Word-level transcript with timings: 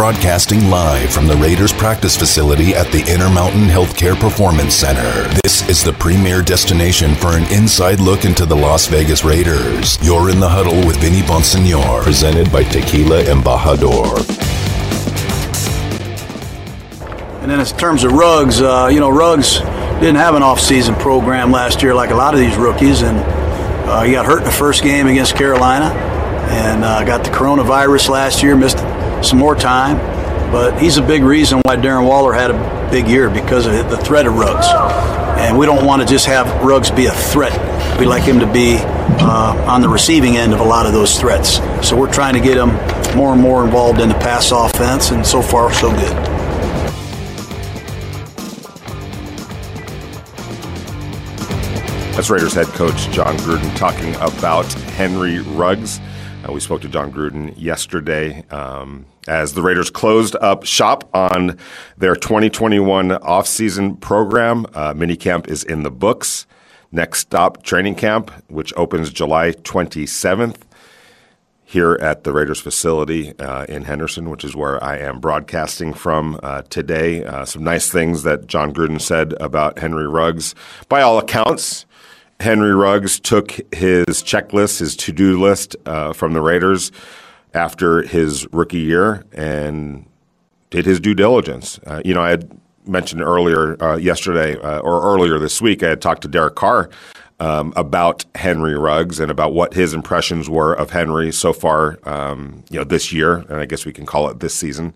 broadcasting 0.00 0.70
live 0.70 1.12
from 1.12 1.26
the 1.26 1.36
Raiders 1.36 1.74
practice 1.74 2.16
facility 2.16 2.74
at 2.74 2.90
the 2.90 3.00
Intermountain 3.00 3.68
Healthcare 3.68 4.18
Performance 4.18 4.72
Center. 4.74 5.28
This 5.44 5.68
is 5.68 5.84
the 5.84 5.92
premier 5.92 6.40
destination 6.40 7.14
for 7.14 7.36
an 7.36 7.42
inside 7.52 8.00
look 8.00 8.24
into 8.24 8.46
the 8.46 8.56
Las 8.56 8.86
Vegas 8.86 9.24
Raiders. 9.24 10.02
You're 10.02 10.30
in 10.30 10.40
the 10.40 10.48
huddle 10.48 10.86
with 10.86 10.96
Vinny 10.96 11.20
Bonsignore, 11.20 12.02
presented 12.02 12.50
by 12.50 12.62
Tequila 12.62 13.24
Embajador. 13.24 14.20
And 17.42 17.50
then 17.50 17.60
in 17.60 17.66
terms 17.66 18.02
of 18.02 18.12
Ruggs, 18.12 18.62
uh, 18.62 18.88
you 18.90 19.00
know, 19.00 19.10
Ruggs 19.10 19.58
didn't 20.00 20.16
have 20.16 20.34
an 20.34 20.42
off-season 20.42 20.94
program 20.94 21.52
last 21.52 21.82
year 21.82 21.94
like 21.94 22.08
a 22.08 22.16
lot 22.16 22.32
of 22.32 22.40
these 22.40 22.56
rookies, 22.56 23.02
and 23.02 23.18
uh, 23.86 24.00
he 24.00 24.12
got 24.12 24.24
hurt 24.24 24.38
in 24.38 24.44
the 24.44 24.50
first 24.50 24.82
game 24.82 25.08
against 25.08 25.36
Carolina, 25.36 25.92
and 26.48 26.84
uh, 26.84 27.04
got 27.04 27.22
the 27.22 27.30
coronavirus 27.30 28.08
last 28.08 28.42
year, 28.42 28.56
missed 28.56 28.78
some 29.22 29.38
more 29.38 29.54
time. 29.54 29.96
But 30.50 30.80
he's 30.80 30.96
a 30.96 31.02
big 31.02 31.22
reason 31.22 31.60
why 31.62 31.76
Darren 31.76 32.06
Waller 32.06 32.32
had 32.32 32.50
a 32.50 32.88
big 32.90 33.06
year 33.06 33.30
because 33.30 33.66
of 33.66 33.88
the 33.88 33.96
threat 33.96 34.26
of 34.26 34.34
Ruggs. 34.36 34.66
And 35.38 35.56
we 35.56 35.64
don't 35.64 35.86
want 35.86 36.02
to 36.02 36.08
just 36.08 36.26
have 36.26 36.46
Ruggs 36.62 36.90
be 36.90 37.06
a 37.06 37.12
threat. 37.12 37.56
We 37.98 38.06
like 38.06 38.24
him 38.24 38.40
to 38.40 38.52
be 38.52 38.78
uh, 38.78 39.64
on 39.68 39.80
the 39.80 39.88
receiving 39.88 40.36
end 40.36 40.52
of 40.52 40.60
a 40.60 40.64
lot 40.64 40.86
of 40.86 40.92
those 40.92 41.18
threats. 41.18 41.60
So 41.86 41.96
we're 41.96 42.12
trying 42.12 42.34
to 42.34 42.40
get 42.40 42.56
him 42.56 42.70
more 43.16 43.32
and 43.32 43.40
more 43.40 43.64
involved 43.64 44.00
in 44.00 44.08
the 44.08 44.14
pass 44.16 44.50
offense, 44.50 45.10
and 45.10 45.26
so 45.26 45.40
far, 45.42 45.72
so 45.72 45.90
good. 45.90 46.16
That's 52.14 52.28
Raiders 52.28 52.52
head 52.52 52.66
coach 52.66 53.08
Jon 53.10 53.36
Gruden 53.38 53.74
talking 53.76 54.14
about 54.16 54.70
Henry 54.94 55.38
Ruggs. 55.40 56.00
Uh, 56.50 56.52
we 56.52 56.60
spoke 56.60 56.80
to 56.80 56.88
Jon 56.88 57.12
Gruden 57.12 57.54
yesterday 57.56 58.44
um, 58.50 59.06
as 59.28 59.54
the 59.54 59.62
Raiders 59.62 59.90
closed 59.90 60.34
up 60.36 60.64
shop 60.64 61.08
on 61.14 61.58
their 61.96 62.16
2021 62.16 63.10
offseason 63.10 64.00
program. 64.00 64.66
Uh, 64.74 64.92
minicamp 64.94 65.48
is 65.48 65.62
in 65.62 65.82
the 65.82 65.90
books. 65.90 66.46
Next 66.90 67.20
stop, 67.20 67.62
training 67.62 67.94
camp, 67.94 68.32
which 68.48 68.72
opens 68.76 69.10
July 69.10 69.52
27th 69.52 70.56
here 71.64 71.96
at 72.00 72.24
the 72.24 72.32
Raiders 72.32 72.60
facility 72.60 73.38
uh, 73.38 73.64
in 73.66 73.84
Henderson, 73.84 74.28
which 74.28 74.42
is 74.42 74.56
where 74.56 74.82
I 74.82 74.98
am 74.98 75.20
broadcasting 75.20 75.94
from 75.94 76.40
uh, 76.42 76.62
today. 76.62 77.24
Uh, 77.24 77.44
some 77.44 77.62
nice 77.62 77.88
things 77.88 78.24
that 78.24 78.48
Jon 78.48 78.74
Gruden 78.74 79.00
said 79.00 79.34
about 79.40 79.78
Henry 79.78 80.08
Ruggs. 80.08 80.56
By 80.88 81.02
all 81.02 81.18
accounts, 81.18 81.86
Henry 82.40 82.74
Ruggs 82.74 83.20
took 83.20 83.52
his 83.72 84.06
checklist, 84.22 84.78
his 84.80 84.96
to 84.96 85.12
do 85.12 85.38
list 85.38 85.76
uh, 85.86 86.12
from 86.12 86.32
the 86.32 86.40
Raiders 86.40 86.90
after 87.52 88.02
his 88.02 88.50
rookie 88.52 88.78
year 88.78 89.24
and 89.32 90.06
did 90.70 90.86
his 90.86 91.00
due 91.00 91.14
diligence. 91.14 91.78
Uh, 91.86 92.00
you 92.04 92.14
know, 92.14 92.22
I 92.22 92.30
had 92.30 92.50
mentioned 92.86 93.20
earlier 93.20 93.82
uh, 93.82 93.96
yesterday 93.96 94.56
uh, 94.56 94.78
or 94.80 95.02
earlier 95.02 95.38
this 95.38 95.60
week, 95.60 95.82
I 95.82 95.90
had 95.90 96.00
talked 96.00 96.22
to 96.22 96.28
Derek 96.28 96.54
Carr 96.54 96.88
um, 97.40 97.72
about 97.76 98.24
Henry 98.34 98.76
Ruggs 98.76 99.20
and 99.20 99.30
about 99.30 99.52
what 99.52 99.74
his 99.74 99.92
impressions 99.92 100.48
were 100.48 100.72
of 100.72 100.90
Henry 100.90 101.32
so 101.32 101.52
far, 101.52 101.98
um, 102.04 102.64
you 102.70 102.78
know, 102.78 102.84
this 102.84 103.12
year, 103.12 103.38
and 103.48 103.54
I 103.54 103.66
guess 103.66 103.84
we 103.84 103.92
can 103.92 104.06
call 104.06 104.28
it 104.28 104.40
this 104.40 104.54
season. 104.54 104.94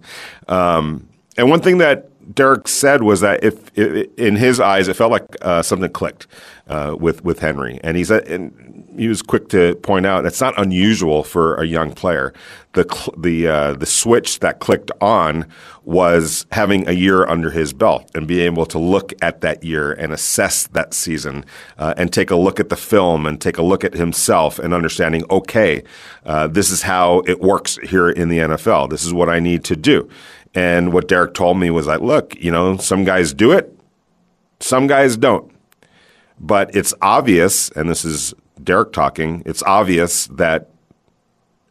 Um, 0.49 1.09
and 1.37 1.51
one 1.51 1.61
thing 1.61 1.79
that 1.79 2.11
Derek 2.33 2.69
said 2.69 3.03
was 3.03 3.21
that 3.21 3.43
if, 3.45 3.77
if 3.77 4.09
in 4.19 4.37
his 4.37 4.61
eyes 4.61 4.89
it 4.89 4.95
felt 4.95 5.11
like 5.11 5.25
uh, 5.43 5.63
something 5.63 5.91
clicked 5.91 6.27
uh, 6.69 6.97
with 6.99 7.25
with 7.25 7.41
Henry, 7.41 7.81
and 7.83 7.97
he 7.97 8.05
said, 8.05 8.27
and 8.29 8.87
he 8.97 9.09
was 9.09 9.23
quick 9.23 9.49
to 9.49 9.75
point 9.77 10.07
out 10.07 10.25
it's 10.25 10.41
not 10.41 10.55
unusual 10.59 11.23
for 11.23 11.57
a 11.57 11.67
young 11.67 11.93
player. 11.93 12.33
The 12.73 12.87
cl- 12.91 13.15
the 13.17 13.49
uh, 13.49 13.73
the 13.75 13.87
switch 13.87 14.41
that 14.41 14.61
clicked 14.61 14.91
on 15.01 15.47
was 15.85 16.47
having 16.53 16.89
a 16.89 16.93
year 16.93 17.27
under 17.27 17.51
his 17.51 17.73
belt 17.73 18.11
and 18.15 18.27
being 18.27 18.47
able 18.47 18.67
to 18.67 18.79
look 18.79 19.13
at 19.21 19.43
that 19.43 19.63
year 19.63 19.93
and 19.93 20.13
assess 20.13 20.67
that 20.69 20.95
season 20.95 21.45
uh, 21.79 21.95
and 21.97 22.13
take 22.13 22.31
a 22.31 22.37
look 22.37 22.59
at 22.59 22.71
the 22.71 22.77
film 22.77 23.27
and 23.27 23.41
take 23.41 23.59
a 23.59 23.63
look 23.63 23.85
at 23.85 23.93
himself 23.95 24.59
and 24.59 24.73
understanding 24.73 25.25
okay, 25.31 25.83
uh, 26.25 26.47
this 26.47 26.71
is 26.71 26.83
how 26.83 27.21
it 27.27 27.41
works 27.41 27.79
here 27.83 28.09
in 28.09 28.29
the 28.29 28.39
NFL. 28.39 28.91
This 28.91 29.05
is 29.05 29.13
what 29.13 29.29
I 29.29 29.41
need 29.41 29.65
to 29.65 29.77
do. 29.77 30.09
And 30.55 30.93
what 30.93 31.09
Derek 31.09 31.35
told 31.35 31.59
me 31.59 31.71
was 31.71 31.87
like, 31.87 32.01
look, 32.01 32.37
you 32.37 32.51
know, 32.51 32.77
some 32.77 33.05
guys 33.05 33.33
do 33.35 33.53
it, 33.53 33.77
some 34.61 34.87
guys 34.87 35.17
don't. 35.17 35.51
But 36.39 36.75
it's 36.75 36.95
obvious, 37.03 37.71
and 37.71 37.89
this 37.89 38.05
is 38.05 38.35
Derek 38.63 38.93
talking, 38.93 39.43
it's 39.47 39.63
obvious 39.65 40.27
that 40.29 40.71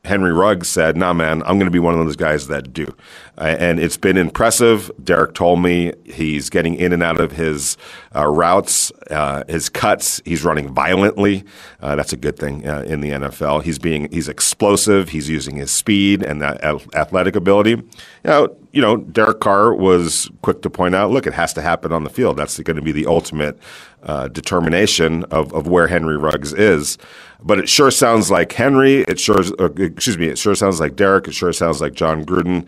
Henry 0.05 0.33
Ruggs 0.33 0.67
said, 0.67 0.97
nah, 0.97 1.13
man, 1.13 1.41
I'm 1.43 1.57
going 1.57 1.65
to 1.65 1.71
be 1.71 1.79
one 1.79 1.97
of 1.97 2.05
those 2.05 2.17
guys 2.17 2.47
that 2.47 2.73
do. 2.73 2.93
Uh, 3.37 3.55
and 3.59 3.79
it's 3.79 3.97
been 3.97 4.17
impressive. 4.17 4.91
Derek 5.03 5.33
told 5.33 5.61
me 5.61 5.93
he's 6.05 6.49
getting 6.49 6.75
in 6.75 6.93
and 6.93 7.01
out 7.01 7.19
of 7.19 7.31
his 7.31 7.77
uh, 8.15 8.27
routes, 8.27 8.91
uh, 9.09 9.43
his 9.47 9.69
cuts. 9.69 10.21
He's 10.23 10.43
running 10.43 10.71
violently. 10.73 11.43
Uh, 11.81 11.95
that's 11.95 12.13
a 12.13 12.17
good 12.17 12.37
thing 12.37 12.67
uh, 12.67 12.83
in 12.85 13.01
the 13.01 13.09
NFL. 13.09 13.63
He's 13.63 13.79
being, 13.79 14.11
he's 14.11 14.29
explosive. 14.29 15.09
He's 15.09 15.29
using 15.29 15.55
his 15.55 15.71
speed 15.71 16.21
and 16.21 16.41
that 16.41 16.63
athletic 16.93 17.35
ability. 17.35 17.71
You 17.71 17.85
know, 18.23 18.57
you 18.71 18.81
know, 18.81 18.97
Derek 18.97 19.39
Carr 19.39 19.73
was 19.73 20.29
quick 20.41 20.61
to 20.63 20.69
point 20.69 20.95
out, 20.95 21.11
look, 21.11 21.27
it 21.27 21.33
has 21.33 21.53
to 21.53 21.61
happen 21.61 21.91
on 21.91 22.03
the 22.03 22.09
field. 22.09 22.37
That's 22.37 22.59
going 22.59 22.75
to 22.75 22.81
be 22.81 22.91
the 22.91 23.05
ultimate 23.05 23.57
uh, 24.03 24.27
determination 24.27 25.23
of, 25.25 25.53
of 25.53 25.67
where 25.67 25.87
Henry 25.87 26.17
Ruggs 26.17 26.53
is. 26.53 26.97
But 27.41 27.59
it 27.59 27.69
sure 27.69 27.91
sounds 27.91 28.31
like 28.31 28.51
Henry. 28.51 29.01
It 29.01 29.19
sure, 29.19 29.41
excuse 29.77 30.17
me. 30.17 30.27
It 30.27 30.37
sure 30.37 30.55
sounds 30.55 30.79
like 30.79 30.95
Derek. 30.95 31.27
It 31.27 31.33
sure 31.33 31.53
sounds 31.53 31.81
like 31.81 31.93
Jon 31.93 32.25
Gruden 32.25 32.65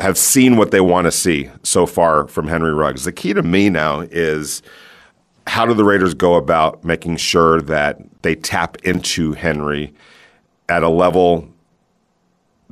have 0.00 0.16
seen 0.16 0.56
what 0.56 0.70
they 0.70 0.80
want 0.80 1.04
to 1.04 1.12
see 1.12 1.50
so 1.62 1.86
far 1.86 2.26
from 2.26 2.48
Henry 2.48 2.72
Ruggs. 2.72 3.04
The 3.04 3.12
key 3.12 3.34
to 3.34 3.42
me 3.42 3.68
now 3.68 4.00
is 4.00 4.62
how 5.46 5.66
do 5.66 5.74
the 5.74 5.84
Raiders 5.84 6.14
go 6.14 6.34
about 6.34 6.84
making 6.84 7.18
sure 7.18 7.60
that 7.62 7.98
they 8.22 8.34
tap 8.34 8.76
into 8.84 9.32
Henry 9.32 9.92
at 10.68 10.82
a 10.82 10.88
level 10.88 11.48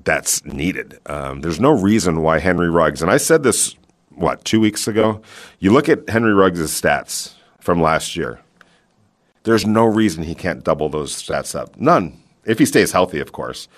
that's 0.04 0.44
needed. 0.44 0.98
Um, 1.06 1.40
there's 1.40 1.60
no 1.60 1.70
reason 1.70 2.22
why 2.22 2.38
Henry 2.38 2.70
Ruggs, 2.70 3.02
and 3.02 3.10
I 3.10 3.16
said 3.18 3.42
this, 3.42 3.76
what, 4.10 4.44
two 4.44 4.60
weeks 4.60 4.88
ago? 4.88 5.20
You 5.58 5.72
look 5.72 5.88
at 5.88 6.08
Henry 6.08 6.32
Ruggs' 6.32 6.70
stats 6.70 7.34
from 7.60 7.82
last 7.82 8.16
year. 8.16 8.40
There's 9.42 9.66
no 9.66 9.84
reason 9.84 10.24
he 10.24 10.34
can't 10.34 10.64
double 10.64 10.88
those 10.88 11.14
stats 11.14 11.54
up. 11.54 11.78
None. 11.78 12.20
If 12.44 12.58
he 12.58 12.66
stays 12.66 12.92
healthy, 12.92 13.20
of 13.20 13.32
course. 13.32 13.68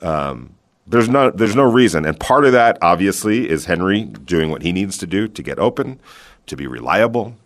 Um, 0.00 0.54
there's 0.90 1.08
no 1.08 1.30
there's 1.30 1.56
no 1.56 1.64
reason, 1.64 2.04
and 2.04 2.18
part 2.18 2.44
of 2.44 2.52
that 2.52 2.78
obviously 2.82 3.48
is 3.48 3.66
Henry 3.66 4.04
doing 4.04 4.50
what 4.50 4.62
he 4.62 4.72
needs 4.72 4.98
to 4.98 5.06
do 5.06 5.28
to 5.28 5.42
get 5.42 5.58
open, 5.58 6.00
to 6.46 6.56
be 6.56 6.66
reliable, 6.66 7.36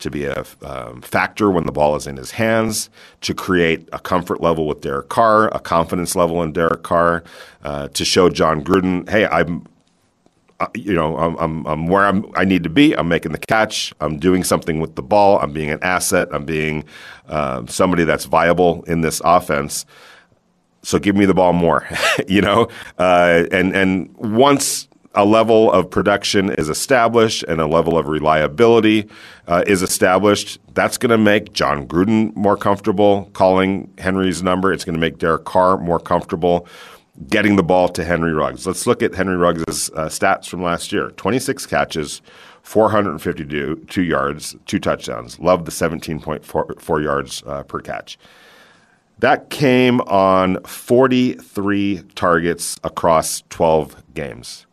to 0.00 0.10
be 0.10 0.24
a 0.26 0.44
um, 0.62 1.00
factor 1.02 1.50
when 1.50 1.64
the 1.64 1.72
ball 1.72 1.96
is 1.96 2.06
in 2.06 2.16
his 2.16 2.32
hands, 2.32 2.90
to 3.22 3.34
create 3.34 3.88
a 3.92 3.98
comfort 3.98 4.40
level 4.40 4.66
with 4.66 4.82
Derek 4.82 5.08
Carr, 5.08 5.48
a 5.48 5.60
confidence 5.60 6.14
level 6.14 6.42
in 6.42 6.52
Derek 6.52 6.82
Carr, 6.82 7.24
uh, 7.64 7.88
to 7.88 8.04
show 8.04 8.28
Jon 8.28 8.62
Gruden, 8.62 9.08
hey, 9.08 9.26
I'm 9.26 9.66
uh, 10.60 10.66
you 10.74 10.92
know, 10.92 11.16
I'm, 11.16 11.36
I'm, 11.38 11.66
I'm 11.66 11.86
where 11.86 12.04
I'm, 12.04 12.26
I 12.34 12.44
need 12.44 12.64
to 12.64 12.68
be. 12.68 12.94
I'm 12.94 13.08
making 13.08 13.32
the 13.32 13.38
catch. 13.38 13.94
I'm 14.00 14.18
doing 14.18 14.44
something 14.44 14.78
with 14.78 14.94
the 14.94 15.02
ball. 15.02 15.38
I'm 15.40 15.52
being 15.54 15.70
an 15.70 15.78
asset. 15.82 16.28
I'm 16.32 16.44
being 16.44 16.84
uh, 17.28 17.64
somebody 17.66 18.04
that's 18.04 18.26
viable 18.26 18.82
in 18.82 19.00
this 19.00 19.22
offense. 19.24 19.86
So 20.82 20.98
give 20.98 21.16
me 21.16 21.26
the 21.26 21.34
ball 21.34 21.52
more, 21.52 21.86
you 22.28 22.40
know. 22.40 22.68
Uh, 22.98 23.44
and 23.52 23.74
and 23.74 24.14
once 24.16 24.88
a 25.14 25.24
level 25.24 25.72
of 25.72 25.90
production 25.90 26.50
is 26.50 26.68
established 26.68 27.42
and 27.44 27.60
a 27.60 27.66
level 27.66 27.98
of 27.98 28.06
reliability 28.06 29.08
uh, 29.48 29.64
is 29.66 29.82
established, 29.82 30.60
that's 30.74 30.96
going 30.96 31.10
to 31.10 31.18
make 31.18 31.52
Jon 31.52 31.86
Gruden 31.86 32.34
more 32.36 32.56
comfortable 32.56 33.28
calling 33.32 33.92
Henry's 33.98 34.42
number. 34.42 34.72
It's 34.72 34.84
going 34.84 34.94
to 34.94 35.00
make 35.00 35.18
Derek 35.18 35.44
Carr 35.44 35.78
more 35.78 35.98
comfortable 35.98 36.68
getting 37.28 37.56
the 37.56 37.62
ball 37.62 37.88
to 37.88 38.04
Henry 38.04 38.32
Ruggs. 38.32 38.66
Let's 38.66 38.86
look 38.86 39.02
at 39.02 39.14
Henry 39.14 39.36
Ruggs' 39.36 39.90
uh, 39.90 40.06
stats 40.06 40.48
from 40.48 40.62
last 40.62 40.92
year 40.92 41.10
26 41.10 41.66
catches, 41.66 42.22
452 42.62 44.02
yards, 44.02 44.56
two 44.66 44.78
touchdowns. 44.78 45.38
Love 45.38 45.64
the 45.64 45.70
17.4 45.70 47.02
yards 47.02 47.42
uh, 47.46 47.62
per 47.64 47.80
catch. 47.80 48.18
That 49.20 49.50
came 49.50 50.00
on 50.02 50.62
43 50.64 52.02
targets 52.14 52.78
across 52.82 53.42
12 53.50 54.14
games. 54.14 54.66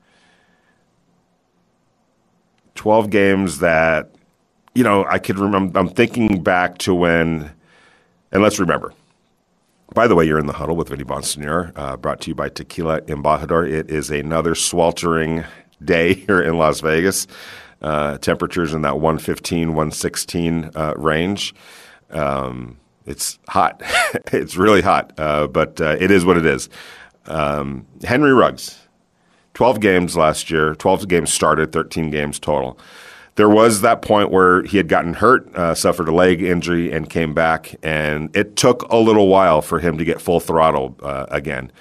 12 2.76 3.10
games 3.10 3.60
that, 3.60 4.10
you 4.74 4.84
know, 4.84 5.06
I 5.10 5.20
could 5.20 5.38
remember. 5.38 5.78
I'm 5.78 5.90
thinking 5.90 6.44
back 6.44 6.78
to 6.80 6.94
when, 6.94 7.52
and 8.32 8.42
let's 8.42 8.58
remember, 8.58 8.94
by 9.94 10.08
the 10.08 10.16
way, 10.16 10.26
you're 10.26 10.40
in 10.40 10.46
the 10.46 10.54
huddle 10.54 10.78
with 10.78 10.90
Vinny 10.90 11.04
Bonsignore, 11.04 11.74
uh, 11.76 11.98
brought 11.98 12.22
to 12.22 12.30
you 12.30 12.36
by 12.36 12.48
Tequila 12.48 13.02
Embajador. 13.02 13.70
It 13.70 13.90
is 13.90 14.10
another 14.10 14.56
sweltering 14.56 15.44
day 15.84 16.14
here 16.14 16.42
in 16.42 16.58
Las 16.58 16.80
Vegas. 16.80 17.28
Uh, 17.82 18.18
temperatures 18.20 18.74
in 18.74 18.82
that 18.84 18.96
115, 18.96 19.70
116 19.70 20.72
uh, 20.74 20.94
range. 20.96 21.54
Um, 22.12 22.78
it's 23.08 23.40
hot. 23.48 23.82
it's 24.34 24.58
really 24.58 24.82
hot, 24.82 25.14
uh, 25.18 25.48
but 25.48 25.82
uh, 25.82 25.96
it 26.00 26.12
is 26.12 26.26
what 26.26 26.38
it 26.38 26.46
is. 26.46 26.70
Um, 27.26 27.88
Henry 28.04 28.34
Ruggs, 28.34 28.88
12 29.54 29.80
games 29.80 30.16
last 30.16 30.52
year, 30.52 30.76
12 30.76 31.08
games 31.08 31.34
started, 31.34 31.72
13 31.72 32.12
games 32.12 32.40
total. 32.40 32.78
There 33.36 33.50
was 33.50 33.82
that 33.82 34.02
point 34.02 34.32
where 34.32 34.64
he 34.64 34.78
had 34.78 34.88
gotten 34.88 35.14
hurt, 35.14 35.54
uh, 35.56 35.76
suffered 35.76 36.08
a 36.08 36.14
leg 36.14 36.42
injury, 36.42 36.92
and 36.92 37.10
came 37.10 37.34
back, 37.34 37.76
and 37.84 38.36
it 38.36 38.56
took 38.56 38.84
a 38.92 38.98
little 38.98 39.28
while 39.28 39.62
for 39.62 39.80
him 39.80 39.98
to 39.98 40.06
get 40.06 40.20
full 40.20 40.40
throttle 40.40 40.96
uh, 41.04 41.28
again. 41.30 41.72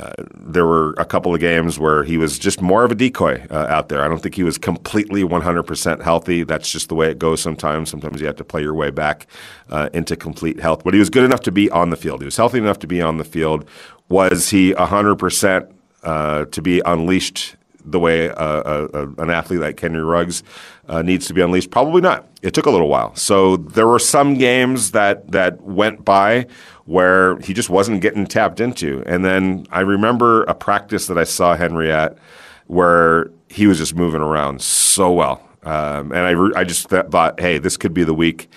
Uh, 0.00 0.12
there 0.34 0.64
were 0.64 0.94
a 0.96 1.04
couple 1.04 1.34
of 1.34 1.40
games 1.40 1.78
where 1.78 2.04
he 2.04 2.16
was 2.16 2.38
just 2.38 2.62
more 2.62 2.84
of 2.84 2.90
a 2.90 2.94
decoy 2.94 3.46
uh, 3.50 3.66
out 3.68 3.90
there. 3.90 4.02
I 4.02 4.08
don't 4.08 4.22
think 4.22 4.34
he 4.34 4.42
was 4.42 4.56
completely 4.56 5.22
100% 5.22 6.02
healthy. 6.02 6.42
That's 6.42 6.70
just 6.70 6.88
the 6.88 6.94
way 6.94 7.10
it 7.10 7.18
goes 7.18 7.42
sometimes. 7.42 7.90
Sometimes 7.90 8.20
you 8.20 8.26
have 8.26 8.36
to 8.36 8.44
play 8.44 8.62
your 8.62 8.74
way 8.74 8.90
back 8.90 9.26
uh, 9.68 9.90
into 9.92 10.16
complete 10.16 10.58
health. 10.58 10.84
But 10.84 10.94
he 10.94 11.00
was 11.00 11.10
good 11.10 11.24
enough 11.24 11.40
to 11.40 11.52
be 11.52 11.70
on 11.70 11.90
the 11.90 11.96
field. 11.96 12.20
He 12.20 12.24
was 12.24 12.36
healthy 12.36 12.58
enough 12.58 12.78
to 12.78 12.86
be 12.86 13.02
on 13.02 13.18
the 13.18 13.24
field. 13.24 13.68
Was 14.08 14.50
he 14.50 14.72
100% 14.72 15.72
uh, 16.02 16.44
to 16.46 16.62
be 16.62 16.80
unleashed 16.86 17.56
the 17.84 18.00
way 18.00 18.28
an 18.28 19.30
athlete 19.30 19.60
like 19.60 19.78
Henry 19.78 20.02
Ruggs 20.02 20.42
uh, 20.88 21.02
needs 21.02 21.26
to 21.26 21.34
be 21.34 21.40
unleashed? 21.40 21.70
Probably 21.70 22.00
not. 22.00 22.26
It 22.42 22.54
took 22.54 22.66
a 22.66 22.70
little 22.70 22.88
while. 22.88 23.14
So 23.14 23.56
there 23.56 23.86
were 23.86 23.98
some 23.98 24.34
games 24.34 24.92
that 24.92 25.30
that 25.32 25.60
went 25.62 26.04
by 26.04 26.46
where 26.86 27.38
he 27.38 27.52
just 27.54 27.70
wasn't 27.70 28.00
getting 28.00 28.26
tapped 28.26 28.60
into. 28.60 29.02
And 29.06 29.24
then 29.24 29.66
I 29.70 29.80
remember 29.80 30.42
a 30.44 30.54
practice 30.54 31.06
that 31.06 31.18
I 31.18 31.24
saw 31.24 31.56
Henry 31.56 31.92
at 31.92 32.18
where 32.66 33.30
he 33.48 33.66
was 33.66 33.78
just 33.78 33.94
moving 33.94 34.20
around 34.20 34.60
so 34.60 35.12
well. 35.12 35.40
Um, 35.62 36.12
and 36.12 36.20
I, 36.20 36.30
re- 36.30 36.52
I 36.56 36.64
just 36.64 36.88
th- 36.88 37.06
thought, 37.06 37.38
hey, 37.38 37.58
this 37.58 37.76
could 37.76 37.92
be 37.92 38.04
the 38.04 38.14
week 38.14 38.48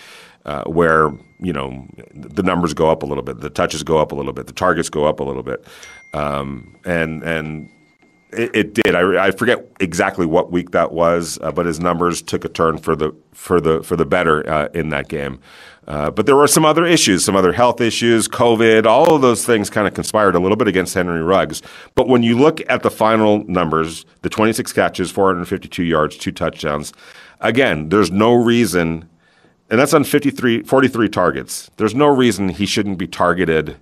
uh, 0.46 0.64
where 0.64 1.12
you 1.40 1.54
know 1.54 1.88
the 2.14 2.44
numbers 2.44 2.74
go 2.74 2.90
up 2.90 3.04
a 3.04 3.06
little 3.06 3.24
bit, 3.24 3.40
the 3.42 3.50
touches 3.50 3.84
go 3.84 3.98
up 3.98 4.12
a 4.12 4.16
little 4.16 4.34
bit, 4.34 4.48
the 4.48 4.54
targets 4.54 4.90
go 4.90 5.06
up 5.06 5.20
a 5.20 5.24
little 5.24 5.44
bit, 5.44 5.66
um, 6.14 6.76
and 6.86 7.24
and 7.24 7.70
it, 8.34 8.56
it 8.56 8.74
did. 8.74 8.96
I, 8.96 9.28
I, 9.28 9.32
forget 9.32 9.68
exactly 9.80 10.26
what 10.26 10.52
week 10.52 10.72
that 10.72 10.92
was, 10.92 11.40
uh, 11.42 11.52
but 11.52 11.66
his 11.66 11.80
numbers 11.80 12.22
took 12.22 12.46
a 12.46 12.50
turn 12.50 12.78
for 12.78 12.96
the 12.96 13.14
for 13.32 13.62
the 13.62 13.84
for 13.84 13.96
the 13.96 14.06
better 14.06 14.48
uh, 14.50 14.70
in 14.74 14.90
that 14.90 15.08
game. 15.08 15.40
Uh, 15.88 16.10
but 16.10 16.26
there 16.26 16.36
were 16.36 16.48
some 16.48 16.64
other 16.64 16.86
issues, 16.86 17.26
some 17.26 17.36
other 17.36 17.52
health 17.52 17.82
issues, 17.82 18.28
COVID, 18.30 18.86
all 18.86 19.16
of 19.16 19.22
those 19.22 19.46
things 19.46 19.70
kind 19.70 19.86
of 19.86 19.94
conspired 19.94 20.34
a 20.34 20.40
little 20.40 20.56
bit 20.56 20.68
against 20.68 20.94
Henry 20.94 21.22
Ruggs. 21.22 21.62
But 21.94 22.08
when 22.08 22.24
you 22.24 22.38
look 22.38 22.62
at 22.70 22.84
the 22.84 22.92
final 22.92 23.44
numbers, 23.50 24.06
the 24.22 24.30
26 24.30 24.72
catches, 24.72 25.12
452 25.12 25.84
yards, 25.84 26.16
two 26.16 26.32
touchdowns, 26.32 26.94
again, 27.42 27.90
there's 27.90 28.12
no 28.12 28.34
reason, 28.34 29.10
and 29.70 29.78
that's 29.78 29.94
on 29.94 30.06
53, 30.06 30.64
43 30.64 31.10
targets. 31.10 31.70
There's 31.76 31.96
no 31.96 32.08
reason 32.08 32.48
he 32.48 32.66
shouldn't 32.66 32.98
be 32.98 33.08
targeted 33.08 33.76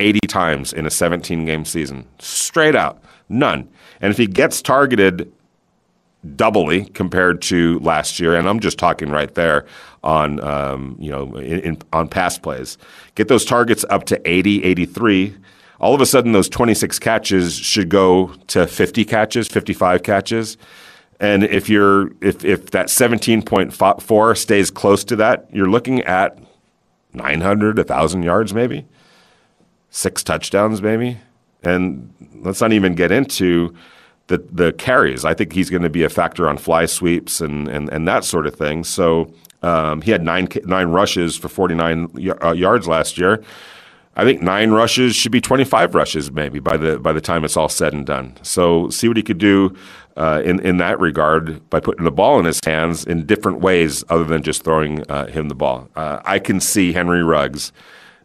80 0.00 0.20
times 0.26 0.72
in 0.72 0.84
a 0.84 0.90
17 0.90 1.44
game 1.44 1.64
season. 1.64 2.06
Straight 2.18 2.74
out. 2.74 3.02
None. 3.28 3.68
And 4.00 4.10
if 4.10 4.16
he 4.16 4.26
gets 4.26 4.62
targeted 4.62 5.32
doubly 6.34 6.86
compared 6.86 7.40
to 7.42 7.78
last 7.80 8.18
year, 8.18 8.34
and 8.34 8.48
I'm 8.48 8.60
just 8.60 8.78
talking 8.78 9.10
right 9.10 9.32
there 9.34 9.66
on 10.02 10.40
um, 10.40 10.96
you 10.98 11.10
know 11.10 11.36
in, 11.36 11.60
in, 11.60 11.78
on 11.92 12.08
pass 12.08 12.38
plays, 12.38 12.78
get 13.14 13.28
those 13.28 13.44
targets 13.44 13.84
up 13.90 14.04
to 14.04 14.28
80, 14.28 14.64
83. 14.64 15.36
All 15.80 15.94
of 15.94 16.00
a 16.00 16.06
sudden, 16.06 16.32
those 16.32 16.48
26 16.48 16.98
catches 16.98 17.56
should 17.56 17.88
go 17.88 18.34
to 18.48 18.66
50 18.66 19.04
catches, 19.04 19.46
55 19.46 20.02
catches. 20.02 20.56
And 21.20 21.44
if 21.44 21.68
you're 21.68 22.10
if 22.20 22.44
if 22.44 22.70
that 22.70 22.86
17.4 22.86 24.36
stays 24.36 24.70
close 24.70 25.04
to 25.04 25.16
that, 25.16 25.48
you're 25.52 25.70
looking 25.70 26.02
at 26.02 26.38
900, 27.12 27.76
1,000 27.76 28.22
yards 28.22 28.54
maybe, 28.54 28.86
six 29.90 30.22
touchdowns 30.22 30.82
maybe. 30.82 31.18
And 31.62 32.12
let's 32.42 32.60
not 32.60 32.72
even 32.72 32.94
get 32.94 33.10
into 33.10 33.74
the 34.28 34.38
the 34.52 34.72
carries. 34.72 35.24
I 35.24 35.34
think 35.34 35.52
he's 35.52 35.70
going 35.70 35.82
to 35.82 35.90
be 35.90 36.04
a 36.04 36.08
factor 36.08 36.48
on 36.48 36.56
fly 36.58 36.86
sweeps 36.86 37.40
and 37.40 37.68
and, 37.68 37.88
and 37.90 38.06
that 38.06 38.24
sort 38.24 38.46
of 38.46 38.54
thing. 38.54 38.84
So 38.84 39.32
um, 39.62 40.02
he 40.02 40.10
had 40.12 40.22
nine 40.22 40.48
nine 40.64 40.88
rushes 40.88 41.36
for 41.36 41.48
49 41.48 42.10
y- 42.14 42.30
uh, 42.42 42.52
yards 42.52 42.86
last 42.86 43.18
year. 43.18 43.42
I 44.16 44.24
think 44.24 44.42
nine 44.42 44.72
rushes 44.72 45.14
should 45.14 45.30
be 45.30 45.40
25 45.40 45.94
rushes 45.94 46.32
maybe 46.32 46.58
by 46.58 46.76
the 46.76 46.98
by 46.98 47.12
the 47.12 47.20
time 47.20 47.44
it's 47.44 47.56
all 47.56 47.68
said 47.68 47.92
and 47.92 48.04
done. 48.04 48.36
So 48.42 48.90
see 48.90 49.08
what 49.08 49.16
he 49.16 49.22
could 49.22 49.38
do 49.38 49.74
uh, 50.16 50.42
in 50.44 50.60
in 50.60 50.76
that 50.78 51.00
regard 51.00 51.68
by 51.70 51.80
putting 51.80 52.04
the 52.04 52.10
ball 52.10 52.38
in 52.38 52.44
his 52.44 52.60
hands 52.64 53.04
in 53.04 53.26
different 53.26 53.60
ways 53.60 54.04
other 54.10 54.24
than 54.24 54.42
just 54.42 54.62
throwing 54.64 55.08
uh, 55.10 55.26
him 55.26 55.48
the 55.48 55.54
ball. 55.54 55.88
Uh, 55.96 56.20
I 56.24 56.38
can 56.38 56.60
see 56.60 56.92
Henry 56.92 57.22
Ruggs 57.22 57.72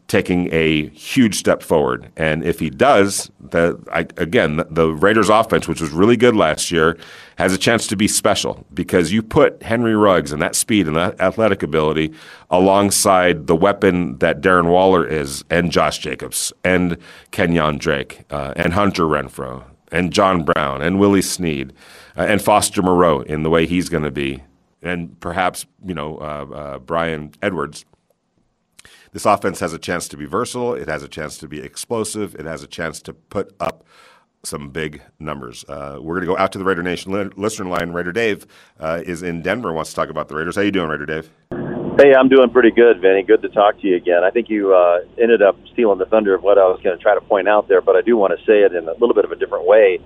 taking 0.07 0.49
a 0.53 0.89
huge 0.89 1.35
step 1.35 1.63
forward. 1.63 2.11
And 2.15 2.43
if 2.43 2.59
he 2.59 2.69
does, 2.69 3.31
the, 3.39 3.81
I, 3.91 4.01
again, 4.17 4.63
the, 4.69 4.93
Raiders 4.93 5.29
offense, 5.29 5.67
which 5.67 5.81
was 5.81 5.91
really 5.91 6.17
good 6.17 6.35
last 6.35 6.71
year, 6.71 6.97
has 7.37 7.53
a 7.53 7.57
chance 7.57 7.87
to 7.87 7.95
be 7.95 8.07
special 8.07 8.65
because 8.73 9.11
you 9.11 9.23
put 9.23 9.63
Henry 9.63 9.95
Ruggs 9.95 10.31
and 10.31 10.41
that 10.41 10.55
speed 10.55 10.87
and 10.87 10.95
that 10.95 11.19
athletic 11.19 11.63
ability 11.63 12.13
alongside 12.49 13.47
the 13.47 13.55
weapon 13.55 14.17
that 14.19 14.41
Darren 14.41 14.69
Waller 14.69 15.05
is 15.05 15.43
and 15.49 15.71
Josh 15.71 15.99
Jacobs 15.99 16.53
and 16.63 16.97
Kenyan 17.31 17.79
Drake 17.79 18.23
uh, 18.29 18.53
and 18.55 18.73
Hunter 18.73 19.03
Renfrow 19.03 19.63
and 19.91 20.13
John 20.13 20.43
Brown 20.43 20.81
and 20.81 20.99
Willie 20.99 21.21
Snead 21.21 21.73
uh, 22.17 22.21
and 22.21 22.41
Foster 22.41 22.81
Moreau 22.81 23.21
in 23.21 23.43
the 23.43 23.49
way 23.49 23.65
he's 23.65 23.89
going 23.89 24.03
to 24.03 24.11
be 24.11 24.43
and 24.83 25.17
perhaps, 25.21 25.65
you 25.85 25.93
know, 25.93 26.17
uh, 26.17 26.45
uh 26.53 26.79
Bryan 26.79 27.31
Edwards– 27.41 27.85
this 29.13 29.25
offense 29.25 29.59
has 29.59 29.73
a 29.73 29.79
chance 29.79 30.07
to 30.09 30.17
be 30.17 30.25
versatile. 30.25 30.73
It 30.73 30.89
has 30.89 31.03
a 31.03 31.07
chance 31.07 31.37
to 31.37 31.47
be 31.47 31.59
explosive. 31.59 32.35
It 32.35 32.45
has 32.45 32.63
a 32.63 32.67
chance 32.67 33.01
to 33.03 33.13
put 33.13 33.55
up 33.59 33.85
some 34.43 34.69
big 34.69 35.01
numbers. 35.19 35.63
Uh, 35.69 35.99
we're 36.01 36.15
going 36.15 36.27
to 36.27 36.33
go 36.33 36.37
out 36.37 36.51
to 36.51 36.57
the 36.57 36.65
Raider 36.65 36.83
Nation 36.83 37.31
listener 37.37 37.69
line. 37.69 37.91
Raider 37.91 38.11
Dave 38.11 38.45
uh, 38.79 39.01
is 39.05 39.23
in 39.23 39.41
Denver 39.41 39.71
wants 39.71 39.91
to 39.91 39.95
talk 39.95 40.09
about 40.09 40.27
the 40.27 40.35
Raiders. 40.35 40.55
How 40.55 40.63
you 40.63 40.71
doing, 40.71 40.89
Raider 40.89 41.05
Dave? 41.05 41.29
Hey, 41.97 42.13
I'm 42.15 42.27
doing 42.27 42.49
pretty 42.49 42.71
good, 42.71 42.99
Vinny. 43.01 43.21
Good 43.21 43.43
to 43.43 43.49
talk 43.49 43.79
to 43.81 43.87
you 43.87 43.95
again. 43.95 44.23
I 44.23 44.31
think 44.31 44.49
you 44.49 44.73
uh, 44.73 45.01
ended 45.21 45.43
up 45.43 45.55
stealing 45.71 45.99
the 45.99 46.07
thunder 46.07 46.33
of 46.33 46.41
what 46.41 46.57
I 46.57 46.65
was 46.65 46.81
going 46.83 46.97
to 46.97 47.01
try 47.01 47.13
to 47.13 47.21
point 47.21 47.47
out 47.47 47.67
there, 47.67 47.81
but 47.81 47.95
I 47.95 48.01
do 48.01 48.17
want 48.17 48.37
to 48.37 48.43
say 48.45 48.61
it 48.61 48.73
in 48.73 48.87
a 48.89 48.93
little 48.93 49.13
bit 49.13 49.25
of 49.25 49.31
a 49.31 49.35
different 49.35 49.67
way. 49.67 49.99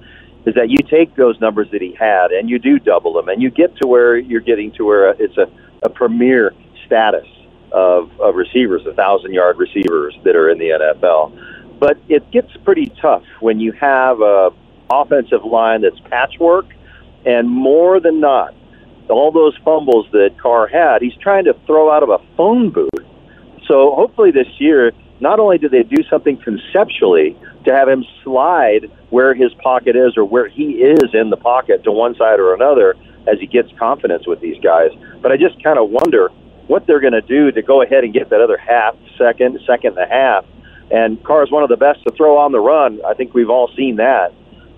Is 0.46 0.54
that 0.56 0.70
you 0.70 0.78
take 0.90 1.16
those 1.16 1.40
numbers 1.40 1.68
that 1.72 1.82
he 1.82 1.96
had 1.98 2.32
and 2.32 2.50
you 2.50 2.60
do 2.60 2.78
double 2.78 3.14
them, 3.14 3.30
and 3.30 3.42
you 3.42 3.50
get 3.50 3.76
to 3.78 3.88
where 3.88 4.18
you're 4.18 4.42
getting 4.42 4.74
to 4.74 4.84
where 4.84 5.12
it's 5.12 5.38
a, 5.38 5.48
a 5.82 5.90
premier 5.90 6.54
status 6.86 7.26
of, 7.72 8.12
of 8.20 8.36
receivers, 8.36 8.86
a 8.86 8.94
thousand 8.94 9.34
yard 9.34 9.58
receivers 9.58 10.18
that 10.24 10.36
are 10.36 10.50
in 10.50 10.58
the 10.58 10.70
NFL. 10.70 11.80
But 11.80 11.98
it 12.10 12.30
gets 12.32 12.56
pretty 12.64 12.92
tough 13.02 13.24
when 13.40 13.60
you 13.60 13.72
have 13.74 14.22
a 14.22 14.50
offensive 14.90 15.44
line 15.44 15.82
that's 15.82 16.00
patchwork, 16.10 16.66
and 17.26 17.50
more 17.50 18.00
than 18.00 18.20
not, 18.20 18.54
all 19.10 19.32
those 19.32 19.56
fumbles 19.64 20.08
that 20.12 20.36
Carr 20.42 20.68
had, 20.68 21.02
he's 21.02 21.16
trying 21.22 21.46
to 21.46 21.54
throw 21.66 21.92
out 21.92 22.04
of 22.04 22.10
a 22.10 22.20
phone 22.36 22.72
booth. 22.72 22.90
So 23.68 23.94
hopefully 23.96 24.32
this 24.32 24.48
year, 24.60 24.92
not 25.20 25.40
only 25.40 25.58
do 25.58 25.70
they 25.70 25.84
do 25.84 26.04
something 26.10 26.38
conceptually 26.38 27.38
to 27.66 27.74
have 27.74 27.90
him 27.90 28.06
slide 28.24 28.92
where 29.10 29.34
his 29.34 29.54
pocket 29.56 29.96
is 29.96 30.18
or 30.18 30.26
where 30.26 30.48
he 30.48 30.84
is 30.84 31.14
in 31.14 31.30
the 31.30 31.38
pocket 31.38 31.84
to 31.84 31.92
one 31.92 32.16
side 32.16 32.40
or 32.40 32.54
another 32.54 32.96
as 33.28 33.40
he 33.40 33.48
gets 33.48 33.70
confidence 33.78 34.26
with 34.26 34.40
these 34.40 34.58
guys, 34.62 34.92
but 35.22 35.32
I 35.32 35.38
just 35.38 35.62
kind 35.64 35.78
of 35.78 35.90
wonder 35.90 36.30
what 36.68 36.86
they're 36.86 37.00
going 37.00 37.14
to 37.14 37.22
do 37.22 37.52
to 37.52 37.62
go 37.62 37.82
ahead 37.82 38.04
and 38.04 38.14
get 38.14 38.30
that 38.30 38.42
other 38.42 38.58
half 38.58 38.96
second, 39.18 39.60
second 39.66 39.98
and 39.98 40.12
a 40.12 40.14
half. 40.14 40.46
And 40.92 41.22
Carr 41.24 41.44
is 41.44 41.52
one 41.52 41.64
of 41.64 41.70
the 41.70 41.78
best 41.78 42.04
to 42.04 42.12
throw 42.12 42.38
on 42.38 42.52
the 42.52 42.60
run. 42.60 43.02
I 43.06 43.14
think 43.14 43.34
we've 43.34 43.50
all 43.50 43.70
seen 43.76 43.98
that. 43.98 44.34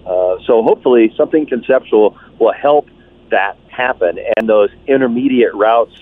Uh, 0.06 0.38
so 0.46 0.64
hopefully 0.64 1.14
something 1.16 1.46
conceptual 1.46 2.18
will 2.40 2.54
help 2.54 2.88
that 3.30 3.58
happen, 3.68 4.18
and 4.38 4.50
those 4.50 4.70
intermediate 4.88 5.54
routes 5.54 5.94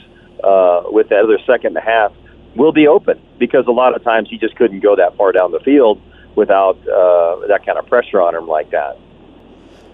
uh, 0.44 0.84
with 0.86 1.10
that 1.10 1.24
other 1.24 1.40
second 1.46 1.76
and 1.76 1.78
a 1.78 1.82
half 1.82 2.14
will 2.56 2.72
be 2.72 2.88
open 2.88 3.22
because 3.38 3.68
a 3.68 3.72
lot 3.72 3.96
of 3.96 4.04
times 4.04 4.30
he 4.30 4.38
just 4.38 4.56
couldn't 4.56 4.80
go 4.80 4.96
that 4.96 5.16
far 5.18 5.32
down 5.32 5.52
the 5.52 5.60
field 5.60 6.02
without 6.36 6.78
uh, 6.88 7.48
that 7.48 7.66
kind 7.66 7.78
of 7.78 7.86
pressure 7.88 8.22
on 8.22 8.34
him 8.34 8.48
like 8.48 8.72
that. 8.72 8.98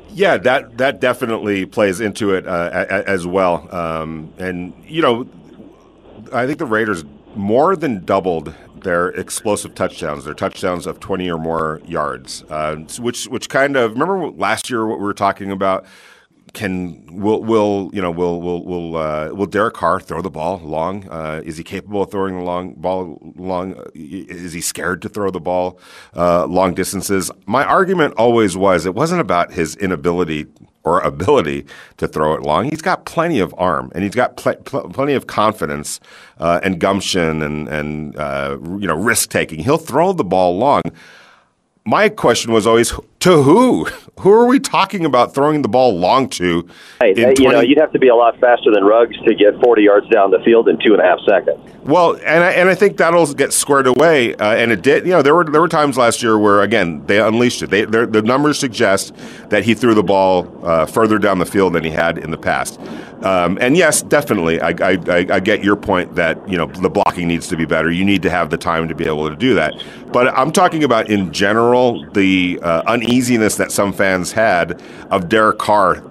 Yeah, 0.09 0.37
that 0.37 0.77
that 0.77 0.99
definitely 0.99 1.65
plays 1.65 1.99
into 1.99 2.35
it 2.35 2.45
uh, 2.45 2.85
as 3.07 3.25
well. 3.25 3.67
Um, 3.73 4.31
and 4.37 4.73
you 4.85 5.01
know, 5.01 5.27
I 6.33 6.47
think 6.47 6.59
the 6.59 6.65
Raiders 6.65 7.03
more 7.35 7.75
than 7.75 8.03
doubled 8.03 8.53
their 8.75 9.09
explosive 9.09 9.75
touchdowns, 9.75 10.25
their 10.25 10.33
touchdowns 10.33 10.85
of 10.85 10.99
20 10.99 11.29
or 11.31 11.37
more 11.37 11.81
yards, 11.85 12.43
uh, 12.49 12.75
which 12.99 13.25
which 13.27 13.49
kind 13.49 13.75
of 13.75 13.91
remember 13.91 14.29
last 14.31 14.69
year 14.69 14.85
what 14.85 14.99
we 14.99 15.05
were 15.05 15.13
talking 15.13 15.51
about. 15.51 15.85
Can 16.53 17.07
will 17.09 17.41
will 17.41 17.89
you 17.93 18.01
know 18.01 18.11
will 18.11 18.39
will 18.39 18.63
will 18.63 18.95
uh, 18.95 19.29
will 19.29 19.47
Derek 19.47 19.73
Carr 19.73 19.99
throw 19.99 20.21
the 20.21 20.29
ball 20.29 20.59
long? 20.59 21.09
Uh, 21.09 21.41
is 21.43 21.57
he 21.57 21.63
capable 21.63 22.03
of 22.03 22.11
throwing 22.11 22.37
the 22.37 22.43
long 22.43 22.73
ball 22.73 23.17
long? 23.35 23.75
Is 23.95 24.53
he 24.53 24.61
scared 24.61 25.01
to 25.01 25.09
throw 25.09 25.31
the 25.31 25.39
ball 25.39 25.79
uh, 26.15 26.45
long 26.45 26.75
distances? 26.75 27.31
My 27.47 27.65
argument 27.65 28.13
always 28.17 28.55
was 28.55 28.85
it 28.85 28.93
wasn't 28.93 29.21
about 29.21 29.53
his 29.53 29.75
inability 29.77 30.45
or 30.83 30.99
ability 31.01 31.65
to 31.97 32.07
throw 32.07 32.33
it 32.33 32.41
long. 32.41 32.65
He's 32.65 32.81
got 32.81 33.05
plenty 33.05 33.39
of 33.39 33.53
arm 33.57 33.91
and 33.95 34.03
he's 34.03 34.15
got 34.15 34.37
pl- 34.37 34.55
pl- 34.55 34.89
plenty 34.89 35.13
of 35.13 35.27
confidence 35.27 35.99
uh, 36.39 36.59
and 36.63 36.79
gumption 36.79 37.41
and 37.41 37.67
and 37.67 38.15
uh, 38.17 38.57
you 38.79 38.87
know 38.87 38.95
risk 38.95 39.29
taking. 39.29 39.59
He'll 39.59 39.77
throw 39.77 40.13
the 40.13 40.23
ball 40.23 40.57
long. 40.57 40.81
My 41.85 42.07
question 42.09 42.53
was 42.53 42.65
always 42.65 42.93
To 43.23 43.41
who? 43.41 43.85
Who 44.19 44.31
are 44.33 44.45
we 44.45 44.59
talking 44.59 45.05
about 45.05 45.33
throwing 45.33 45.61
the 45.61 45.69
ball 45.69 45.97
long 45.97 46.27
to? 46.31 46.67
Hey, 46.99 47.13
20- 47.13 47.39
you 47.39 47.49
know, 47.49 47.61
you'd 47.61 47.79
have 47.79 47.93
to 47.93 47.99
be 47.99 48.09
a 48.09 48.15
lot 48.15 48.37
faster 48.37 48.69
than 48.69 48.83
Ruggs 48.83 49.15
to 49.25 49.33
get 49.33 49.57
40 49.61 49.81
yards 49.81 50.09
down 50.09 50.31
the 50.31 50.39
field 50.39 50.67
in 50.67 50.77
two 50.77 50.91
and 50.91 51.01
a 51.01 51.05
half 51.05 51.19
seconds. 51.25 51.57
Well, 51.85 52.15
and 52.15 52.43
I, 52.43 52.51
and 52.51 52.67
I 52.67 52.75
think 52.75 52.97
that'll 52.97 53.33
get 53.33 53.53
squared 53.53 53.87
away, 53.87 54.35
uh, 54.35 54.55
and 54.55 54.73
it 54.73 54.81
did. 54.81 55.05
You 55.05 55.11
know, 55.13 55.21
there 55.21 55.35
were 55.35 55.45
there 55.45 55.61
were 55.61 55.69
times 55.69 55.97
last 55.97 56.21
year 56.21 56.37
where 56.37 56.61
again 56.61 57.05
they 57.05 57.21
unleashed 57.21 57.61
it. 57.63 57.69
They, 57.69 57.85
the 57.85 58.21
numbers 58.21 58.59
suggest 58.59 59.15
that 59.49 59.63
he 59.63 59.73
threw 59.73 59.93
the 59.93 60.03
ball 60.03 60.59
uh, 60.65 60.85
further 60.85 61.17
down 61.17 61.39
the 61.39 61.45
field 61.45 61.73
than 61.73 61.85
he 61.85 61.91
had 61.91 62.17
in 62.17 62.31
the 62.31 62.37
past. 62.37 62.77
Um, 63.23 63.57
and 63.61 63.77
yes, 63.77 64.01
definitely, 64.01 64.59
I, 64.59 64.69
I, 64.81 64.97
I, 65.07 65.39
get 65.39 65.63
your 65.63 65.77
point 65.77 66.15
that 66.15 66.47
you 66.47 66.57
know 66.57 66.65
the 66.65 66.89
blocking 66.89 67.29
needs 67.29 67.47
to 67.47 67.55
be 67.55 67.63
better. 67.63 67.89
You 67.89 68.03
need 68.03 68.21
to 68.23 68.29
have 68.29 68.49
the 68.49 68.57
time 68.57 68.89
to 68.89 68.95
be 68.95 69.05
able 69.05 69.29
to 69.29 69.35
do 69.35 69.53
that. 69.53 69.81
But 70.11 70.27
I'm 70.37 70.51
talking 70.51 70.83
about 70.83 71.09
in 71.09 71.31
general 71.31 72.05
the 72.11 72.59
uh, 72.61 72.83
uneasiness 72.85 73.55
that 73.55 73.71
some 73.71 73.93
fans 73.93 74.33
had 74.33 74.81
of 75.09 75.29
Derek 75.29 75.57
Carr 75.57 76.03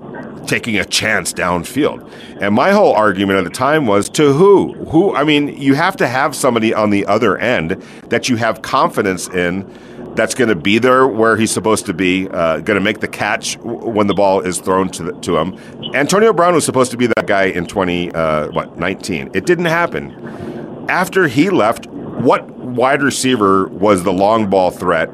taking 0.47 0.79
a 0.79 0.85
chance 0.87 1.35
downfield. 1.35 2.11
And 2.41 2.55
my 2.55 2.73
whole 2.73 2.95
argument 2.95 3.39
at 3.39 3.45
the 3.45 3.51
time 3.51 3.87
was 3.87 4.09
to 4.11 4.33
who? 4.33 4.73
Who? 4.87 5.15
I 5.15 5.25
mean, 5.25 5.49
you 5.49 5.75
have 5.75 5.97
to 5.99 6.09
have 6.09 6.35
somebody 6.35 6.73
on 6.73 6.91
the 6.91 7.05
other 7.07 7.37
end 7.37 7.73
that 8.09 8.29
you 8.29 8.37
have 8.37 8.63
confidence 8.63 9.29
in 9.29 9.71
that's 10.15 10.35
going 10.35 10.49
to 10.49 10.55
be 10.55 10.79
there 10.79 11.07
where 11.07 11.37
he's 11.37 11.51
supposed 11.51 11.87
to 11.87 11.95
be, 11.95 12.29
uh, 12.29 12.59
going 12.61 12.79
to 12.79 12.85
make 12.85 13.01
the 13.01 13.09
catch 13.09 13.57
when 13.59 14.07
the 14.07 14.15
ball 14.15 14.41
is 14.41 14.59
thrown 14.59 14.89
to, 14.91 15.03
the, 15.05 15.13
to 15.21 15.37
him. 15.37 15.59
Antonio 15.95 16.33
Brown 16.33 16.55
was 16.55 16.65
supposed 16.65 16.91
to 16.91 16.97
be 16.97 17.07
that 17.07 17.27
guy 17.27 17.45
in 17.45 17.67
20, 17.67 18.13
uh, 18.13 18.51
what, 18.51 18.79
19. 18.79 19.31
It 19.35 19.47
didn't 19.47 19.67
happen. 19.67 20.87
After 20.89 21.29
he 21.29 21.51
left, 21.51 21.87
what 21.87 22.49
wide 22.51 23.03
receiver 23.03 23.69
was 23.69 24.05
the 24.05 24.13
long 24.13 24.49
ball 24.49 24.71
threat 24.71 25.11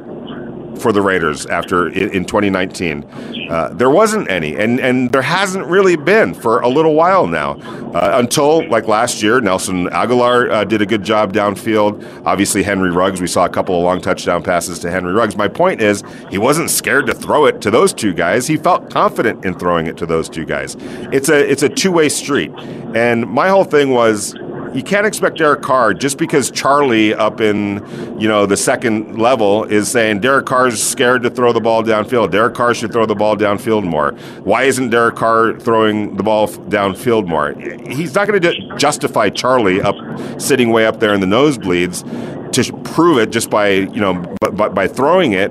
for 0.76 0.92
the 0.92 1.02
Raiders 1.02 1.46
after 1.46 1.88
in 1.88 2.24
2019. 2.24 3.04
Uh, 3.48 3.70
there 3.72 3.90
wasn't 3.90 4.30
any, 4.30 4.56
and 4.56 4.78
and 4.80 5.10
there 5.10 5.22
hasn't 5.22 5.66
really 5.66 5.96
been 5.96 6.34
for 6.34 6.60
a 6.60 6.68
little 6.68 6.94
while 6.94 7.26
now. 7.26 7.52
Uh, 7.94 8.12
until 8.14 8.68
like 8.68 8.86
last 8.86 9.22
year, 9.22 9.40
Nelson 9.40 9.86
Agholor 9.86 10.50
uh, 10.50 10.64
did 10.64 10.82
a 10.82 10.86
good 10.86 11.02
job 11.02 11.32
downfield. 11.32 12.04
Obviously, 12.26 12.62
Henry 12.62 12.90
Ruggs. 12.90 13.20
We 13.20 13.26
saw 13.26 13.46
a 13.46 13.48
couple 13.48 13.76
of 13.76 13.82
long 13.82 14.00
touchdown 14.00 14.42
passes 14.42 14.78
to 14.80 14.90
Henry 14.90 15.12
Ruggs. 15.12 15.36
My 15.36 15.48
point 15.48 15.80
is, 15.80 16.02
he 16.30 16.38
wasn't 16.38 16.70
scared 16.70 17.06
to 17.06 17.14
throw 17.14 17.46
it 17.46 17.60
to 17.62 17.70
those 17.70 17.92
two 17.92 18.12
guys. 18.12 18.46
He 18.46 18.56
felt 18.56 18.90
confident 18.90 19.44
in 19.44 19.58
throwing 19.58 19.86
it 19.86 19.96
to 19.98 20.06
those 20.06 20.28
two 20.28 20.44
guys. 20.44 20.76
It's 21.12 21.28
a 21.28 21.50
it's 21.50 21.62
a 21.62 21.68
two 21.68 21.92
way 21.92 22.08
street, 22.08 22.52
and 22.94 23.26
my 23.26 23.48
whole 23.48 23.64
thing 23.64 23.90
was 23.90 24.34
you 24.74 24.82
can't 24.82 25.06
expect 25.06 25.38
Derek 25.38 25.62
Carr 25.62 25.94
just 25.94 26.18
because 26.18 26.50
Charlie 26.50 27.14
up 27.14 27.40
in 27.40 27.84
you 28.20 28.28
know 28.28 28.46
the 28.46 28.56
second 28.56 29.18
level 29.18 29.64
is 29.64 29.90
saying 29.90 30.20
Derek 30.20 30.46
Carr's 30.46 30.82
scared 30.82 31.22
to 31.22 31.30
throw 31.30 31.52
the 31.52 31.60
ball 31.60 31.82
downfield. 31.82 32.30
Derek 32.30 32.54
Carr 32.54 32.74
should 32.74 32.92
throw 32.92 33.06
the 33.06 33.14
ball 33.14 33.36
downfield 33.36 33.84
more. 33.84 34.12
Why 34.44 34.64
isn't 34.64 34.90
Derek 34.90 35.16
Carr 35.16 35.58
throwing 35.58 36.16
the 36.16 36.22
ball 36.22 36.48
downfield 36.48 37.26
more? 37.26 37.52
He's 37.90 38.14
not 38.14 38.28
going 38.28 38.40
to 38.42 38.76
justify 38.76 39.30
Charlie 39.30 39.80
up 39.80 39.96
sitting 40.40 40.70
way 40.70 40.86
up 40.86 41.00
there 41.00 41.14
in 41.14 41.20
the 41.20 41.26
nosebleeds 41.26 42.52
to 42.52 42.72
prove 42.92 43.18
it 43.18 43.30
just 43.30 43.50
by 43.50 43.68
you 43.68 44.00
know 44.00 44.14
by, 44.52 44.68
by 44.68 44.88
throwing 44.88 45.32
it 45.32 45.48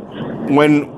when 0.50 0.97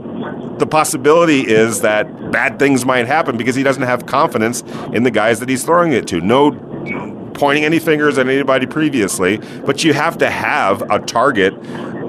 the 0.60 0.68
possibility 0.68 1.42
is 1.42 1.82
that 1.82 2.32
bad 2.32 2.60
things 2.60 2.86
might 2.86 3.08
happen 3.08 3.38
because 3.38 3.56
he 3.56 3.64
doesn't 3.64 3.84
have 3.84 4.06
confidence 4.06 4.62
in 4.94 5.04
the 5.04 5.12
guys 5.12 5.40
that 5.40 5.50
he's 5.50 5.64
throwing 5.64 5.94
it 5.94 6.08
to. 6.08 6.22
No 6.22 6.52
pointing 7.40 7.64
any 7.64 7.80
fingers 7.80 8.18
at 8.18 8.28
anybody 8.28 8.66
previously, 8.66 9.38
but 9.66 9.84
you 9.84 9.94
have 9.94 10.18
to 10.18 10.30
have 10.30 10.82
a 10.92 11.00
target, 11.00 11.54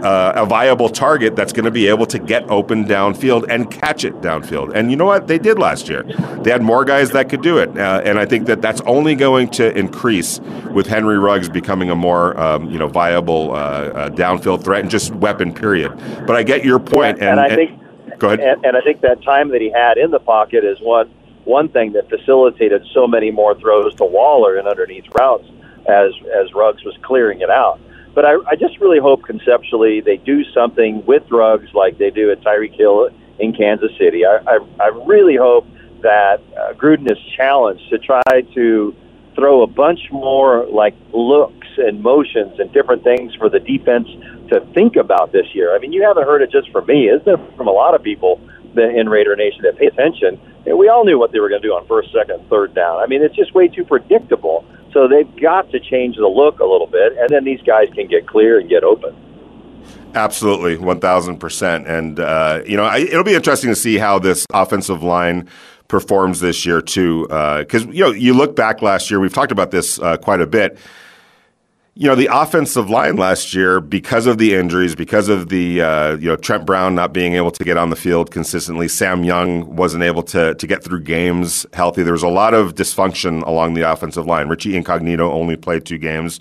uh, 0.04 0.32
a 0.34 0.44
viable 0.44 0.88
target 0.88 1.36
that's 1.36 1.52
going 1.52 1.64
to 1.64 1.70
be 1.70 1.86
able 1.86 2.04
to 2.04 2.18
get 2.18 2.42
open 2.50 2.84
downfield 2.84 3.46
and 3.48 3.70
catch 3.70 4.04
it 4.04 4.12
downfield. 4.20 4.74
And 4.74 4.90
you 4.90 4.96
know 4.96 5.04
what? 5.04 5.28
They 5.28 5.38
did 5.38 5.56
last 5.56 5.88
year. 5.88 6.02
They 6.42 6.50
had 6.50 6.62
more 6.62 6.84
guys 6.84 7.12
that 7.12 7.28
could 7.28 7.42
do 7.42 7.58
it. 7.58 7.68
Uh, 7.78 8.02
and 8.04 8.18
I 8.18 8.26
think 8.26 8.46
that 8.46 8.60
that's 8.60 8.80
only 8.82 9.14
going 9.14 9.48
to 9.50 9.72
increase 9.78 10.40
with 10.72 10.88
Henry 10.88 11.18
Ruggs 11.18 11.48
becoming 11.48 11.90
a 11.90 11.94
more 11.94 12.38
um, 12.38 12.68
you 12.68 12.78
know 12.78 12.88
viable 12.88 13.52
uh, 13.52 13.54
uh 13.54 14.10
downfield 14.10 14.64
threat 14.64 14.80
and 14.80 14.90
just 14.90 15.14
weapon, 15.14 15.54
period. 15.54 15.96
But 16.26 16.34
I 16.34 16.42
get 16.42 16.64
your 16.64 16.80
point. 16.80 17.18
Yeah, 17.18 17.30
and, 17.30 17.40
and, 17.40 17.52
I 17.52 17.54
think. 17.54 17.78
Go 18.18 18.28
ahead. 18.28 18.40
And, 18.40 18.64
and 18.66 18.76
I 18.76 18.80
think 18.82 19.00
that 19.00 19.22
time 19.22 19.48
that 19.50 19.62
he 19.62 19.70
had 19.70 19.96
in 19.96 20.10
the 20.10 20.18
pocket 20.18 20.62
is 20.64 20.78
what 20.80 21.08
one 21.44 21.68
thing 21.68 21.92
that 21.92 22.08
facilitated 22.08 22.86
so 22.92 23.06
many 23.06 23.30
more 23.30 23.54
throws 23.54 23.94
to 23.96 24.04
Waller 24.04 24.56
and 24.56 24.68
underneath 24.68 25.06
routes 25.18 25.48
as 25.88 26.12
as 26.34 26.52
Ruggs 26.54 26.84
was 26.84 26.96
clearing 27.02 27.40
it 27.40 27.50
out. 27.50 27.80
But 28.14 28.24
I, 28.24 28.34
I 28.48 28.56
just 28.56 28.78
really 28.80 28.98
hope 28.98 29.22
conceptually 29.22 30.00
they 30.00 30.16
do 30.16 30.44
something 30.52 31.04
with 31.06 31.30
Ruggs 31.30 31.72
like 31.74 31.98
they 31.98 32.10
do 32.10 32.30
at 32.30 32.40
Tyreek 32.42 32.74
Hill 32.74 33.10
in 33.38 33.52
Kansas 33.54 33.92
City. 33.98 34.26
I, 34.26 34.38
I, 34.46 34.58
I 34.80 34.86
really 35.06 35.36
hope 35.36 35.66
that 36.02 36.40
uh, 36.58 36.72
Gruden 36.74 37.10
is 37.10 37.18
challenged 37.36 37.88
to 37.90 37.98
try 37.98 38.22
to 38.54 38.94
throw 39.34 39.62
a 39.62 39.66
bunch 39.66 40.00
more 40.10 40.66
like 40.66 40.94
looks 41.12 41.68
and 41.78 42.02
motions 42.02 42.58
and 42.58 42.72
different 42.72 43.04
things 43.04 43.34
for 43.36 43.48
the 43.48 43.60
defense 43.60 44.08
to 44.48 44.60
think 44.74 44.96
about 44.96 45.32
this 45.32 45.46
year. 45.54 45.74
I 45.74 45.78
mean, 45.78 45.92
you 45.92 46.02
haven't 46.02 46.24
heard 46.24 46.42
it 46.42 46.50
just 46.50 46.70
from 46.70 46.86
me, 46.86 47.08
isn't 47.08 47.28
it? 47.28 47.56
From 47.56 47.68
a 47.68 47.72
lot 47.72 47.94
of 47.94 48.02
people 48.02 48.40
in 48.76 49.08
Raider 49.08 49.36
Nation 49.36 49.62
that 49.62 49.78
pay 49.78 49.86
attention 49.86 50.40
we 50.66 50.88
all 50.88 51.04
knew 51.04 51.18
what 51.18 51.32
they 51.32 51.40
were 51.40 51.48
going 51.48 51.62
to 51.62 51.68
do 51.68 51.74
on 51.74 51.86
first, 51.86 52.12
second, 52.12 52.48
third 52.48 52.74
down. 52.74 52.98
I 52.98 53.06
mean, 53.06 53.22
it's 53.22 53.36
just 53.36 53.54
way 53.54 53.68
too 53.68 53.84
predictable. 53.84 54.64
So 54.92 55.06
they've 55.06 55.40
got 55.40 55.70
to 55.70 55.80
change 55.80 56.16
the 56.16 56.26
look 56.26 56.60
a 56.60 56.64
little 56.64 56.86
bit, 56.86 57.16
and 57.16 57.28
then 57.28 57.44
these 57.44 57.60
guys 57.62 57.88
can 57.94 58.08
get 58.08 58.26
clear 58.26 58.58
and 58.58 58.68
get 58.68 58.82
open. 58.82 59.14
Absolutely, 60.14 60.76
one 60.76 60.98
thousand 60.98 61.38
percent. 61.38 61.86
And 61.86 62.18
uh, 62.18 62.62
you 62.66 62.76
know, 62.76 62.84
I, 62.84 62.98
it'll 62.98 63.24
be 63.24 63.34
interesting 63.34 63.70
to 63.70 63.76
see 63.76 63.98
how 63.98 64.18
this 64.18 64.44
offensive 64.52 65.02
line 65.02 65.48
performs 65.86 66.40
this 66.40 66.66
year 66.66 66.82
too. 66.82 67.22
Because 67.22 67.86
uh, 67.86 67.90
you 67.90 68.04
know, 68.04 68.10
you 68.10 68.34
look 68.34 68.56
back 68.56 68.82
last 68.82 69.10
year, 69.10 69.20
we've 69.20 69.32
talked 69.32 69.52
about 69.52 69.70
this 69.70 70.00
uh, 70.00 70.16
quite 70.16 70.40
a 70.40 70.46
bit 70.46 70.78
you 71.94 72.06
know, 72.06 72.14
the 72.14 72.28
offensive 72.32 72.88
line 72.88 73.16
last 73.16 73.52
year, 73.52 73.80
because 73.80 74.26
of 74.26 74.38
the 74.38 74.54
injuries, 74.54 74.94
because 74.94 75.28
of 75.28 75.48
the 75.48 75.82
uh, 75.82 76.16
you 76.16 76.28
know 76.28 76.36
Trent 76.36 76.64
Brown 76.64 76.94
not 76.94 77.12
being 77.12 77.34
able 77.34 77.50
to 77.50 77.64
get 77.64 77.76
on 77.76 77.90
the 77.90 77.96
field 77.96 78.30
consistently, 78.30 78.88
Sam 78.88 79.24
Young 79.24 79.76
wasn't 79.76 80.04
able 80.04 80.22
to 80.24 80.54
to 80.54 80.66
get 80.66 80.84
through 80.84 81.00
games 81.00 81.66
healthy. 81.72 82.02
There 82.02 82.12
was 82.12 82.22
a 82.22 82.28
lot 82.28 82.54
of 82.54 82.74
dysfunction 82.74 83.44
along 83.46 83.74
the 83.74 83.90
offensive 83.90 84.26
line. 84.26 84.48
Richie 84.48 84.76
Incognito 84.76 85.30
only 85.30 85.56
played 85.56 85.84
two 85.84 85.98
games. 85.98 86.38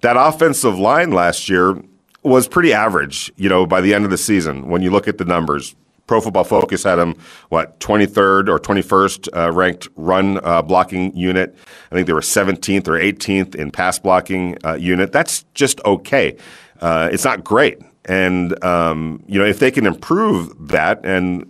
That 0.00 0.16
offensive 0.16 0.78
line 0.78 1.12
last 1.12 1.48
year 1.48 1.80
was 2.22 2.48
pretty 2.48 2.72
average. 2.72 3.32
You 3.36 3.48
know, 3.48 3.66
by 3.66 3.80
the 3.80 3.94
end 3.94 4.04
of 4.04 4.10
the 4.10 4.18
season, 4.18 4.68
when 4.68 4.82
you 4.82 4.90
look 4.90 5.08
at 5.08 5.18
the 5.18 5.24
numbers, 5.24 5.76
Pro 6.08 6.20
Football 6.20 6.44
Focus 6.44 6.82
had 6.82 6.98
him 6.98 7.14
what 7.50 7.78
23rd 7.78 8.48
or 8.48 8.58
21st 8.58 9.28
uh, 9.36 9.52
ranked 9.52 9.88
run 9.94 10.40
uh, 10.42 10.62
blocking 10.62 11.16
unit. 11.16 11.54
I 11.92 11.94
think 11.94 12.08
they 12.08 12.12
were 12.12 12.20
17th 12.20 12.88
or 12.88 12.92
18th 12.92 13.54
in 13.54 13.70
pass 13.70 14.00
blocking 14.00 14.58
uh, 14.64 14.74
unit. 14.74 15.12
That's 15.12 15.44
just 15.54 15.80
okay. 15.84 16.36
Uh, 16.80 17.08
it's 17.12 17.24
not 17.24 17.44
great, 17.44 17.78
and 18.06 18.62
um, 18.64 19.22
you 19.28 19.38
know 19.38 19.44
if 19.44 19.60
they 19.60 19.70
can 19.70 19.86
improve 19.86 20.68
that 20.68 21.04
and 21.04 21.48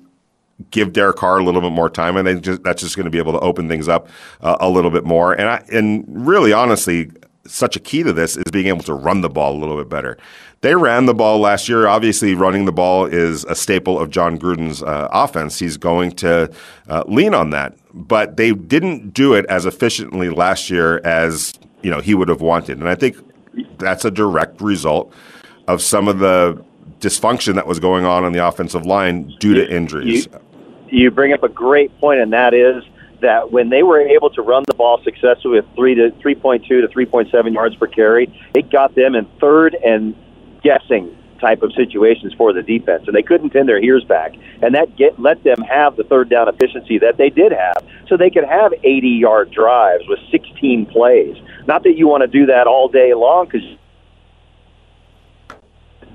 give 0.70 0.92
Derek 0.92 1.16
Carr 1.16 1.38
a 1.38 1.44
little 1.44 1.60
bit 1.60 1.72
more 1.72 1.88
time, 1.88 2.16
and 2.16 2.26
then 2.26 2.40
just, 2.40 2.62
that's 2.62 2.82
just 2.82 2.96
going 2.96 3.04
to 3.04 3.10
be 3.10 3.18
able 3.18 3.32
to 3.32 3.40
open 3.40 3.68
things 3.68 3.88
up 3.88 4.08
uh, 4.40 4.56
a 4.60 4.68
little 4.68 4.90
bit 4.90 5.04
more. 5.04 5.32
And 5.32 5.48
I, 5.48 5.64
and 5.72 6.04
really, 6.08 6.52
honestly, 6.52 7.10
such 7.46 7.76
a 7.76 7.80
key 7.80 8.02
to 8.02 8.12
this 8.12 8.36
is 8.36 8.44
being 8.52 8.66
able 8.66 8.82
to 8.82 8.94
run 8.94 9.20
the 9.20 9.28
ball 9.28 9.56
a 9.56 9.58
little 9.58 9.76
bit 9.76 9.88
better. 9.88 10.18
They 10.60 10.74
ran 10.74 11.06
the 11.06 11.14
ball 11.14 11.38
last 11.38 11.68
year. 11.68 11.86
Obviously, 11.86 12.34
running 12.34 12.64
the 12.64 12.72
ball 12.72 13.06
is 13.06 13.44
a 13.44 13.54
staple 13.54 13.98
of 13.98 14.10
Jon 14.10 14.38
Gruden's 14.38 14.82
uh, 14.82 15.08
offense. 15.12 15.58
He's 15.58 15.76
going 15.76 16.12
to 16.12 16.50
uh, 16.88 17.04
lean 17.06 17.32
on 17.32 17.50
that, 17.50 17.76
but 17.94 18.36
they 18.36 18.52
didn't 18.52 19.14
do 19.14 19.34
it 19.34 19.46
as 19.46 19.66
efficiently 19.66 20.30
last 20.30 20.68
year 20.68 21.00
as 21.04 21.54
you 21.82 21.90
know 21.90 22.00
he 22.00 22.14
would 22.14 22.28
have 22.28 22.40
wanted, 22.40 22.78
and 22.78 22.88
I 22.88 22.96
think 22.96 23.16
that's 23.78 24.04
a 24.04 24.10
direct 24.10 24.60
result 24.60 25.12
of 25.68 25.80
some 25.80 26.08
of 26.08 26.18
the 26.18 26.62
dysfunction 26.98 27.54
that 27.54 27.66
was 27.66 27.78
going 27.78 28.04
on 28.04 28.24
on 28.24 28.32
the 28.32 28.44
offensive 28.44 28.84
line 28.84 29.32
due 29.38 29.54
to 29.54 29.70
injuries. 29.70 30.26
You, 30.26 31.02
you 31.02 31.10
bring 31.12 31.32
up 31.32 31.44
a 31.44 31.48
great 31.48 31.96
point, 32.00 32.20
and 32.20 32.32
that 32.32 32.52
is 32.52 32.82
that 33.20 33.52
when 33.52 33.68
they 33.68 33.84
were 33.84 34.00
able 34.00 34.30
to 34.30 34.42
run 34.42 34.64
the 34.66 34.74
ball 34.74 35.00
successfully 35.04 35.60
with 35.60 35.66
three 35.76 35.94
to 35.94 36.10
three 36.20 36.34
point 36.34 36.64
two 36.66 36.80
to 36.80 36.88
three 36.88 37.06
point 37.06 37.30
seven 37.30 37.52
yards 37.52 37.76
per 37.76 37.86
carry, 37.86 38.26
it 38.54 38.70
got 38.70 38.96
them 38.96 39.14
in 39.14 39.24
third 39.40 39.76
and 39.84 40.16
guessing 40.68 41.16
type 41.40 41.62
of 41.62 41.72
situations 41.72 42.34
for 42.34 42.52
the 42.52 42.62
defense, 42.62 43.04
and 43.06 43.14
they 43.14 43.22
couldn't 43.22 43.50
pin 43.50 43.66
their 43.66 43.82
ears 43.82 44.04
back, 44.04 44.34
and 44.60 44.75
that 44.75 44.96
get 44.96 45.18
let 45.18 45.42
them 45.44 45.60
have 45.62 45.96
the 45.96 46.04
third 46.04 46.28
down 46.28 46.48
efficiency 46.48 46.98
that 46.98 47.16
they 47.16 47.30
did 47.30 47.52
have, 47.52 47.82
so 48.08 48.16
they 48.16 48.30
could 48.30 48.44
have 48.44 48.72
80 48.82 49.08
yard 49.08 49.50
drives 49.50 50.04
with 50.08 50.18
16 50.30 50.87
plays. 50.87 51.37
Not 51.66 51.84
that 51.84 51.96
you 51.96 52.08
want 52.08 52.22
to 52.22 52.26
do 52.26 52.46
that 52.46 52.66
all 52.66 52.88
day 52.88 53.14
long, 53.14 53.46
because 53.46 53.66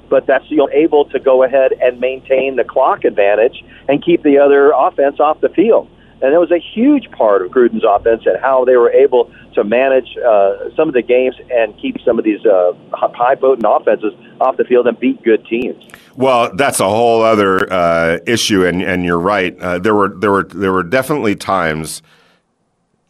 but 0.10 0.28
that's 0.28 0.46
you're 0.50 0.72
able 0.72 1.06
to 1.06 1.20
go 1.20 1.42
ahead 1.44 1.72
and 1.82 2.00
maintain 2.00 2.56
the 2.56 2.64
clock 2.64 3.04
advantage 3.04 3.64
and 3.90 4.04
keep 4.04 4.22
the 4.22 4.38
other 4.38 4.72
offense 4.76 5.20
off 5.20 5.42
the 5.42 5.50
field. 5.50 5.90
And 6.22 6.34
it 6.34 6.38
was 6.38 6.52
a 6.52 6.60
huge 6.60 7.12
part 7.12 7.42
of 7.42 7.52
Gruden's 7.52 7.84
offense 7.88 8.24
and 8.26 8.40
how 8.40 8.64
they 8.66 8.78
were 8.78 8.92
able 8.92 9.32
to 9.56 9.64
manage 9.64 10.16
uh, 10.18 10.70
some 10.76 10.88
of 10.88 10.94
the 10.94 11.02
games 11.02 11.36
and 11.52 11.78
keep 11.80 11.98
some 12.06 12.18
of 12.18 12.26
these 12.26 12.46
uh, 12.46 12.74
high 12.94 13.36
potent 13.36 13.66
offenses 13.68 14.14
off 14.40 14.58
the 14.58 14.64
field 14.64 14.88
and 14.88 15.00
beat 15.00 15.22
good 15.24 15.46
teams. 15.46 15.84
Well, 16.16 16.56
that's 16.56 16.80
a 16.80 16.90
whole 16.90 17.22
other 17.22 17.72
uh, 17.72 18.20
issue, 18.26 18.66
and, 18.66 18.82
and 18.82 19.04
you're 19.04 19.20
right. 19.20 19.58
Uh, 19.60 19.80
there 19.80 19.96
were 19.96 20.10
there 20.10 20.32
were 20.32 20.44
there 20.44 20.72
were 20.72 20.84
definitely 20.84 21.36
times. 21.36 22.02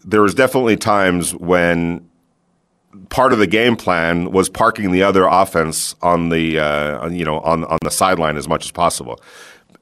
There 0.05 0.22
was 0.22 0.33
definitely 0.33 0.77
times 0.77 1.33
when 1.36 2.10
part 3.10 3.33
of 3.33 3.39
the 3.39 3.48
game 3.48 3.75
plan 3.75 4.31
was 4.31 4.50
parking 4.50 4.91
the 4.91 5.03
other 5.03 5.25
offense 5.25 5.95
on 6.01 6.29
the 6.29 6.60
uh, 6.60 7.10
you 7.10 7.25
know 7.25 7.39
on 7.39 7.63
on 7.65 7.79
the 7.83 7.91
sideline 7.91 8.38
as 8.38 8.48
much 8.48 8.65
as 8.65 8.72
possible, 8.72 9.19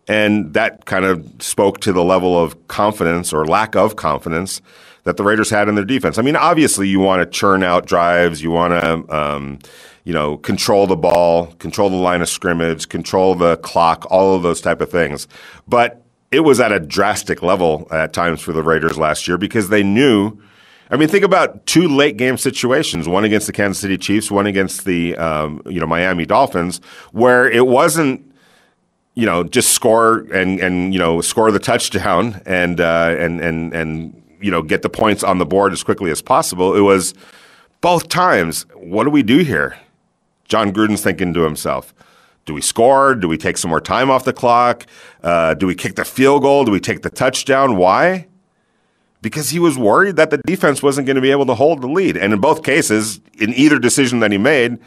and 0.08 0.54
that 0.54 0.86
kind 0.86 1.06
of 1.06 1.26
spoke 1.40 1.80
to 1.82 1.94
the 1.94 2.04
level 2.04 2.42
of 2.42 2.68
confidence 2.68 3.34
or 3.34 3.46
lack 3.46 3.76
of 3.76 3.96
confidence 3.96 4.62
that 5.04 5.18
the 5.18 5.24
Raiders 5.24 5.50
had 5.50 5.68
in 5.68 5.76
their 5.76 5.86
defense. 5.86 6.18
I 6.18 6.22
mean, 6.22 6.36
obviously, 6.36 6.88
you 6.88 7.00
want 7.00 7.22
to 7.22 7.26
churn 7.26 7.64
out 7.64 7.86
drives, 7.86 8.42
you 8.42 8.52
want 8.52 8.74
to. 8.74 9.16
Um, 9.16 9.60
you 10.04 10.14
know, 10.14 10.38
control 10.38 10.88
the 10.88 10.96
ball, 10.96 11.46
control 11.60 11.88
the 11.92 11.96
line 11.96 12.24
of 12.24 12.28
scrimmage, 12.28 12.90
control 12.90 13.36
the 13.36 13.58
clock, 13.58 14.08
all 14.10 14.36
of 14.36 14.42
those 14.42 14.60
type 14.60 14.82
of 14.82 14.90
things. 14.90 15.28
But 15.68 16.04
it 16.32 16.40
was 16.40 16.60
at 16.60 16.72
a 16.72 16.80
drastic 16.80 17.44
level 17.44 17.88
at 17.92 18.12
times 18.12 18.42
for 18.42 18.52
the 18.52 18.64
Raiders 18.64 18.98
last 18.98 19.28
year 19.28 19.38
because 19.38 19.70
they 19.70 19.84
knew 19.84 20.42
I 20.92 20.98
mean, 20.98 21.08
think 21.08 21.24
about 21.24 21.66
two 21.66 21.88
late 21.88 22.18
game 22.18 22.38
situations: 22.38 23.08
one 23.08 23.24
against 23.24 23.48
the 23.48 23.54
Kansas 23.54 23.80
City 23.80 23.98
Chiefs, 23.98 24.30
one 24.30 24.46
against 24.46 24.84
the 24.84 25.16
um, 25.16 25.62
you 25.66 25.80
know 25.80 25.88
Miami 25.88 26.26
Dolphins, 26.26 26.82
where 27.14 27.50
it 27.50 27.66
wasn't 27.66 28.30
you 29.22 29.28
know 29.28 29.44
just 29.44 29.70
score 29.70 30.26
and 30.34 30.60
and 30.60 30.94
you 30.94 31.00
know 31.00 31.22
score 31.22 31.52
the 31.52 31.60
touchdown 31.60 32.42
and 32.48 32.82
uh, 32.82 33.16
and 33.20 33.40
and 33.40 33.72
and 33.72 34.24
you 34.42 34.50
know 34.50 34.64
get 34.64 34.82
the 34.82 34.90
points 34.90 35.24
on 35.24 35.38
the 35.38 35.46
board 35.46 35.74
as 35.74 35.84
quickly 35.84 36.10
as 36.10 36.24
possible. 36.24 36.76
It 36.76 36.82
was 36.82 37.14
both 37.82 38.10
times. 38.10 38.66
What 38.74 39.04
do 39.04 39.12
we 39.12 39.22
do 39.22 39.38
here? 39.40 39.78
Jon 40.46 40.74
Gruden's 40.74 41.04
thinking 41.04 41.36
to 41.36 41.42
himself. 41.42 41.94
Do 42.46 42.56
we 42.56 42.62
score? 42.62 43.14
Do 43.14 43.28
we 43.28 43.38
take 43.38 43.58
some 43.58 43.70
more 43.70 43.80
time 43.80 44.10
off 44.10 44.24
the 44.24 44.34
clock? 44.34 44.88
Uh, 45.22 45.54
do 45.54 45.68
we 45.68 45.76
kick 45.76 45.96
the 45.96 46.04
field 46.04 46.42
goal? 46.42 46.66
Do 46.66 46.72
we 46.72 46.80
take 46.80 47.04
the 47.04 47.12
touchdown? 47.12 47.78
Why? 47.78 48.28
because 49.22 49.52
he 49.52 49.60
was 49.60 49.78
worried 49.78 50.16
that 50.16 50.32
the 50.32 50.40
defense 50.40 50.82
wasn't 50.82 51.06
going 51.06 51.16
to 51.16 51.22
be 51.22 51.30
able 51.30 51.46
to 51.46 51.54
hold 51.54 51.82
the 51.82 51.88
lead. 51.88 52.18
And 52.18 52.34
in 52.34 52.42
both 52.42 52.64
cases, 52.64 53.22
in 53.38 53.54
either 53.54 53.78
decision 53.78 54.20
that 54.22 54.32
he 54.32 54.40
made, 54.40 54.80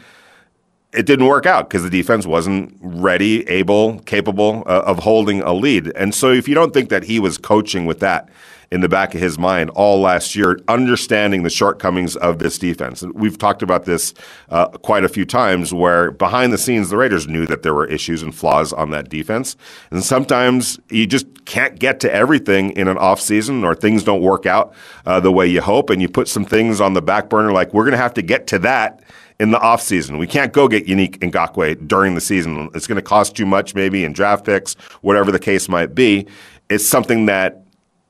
it 0.95 1.05
didn't 1.05 1.27
work 1.27 1.45
out 1.45 1.69
because 1.69 1.83
the 1.83 1.89
defense 1.89 2.25
wasn't 2.25 2.75
ready, 2.81 3.47
able, 3.49 3.99
capable 3.99 4.63
uh, 4.65 4.83
of 4.85 4.99
holding 4.99 5.41
a 5.41 5.53
lead. 5.53 5.91
And 5.95 6.13
so 6.13 6.31
if 6.31 6.47
you 6.47 6.55
don't 6.55 6.73
think 6.73 6.89
that 6.89 7.03
he 7.03 7.19
was 7.19 7.37
coaching 7.37 7.85
with 7.85 7.99
that 7.99 8.29
in 8.71 8.81
the 8.81 8.89
back 8.89 9.13
of 9.13 9.21
his 9.21 9.37
mind 9.37 9.69
all 9.71 10.01
last 10.01 10.35
year, 10.35 10.59
understanding 10.67 11.43
the 11.43 11.49
shortcomings 11.49 12.15
of 12.15 12.39
this 12.39 12.57
defense. 12.57 13.01
And 13.01 13.13
we've 13.13 13.37
talked 13.37 13.61
about 13.61 13.85
this 13.85 14.13
uh, 14.49 14.67
quite 14.69 15.03
a 15.03 15.09
few 15.09 15.25
times 15.25 15.73
where 15.73 16.11
behind 16.11 16.51
the 16.51 16.57
scenes, 16.57 16.89
the 16.89 16.97
Raiders 16.97 17.27
knew 17.27 17.45
that 17.45 17.61
there 17.61 17.73
were 17.73 17.85
issues 17.85 18.21
and 18.21 18.33
flaws 18.33 18.73
on 18.73 18.91
that 18.91 19.09
defense. 19.09 19.55
And 19.91 20.03
sometimes 20.03 20.79
you 20.89 21.05
just 21.05 21.45
can't 21.45 21.77
get 21.79 21.99
to 22.01 22.13
everything 22.13 22.71
in 22.71 22.87
an 22.87 22.97
offseason 22.97 23.63
or 23.63 23.75
things 23.75 24.03
don't 24.03 24.21
work 24.21 24.45
out 24.45 24.73
uh, 25.05 25.19
the 25.19 25.31
way 25.31 25.47
you 25.47 25.61
hope. 25.61 25.89
And 25.89 26.01
you 26.01 26.09
put 26.09 26.27
some 26.27 26.45
things 26.45 26.81
on 26.81 26.93
the 26.93 27.01
back 27.01 27.29
burner 27.29 27.51
like, 27.51 27.73
we're 27.73 27.83
going 27.83 27.91
to 27.91 27.97
have 27.97 28.15
to 28.15 28.23
get 28.23 28.47
to 28.47 28.59
that 28.59 29.03
in 29.39 29.51
the 29.51 29.59
offseason. 29.59 30.17
We 30.17 30.27
can't 30.27 30.53
go 30.53 30.67
get 30.67 30.87
Yannick 30.87 31.17
Ngakoue 31.19 31.87
during 31.87 32.15
the 32.15 32.21
season. 32.21 32.69
It's 32.73 32.87
going 32.87 32.97
to 32.97 33.01
cost 33.01 33.35
too 33.35 33.45
much 33.45 33.75
maybe 33.75 34.03
in 34.03 34.13
draft 34.13 34.45
picks, 34.45 34.75
whatever 35.01 35.31
the 35.31 35.39
case 35.39 35.67
might 35.67 35.93
be. 35.93 36.27
It's 36.69 36.87
something 36.87 37.25
that 37.25 37.65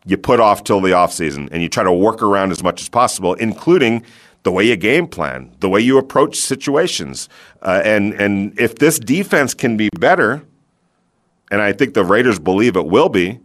you 0.06 0.18
put 0.18 0.40
off 0.40 0.64
till 0.64 0.82
the 0.82 0.92
offseason 0.92 1.50
and 1.52 1.64
you 1.64 1.70
try 1.70 1.84
to 1.84 1.92
work 1.92 2.22
around 2.22 2.52
as 2.52 2.62
much 2.62 2.82
as 2.82 2.90
possible, 2.90 3.34
including 3.34 4.04
the 4.44 4.52
way 4.52 4.66
you 4.66 4.76
game 4.76 5.08
plan, 5.08 5.52
the 5.60 5.70
way 5.70 5.80
you 5.80 5.98
approach 5.98 6.38
situations. 6.38 7.28
Uh, 7.64 7.82
and, 7.84 8.14
and 8.14 8.58
if 8.60 8.76
this 8.76 9.00
defense 9.00 9.56
can 9.56 9.76
be 9.76 9.90
better, 10.00 10.44
and 11.50 11.62
I 11.62 11.74
think 11.74 11.96
the 11.96 12.06
Raiders 12.06 12.38
believe 12.38 12.76
it 12.76 12.86
will 12.86 13.10
be, 13.10 13.40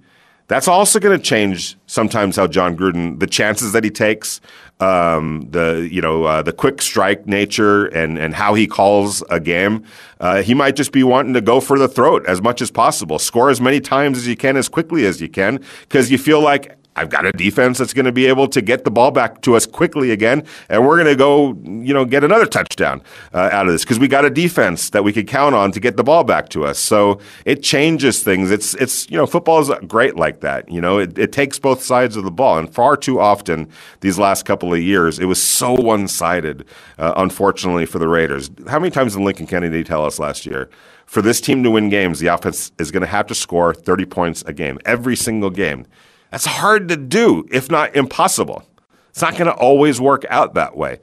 that's 0.51 0.67
also 0.67 0.99
going 0.99 1.17
to 1.17 1.25
change 1.25 1.77
sometimes 1.87 2.35
how 2.35 2.49
Jon 2.49 2.77
Gruden, 2.77 3.21
the 3.21 3.29
chances 3.29 3.71
that 3.71 3.85
he 3.85 3.91
takes, 3.91 4.41
um, 4.81 5.47
the 5.49 5.89
you 5.89 6.01
know 6.01 6.25
uh, 6.25 6.43
the 6.43 6.53
quick 6.53 6.83
strike 6.83 7.25
nature, 7.25 7.87
and 7.87 8.19
and 8.19 8.35
how 8.35 8.55
he 8.55 8.67
calls 8.67 9.23
a 9.31 9.39
game. 9.39 9.85
Uh, 10.19 10.43
he 10.43 10.53
might 10.53 10.75
just 10.75 10.91
be 10.91 11.05
wanting 11.05 11.35
to 11.35 11.41
go 11.41 11.61
for 11.61 11.79
the 11.79 11.87
throat 11.87 12.27
as 12.27 12.43
much 12.43 12.61
as 12.61 12.69
possible, 12.69 13.21
score 13.21 13.49
as 13.49 13.61
many 13.61 13.81
times 13.81 14.19
as 14.19 14.27
you 14.27 14.35
can, 14.35 14.57
as 14.57 14.69
quickly 14.69 15.07
as 15.07 15.21
you 15.21 15.29
can, 15.29 15.63
because 15.83 16.11
you 16.11 16.19
feel 16.19 16.41
like 16.41 16.77
I've 17.01 17.09
got 17.09 17.25
a 17.25 17.33
defense 17.33 17.79
that's 17.79 17.95
going 17.95 18.05
to 18.05 18.13
be 18.13 18.27
able 18.27 18.47
to 18.49 18.61
get 18.61 18.85
the 18.85 18.91
ball 18.91 19.11
back 19.11 19.41
to 19.43 19.57
us 19.57 19.65
quickly 19.65 20.11
again, 20.11 20.45
and 20.69 20.87
we're 20.87 21.03
going 21.03 21.09
to 21.09 21.17
go, 21.17 21.55
you 21.65 21.95
know, 21.95 22.05
get 22.05 22.23
another 22.25 22.45
touchdown 22.45 23.01
uh, 23.33 23.49
out 23.51 23.67
of 23.67 23.73
this 23.73 23.85
because 23.85 23.99
we 23.99 24.07
got 24.07 24.27
a 24.27 24.31
defense 24.31 24.91
that 24.91 25.03
we 25.03 25.11
could 25.11 25.27
count 25.27 25.55
on 25.55 25.73
to 25.73 25.81
get 25.81 25.97
the 25.97 26.05
ball 26.05 26.25
back 26.25 26.51
to 26.51 26.67
us. 26.67 26.79
So 26.79 27.19
it 27.47 27.63
changes 27.63 28.23
things. 28.23 28.51
It's 28.51 28.75
it's 28.75 29.11
you 29.11 29.17
know, 29.17 29.27
football 29.27 29.61
is 29.61 29.71
great 29.87 30.17
like 30.17 30.41
that. 30.41 30.71
You 30.71 30.83
know, 30.83 30.99
it, 30.99 31.19
it 31.19 31.33
takes 31.33 31.59
both 31.59 31.83
sides 31.83 32.17
of 32.17 32.25
the 32.25 32.31
ball, 32.31 32.59
and 32.59 32.73
far 32.73 32.99
too 32.99 33.19
often 33.19 33.71
these 34.01 34.19
last 34.19 34.45
couple 34.45 34.75
of 34.75 34.81
years, 34.81 35.19
it 35.19 35.25
was 35.25 35.43
so 35.43 35.73
one 35.73 36.07
sided. 36.07 36.67
Uh, 36.99 37.15
unfortunately 37.17 37.87
for 37.87 37.99
the 37.99 38.09
Raiders, 38.09 38.51
how 38.69 38.79
many 38.79 38.91
times 38.91 39.15
did 39.15 39.23
Lincoln 39.23 39.47
Kennedy 39.47 39.83
tell 39.85 40.05
us 40.05 40.19
last 40.19 40.45
year? 40.45 40.69
For 41.07 41.23
this 41.23 41.41
team 41.41 41.63
to 41.63 41.71
win 41.71 41.89
games, 41.89 42.21
the 42.21 42.27
offense 42.27 42.73
is 42.79 42.93
going 42.93 43.01
to 43.01 43.07
have 43.07 43.27
to 43.29 43.35
score 43.35 43.73
30 43.75 44.05
points 44.05 44.43
a 44.43 44.53
game, 44.53 44.79
every 44.85 45.17
single 45.17 45.51
game. 45.51 45.87
That's 46.31 46.47
hard 46.47 46.89
to 46.89 46.97
do, 46.97 47.47
if 47.51 47.71
not 47.71 47.95
impossible. 47.97 48.65
It's 49.09 49.23
not 49.23 49.37
going 49.37 49.47
to 49.47 49.55
always 49.55 50.01
work 50.01 50.25
out 50.31 50.55
that 50.55 50.77
way. 50.77 51.01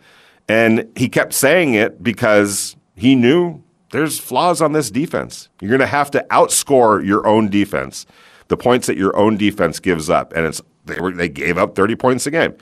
And 0.47 0.89
he 0.95 1.09
kept 1.09 1.33
saying 1.33 1.73
it 1.73 2.01
because 2.01 2.77
he 2.95 3.15
knew 3.15 3.61
there's 3.91 4.19
flaws 4.19 4.61
on 4.61 4.71
this 4.71 4.89
defense. 4.89 5.49
You're 5.61 5.69
going 5.69 5.81
to 5.81 5.87
have 5.87 6.11
to 6.11 6.25
outscore 6.31 7.05
your 7.05 7.27
own 7.27 7.49
defense, 7.49 8.05
the 8.47 8.57
points 8.57 8.87
that 8.87 8.97
your 8.97 9.15
own 9.17 9.37
defense 9.37 9.79
gives 9.79 10.09
up. 10.09 10.33
And 10.33 10.45
it's 10.45 10.61
they, 10.85 10.99
were, 10.99 11.11
they 11.11 11.29
gave 11.29 11.57
up 11.57 11.75
30 11.75 11.95
points 11.95 12.25
a 12.27 12.31
game. 12.31 12.55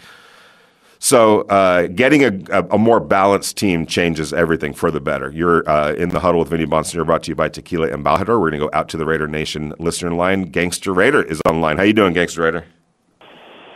So 0.99 1.41
uh, 1.41 1.87
getting 1.87 2.23
a, 2.23 2.31
a, 2.51 2.63
a, 2.71 2.77
more 2.77 2.99
balanced 2.99 3.57
team 3.57 3.85
changes 3.85 4.33
everything 4.33 4.73
for 4.73 4.91
the 4.91 4.99
better. 4.99 5.31
You're 5.31 5.67
uh, 5.69 5.93
in 5.93 6.09
the 6.09 6.19
huddle 6.19 6.39
with 6.39 6.49
Vinny 6.49 6.65
Bonsignore, 6.65 7.05
brought 7.05 7.23
to 7.23 7.31
you 7.31 7.35
by 7.35 7.49
Tequila 7.49 7.89
Embajador. 7.89 8.39
We're 8.39 8.49
going 8.49 8.61
to 8.61 8.67
go 8.67 8.69
out 8.73 8.89
to 8.89 8.97
the 8.97 9.05
Raider 9.05 9.27
Nation 9.27 9.73
listener 9.77 10.13
line. 10.13 10.43
Gangster 10.43 10.93
Raider 10.93 11.21
is 11.21 11.41
online. 11.47 11.77
How 11.77 11.83
you 11.83 11.93
doing, 11.93 12.13
Gangster 12.13 12.43
Raider? 12.43 12.65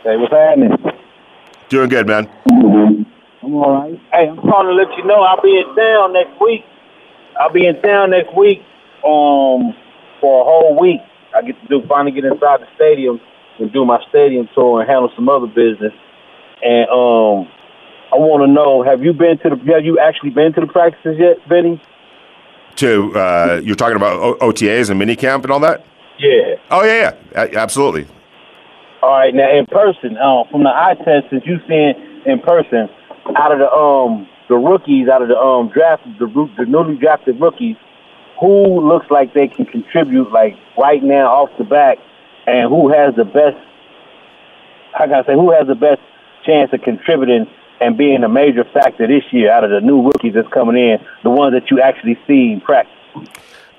Hey, 0.02 0.16
what's 0.16 0.32
happening? 0.32 0.72
Doing 1.68 1.88
good, 1.88 2.06
man. 2.06 2.28
I'm 3.42 3.54
all 3.54 3.72
right. 3.72 4.00
Hey, 4.12 4.28
I'm 4.28 4.36
calling 4.36 4.68
to 4.68 4.74
let 4.74 4.96
you 4.96 5.04
know 5.04 5.22
I'll 5.22 5.42
be 5.42 5.56
in 5.56 5.76
town 5.76 6.12
next 6.12 6.40
week. 6.40 6.64
I'll 7.38 7.52
be 7.52 7.66
in 7.66 7.80
town 7.82 8.10
next 8.10 8.36
week 8.36 8.58
um, 9.04 9.72
for 10.20 10.40
a 10.40 10.44
whole 10.44 10.78
week. 10.80 11.00
I 11.34 11.42
get 11.42 11.60
to 11.60 11.68
do 11.68 11.86
finally 11.86 12.12
get 12.12 12.24
inside 12.24 12.60
the 12.60 12.66
stadium 12.74 13.20
and 13.58 13.72
do 13.72 13.84
my 13.84 14.02
stadium 14.08 14.48
tour 14.54 14.80
and 14.80 14.90
handle 14.90 15.10
some 15.14 15.28
other 15.28 15.46
business. 15.46 15.92
And 16.62 16.88
um, 16.90 17.48
I 18.12 18.16
want 18.16 18.42
to 18.42 18.52
know: 18.52 18.82
Have 18.82 19.02
you 19.02 19.12
been 19.12 19.38
to 19.38 19.50
the? 19.50 19.72
Have 19.72 19.84
you 19.84 19.98
actually 19.98 20.30
been 20.30 20.52
to 20.54 20.60
the 20.60 20.66
practices 20.66 21.16
yet, 21.18 21.36
Benny? 21.48 21.80
To 22.76 23.14
uh, 23.14 23.60
you're 23.64 23.76
talking 23.76 23.96
about 23.96 24.16
o- 24.20 24.38
OTAs 24.50 24.90
and 24.90 25.00
minicamp 25.00 25.42
and 25.42 25.50
all 25.50 25.60
that? 25.60 25.84
Yeah. 26.18 26.56
Oh 26.70 26.84
yeah, 26.84 27.14
yeah, 27.32 27.58
absolutely. 27.58 28.06
All 29.02 29.10
right, 29.10 29.34
now 29.34 29.50
in 29.56 29.64
person, 29.66 30.18
um, 30.18 30.44
from 30.50 30.62
the 30.62 30.68
eye 30.68 30.94
test, 30.94 31.30
since 31.30 31.42
you 31.46 31.58
seen 31.66 31.94
in 32.26 32.38
person, 32.40 32.88
out 33.36 33.52
of 33.52 33.58
the 33.58 33.70
um 33.72 34.28
the 34.48 34.56
rookies, 34.56 35.08
out 35.08 35.22
of 35.22 35.28
the 35.28 35.38
um 35.38 35.70
draft, 35.72 36.04
the 36.18 36.26
the 36.58 36.66
newly 36.66 36.96
drafted 36.96 37.40
rookies, 37.40 37.76
who 38.38 38.86
looks 38.86 39.06
like 39.10 39.32
they 39.32 39.48
can 39.48 39.64
contribute 39.64 40.30
like 40.32 40.54
right 40.76 41.02
now 41.02 41.32
off 41.32 41.50
the 41.56 41.64
back, 41.64 41.96
and 42.46 42.68
who 42.68 42.92
has 42.92 43.14
the 43.16 43.24
best? 43.24 43.56
How 44.92 45.04
can 45.06 45.14
I 45.14 45.24
say? 45.24 45.32
Who 45.32 45.50
has 45.52 45.66
the 45.66 45.74
best 45.74 46.00
chance 46.44 46.72
of 46.72 46.82
contributing 46.82 47.46
and 47.80 47.96
being 47.96 48.22
a 48.24 48.28
major 48.28 48.64
factor 48.64 49.06
this 49.06 49.24
year 49.32 49.50
out 49.50 49.64
of 49.64 49.70
the 49.70 49.80
new 49.80 50.02
rookies 50.02 50.34
that's 50.34 50.48
coming 50.48 50.76
in, 50.76 50.98
the 51.22 51.30
ones 51.30 51.54
that 51.54 51.70
you 51.70 51.80
actually 51.80 52.18
see 52.26 52.52
in 52.52 52.60
practice? 52.60 52.94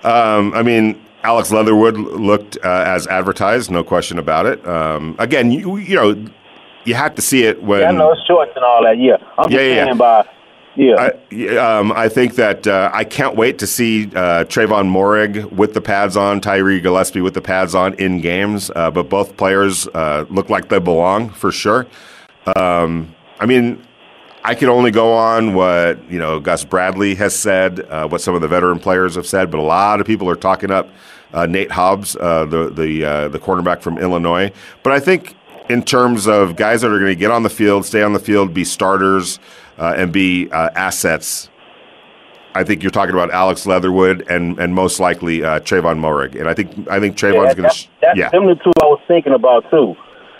Um, 0.03 0.53
I 0.53 0.63
mean, 0.63 0.99
Alex 1.23 1.51
Leatherwood 1.51 1.97
looked 1.97 2.57
uh, 2.63 2.83
as 2.87 3.07
advertised, 3.07 3.69
no 3.69 3.83
question 3.83 4.17
about 4.17 4.47
it. 4.47 4.65
Um, 4.67 5.15
again, 5.19 5.51
you, 5.51 5.77
you 5.77 5.95
know, 5.95 6.25
you 6.83 6.95
have 6.95 7.15
to 7.15 7.21
see 7.21 7.43
it 7.43 7.61
when. 7.61 7.81
Yeah, 7.81 7.89
I 7.89 7.91
know 7.91 8.11
it's 8.11 8.25
shorts 8.25 8.51
and 8.55 8.65
all 8.65 8.83
that. 8.83 8.97
Yeah, 8.97 9.17
I'm 9.37 9.51
yeah, 9.51 9.57
just 9.57 9.69
yeah, 9.69 9.85
saying 9.85 9.97
by. 9.97 10.29
Yeah. 10.75 11.09
I, 11.31 11.57
um, 11.57 11.91
I 11.91 12.07
think 12.07 12.35
that 12.35 12.65
uh, 12.65 12.89
I 12.93 13.03
can't 13.03 13.35
wait 13.35 13.59
to 13.59 13.67
see 13.67 14.05
uh, 14.05 14.45
Trevon 14.45 14.89
Moehrig 14.89 15.51
with 15.51 15.73
the 15.73 15.81
pads 15.81 16.15
on, 16.15 16.39
Tyree 16.39 16.79
Gillespie 16.79 17.19
with 17.19 17.33
the 17.33 17.41
pads 17.41 17.75
on 17.75 17.93
in 17.95 18.21
games. 18.21 18.71
Uh, 18.73 18.89
but 18.89 19.09
both 19.09 19.35
players 19.35 19.87
uh, 19.89 20.25
look 20.29 20.49
like 20.49 20.69
they 20.69 20.79
belong 20.79 21.29
for 21.29 21.51
sure. 21.51 21.87
Um, 22.55 23.15
I 23.39 23.45
mean, 23.45 23.85
I 24.43 24.55
can 24.55 24.69
only 24.69 24.91
go 24.91 25.13
on 25.13 25.53
what 25.53 26.03
you 26.09 26.19
know 26.19 26.39
Gus 26.39 26.63
Bradley 26.63 27.15
has 27.15 27.35
said, 27.35 27.81
uh, 27.81 28.07
what 28.07 28.21
some 28.21 28.35
of 28.35 28.41
the 28.41 28.47
veteran 28.47 28.79
players 28.79 29.15
have 29.15 29.27
said, 29.27 29.51
but 29.51 29.59
a 29.59 29.63
lot 29.63 30.01
of 30.01 30.07
people 30.07 30.29
are 30.29 30.35
talking 30.35 30.71
up 30.71 30.89
uh, 31.33 31.45
Nate 31.45 31.71
Hobbs, 31.71 32.15
uh, 32.15 32.45
the 32.45 32.69
the 32.69 33.05
uh, 33.05 33.27
the 33.29 33.39
cornerback 33.39 33.81
from 33.81 33.97
Illinois. 33.97 34.51
But 34.83 34.93
I 34.93 34.99
think 34.99 35.35
in 35.69 35.83
terms 35.83 36.27
of 36.27 36.55
guys 36.55 36.81
that 36.81 36.87
are 36.87 36.99
going 36.99 37.11
to 37.11 37.15
get 37.15 37.31
on 37.31 37.43
the 37.43 37.49
field, 37.49 37.85
stay 37.85 38.01
on 38.01 38.13
the 38.13 38.19
field, 38.19 38.53
be 38.53 38.63
starters, 38.63 39.39
uh, 39.77 39.93
and 39.95 40.11
be 40.11 40.49
uh, 40.51 40.69
assets 40.75 41.49
I 42.53 42.63
think 42.63 42.83
you're 42.83 42.91
talking 42.91 43.13
about 43.13 43.31
Alex 43.31 43.65
Leatherwood 43.65 44.25
and 44.29 44.59
and 44.59 44.73
most 44.73 44.99
likely 44.99 45.43
uh, 45.43 45.59
Trevon 45.61 45.99
Moehrig. 45.99 46.39
And 46.39 46.49
I 46.49 46.53
think 46.53 46.89
I 46.89 46.99
think 46.99 47.15
Trevon's 47.15 47.49
yeah, 47.49 47.53
going 47.53 47.69
to. 47.69 47.87
That's 48.01 48.17
yeah. 48.17 48.29
similar 48.31 48.55
to 48.55 48.69
what 48.69 48.83
I 48.83 48.87
was 48.87 49.01
thinking 49.07 49.33
about 49.33 49.69
too. 49.69 49.95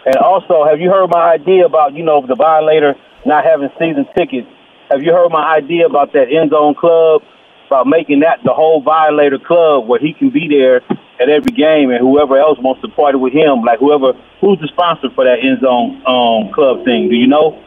And 0.06 0.16
also, 0.18 0.66
have 0.66 0.80
you 0.80 0.90
heard 0.90 1.10
my 1.10 1.34
idea 1.34 1.66
about 1.66 1.94
you 1.94 2.04
know 2.04 2.26
the 2.26 2.36
violator 2.36 2.96
not 3.26 3.46
having 3.46 3.70
season 3.78 4.08
tickets? 4.18 4.48
Have 4.90 5.04
you 5.04 5.14
heard 5.14 5.30
my 5.30 5.56
idea 5.56 5.86
about 5.86 6.14
that 6.14 6.28
end 6.32 6.52
zone 6.52 6.76
club? 6.76 7.22
About 7.68 7.88
making 7.88 8.20
that 8.20 8.40
the 8.44 8.52
whole 8.52 8.82
violator 8.82 9.40
club 9.40 9.88
where 9.88 10.00
he 10.00 10.12
can 10.12 10.30
be 10.30 10.50
there 10.50 10.82
at 11.22 11.30
every 11.30 11.54
game 11.54 11.90
and 11.90 12.00
whoever 12.00 12.38
else 12.38 12.60
wants 12.60 12.82
to 12.82 12.90
party 12.90 13.18
with 13.18 13.32
him, 13.32 13.62
like 13.62 13.80
whoever 13.80 14.12
who's 14.42 14.60
the 14.60 14.68
sponsor 14.68 15.10
for 15.16 15.24
that 15.24 15.40
end 15.40 15.62
zone 15.62 16.02
um, 16.06 16.52
club 16.52 16.84
thing? 16.84 17.08
Do 17.08 17.16
you 17.16 17.28
know? 17.28 17.64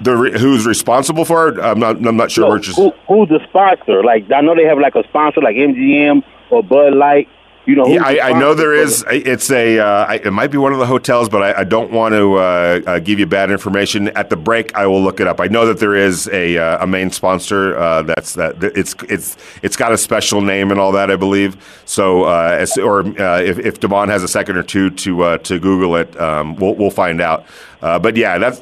The 0.00 0.16
re- 0.16 0.38
who's 0.38 0.66
responsible 0.66 1.24
for 1.24 1.48
it? 1.48 1.58
I'm 1.58 1.80
not. 1.80 1.96
I'm 2.04 2.16
not 2.16 2.30
sure. 2.30 2.46
So, 2.46 2.52
which 2.52 2.68
is, 2.68 2.76
who, 2.76 2.92
who's 3.08 3.28
the 3.28 3.40
sponsor? 3.48 4.04
Like 4.04 4.30
I 4.30 4.40
know 4.40 4.54
they 4.54 4.64
have 4.64 4.78
like 4.78 4.94
a 4.94 5.02
sponsor 5.08 5.40
like 5.40 5.56
MGM 5.56 6.22
or 6.50 6.62
Bud 6.62 6.94
Light. 6.94 7.28
You 7.64 7.76
know, 7.76 7.86
yeah, 7.86 8.02
I, 8.04 8.30
I 8.30 8.32
know 8.32 8.54
there 8.54 8.74
is. 8.74 9.04
It's 9.08 9.48
a. 9.52 9.78
Uh, 9.78 10.06
I, 10.06 10.14
it 10.16 10.32
might 10.32 10.50
be 10.50 10.58
one 10.58 10.72
of 10.72 10.80
the 10.80 10.86
hotels, 10.86 11.28
but 11.28 11.42
I, 11.44 11.60
I 11.60 11.64
don't 11.64 11.92
want 11.92 12.12
to 12.12 12.34
uh, 12.34 12.80
uh, 12.84 12.98
give 12.98 13.20
you 13.20 13.26
bad 13.26 13.52
information. 13.52 14.08
At 14.08 14.30
the 14.30 14.36
break, 14.36 14.74
I 14.74 14.88
will 14.88 15.00
look 15.00 15.20
it 15.20 15.28
up. 15.28 15.40
I 15.40 15.46
know 15.46 15.64
that 15.66 15.78
there 15.78 15.94
is 15.94 16.28
a 16.32 16.58
uh, 16.58 16.82
a 16.82 16.88
main 16.88 17.12
sponsor. 17.12 17.78
Uh, 17.78 18.02
that's 18.02 18.34
that. 18.34 18.60
It's 18.64 18.96
it's 19.08 19.36
it's 19.62 19.76
got 19.76 19.92
a 19.92 19.98
special 19.98 20.40
name 20.40 20.72
and 20.72 20.80
all 20.80 20.90
that. 20.90 21.08
I 21.08 21.14
believe. 21.14 21.56
So, 21.84 22.24
uh, 22.24 22.56
as, 22.58 22.76
or 22.78 23.00
uh, 23.20 23.40
if 23.40 23.60
if 23.60 23.78
Devon 23.78 24.08
has 24.08 24.24
a 24.24 24.28
second 24.28 24.56
or 24.56 24.64
two 24.64 24.90
to 24.90 25.22
uh, 25.22 25.38
to 25.38 25.60
Google 25.60 25.94
it, 25.94 26.20
um, 26.20 26.56
we'll 26.56 26.74
we'll 26.74 26.90
find 26.90 27.20
out. 27.20 27.46
Uh, 27.80 27.96
but 27.96 28.16
yeah, 28.16 28.38
that's 28.38 28.60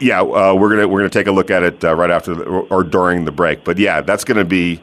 yeah. 0.00 0.22
Uh, 0.22 0.54
we're 0.54 0.70
gonna 0.70 0.88
we're 0.88 1.00
gonna 1.00 1.10
take 1.10 1.26
a 1.26 1.32
look 1.32 1.50
at 1.50 1.62
it 1.62 1.84
uh, 1.84 1.94
right 1.94 2.10
after 2.10 2.34
the, 2.34 2.44
or, 2.44 2.66
or 2.70 2.82
during 2.82 3.26
the 3.26 3.32
break. 3.32 3.62
But 3.62 3.76
yeah, 3.76 4.00
that's 4.00 4.24
gonna 4.24 4.46
be 4.46 4.80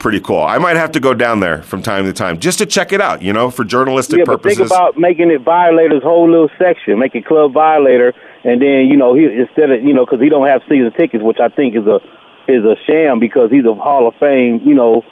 pretty 0.00 0.20
cool. 0.20 0.42
I 0.42 0.58
might 0.58 0.76
have 0.76 0.90
to 0.92 1.00
go 1.00 1.14
down 1.14 1.38
there 1.38 1.62
from 1.62 1.82
time 1.82 2.04
to 2.06 2.12
time 2.12 2.40
just 2.40 2.58
to 2.58 2.66
check 2.66 2.92
it 2.92 3.00
out, 3.00 3.22
you 3.22 3.32
know, 3.32 3.50
for 3.50 3.64
journalistic 3.64 4.18
yeah, 4.18 4.24
but 4.24 4.42
purposes. 4.42 4.58
think 4.58 4.70
about 4.70 4.98
making 4.98 5.30
it 5.30 5.42
violator's 5.42 6.02
whole 6.02 6.28
little 6.28 6.50
section, 6.58 6.98
make 6.98 7.14
it 7.14 7.24
club 7.24 7.52
violator, 7.52 8.12
and 8.42 8.60
then 8.60 8.86
you 8.88 8.96
know 8.96 9.14
he 9.14 9.26
instead 9.26 9.70
of 9.70 9.84
you 9.84 9.94
know 9.94 10.04
because 10.04 10.20
he 10.20 10.28
don't 10.28 10.48
have 10.48 10.62
season 10.68 10.90
tickets, 10.98 11.22
which 11.22 11.38
I 11.38 11.48
think 11.48 11.76
is 11.76 11.86
a 11.86 12.00
is 12.48 12.64
a 12.64 12.74
sham 12.86 13.20
because 13.20 13.50
he's 13.50 13.64
a 13.64 13.74
Hall 13.74 14.08
of 14.08 14.14
Fame, 14.18 14.60
you 14.64 14.74
know, 14.74 15.04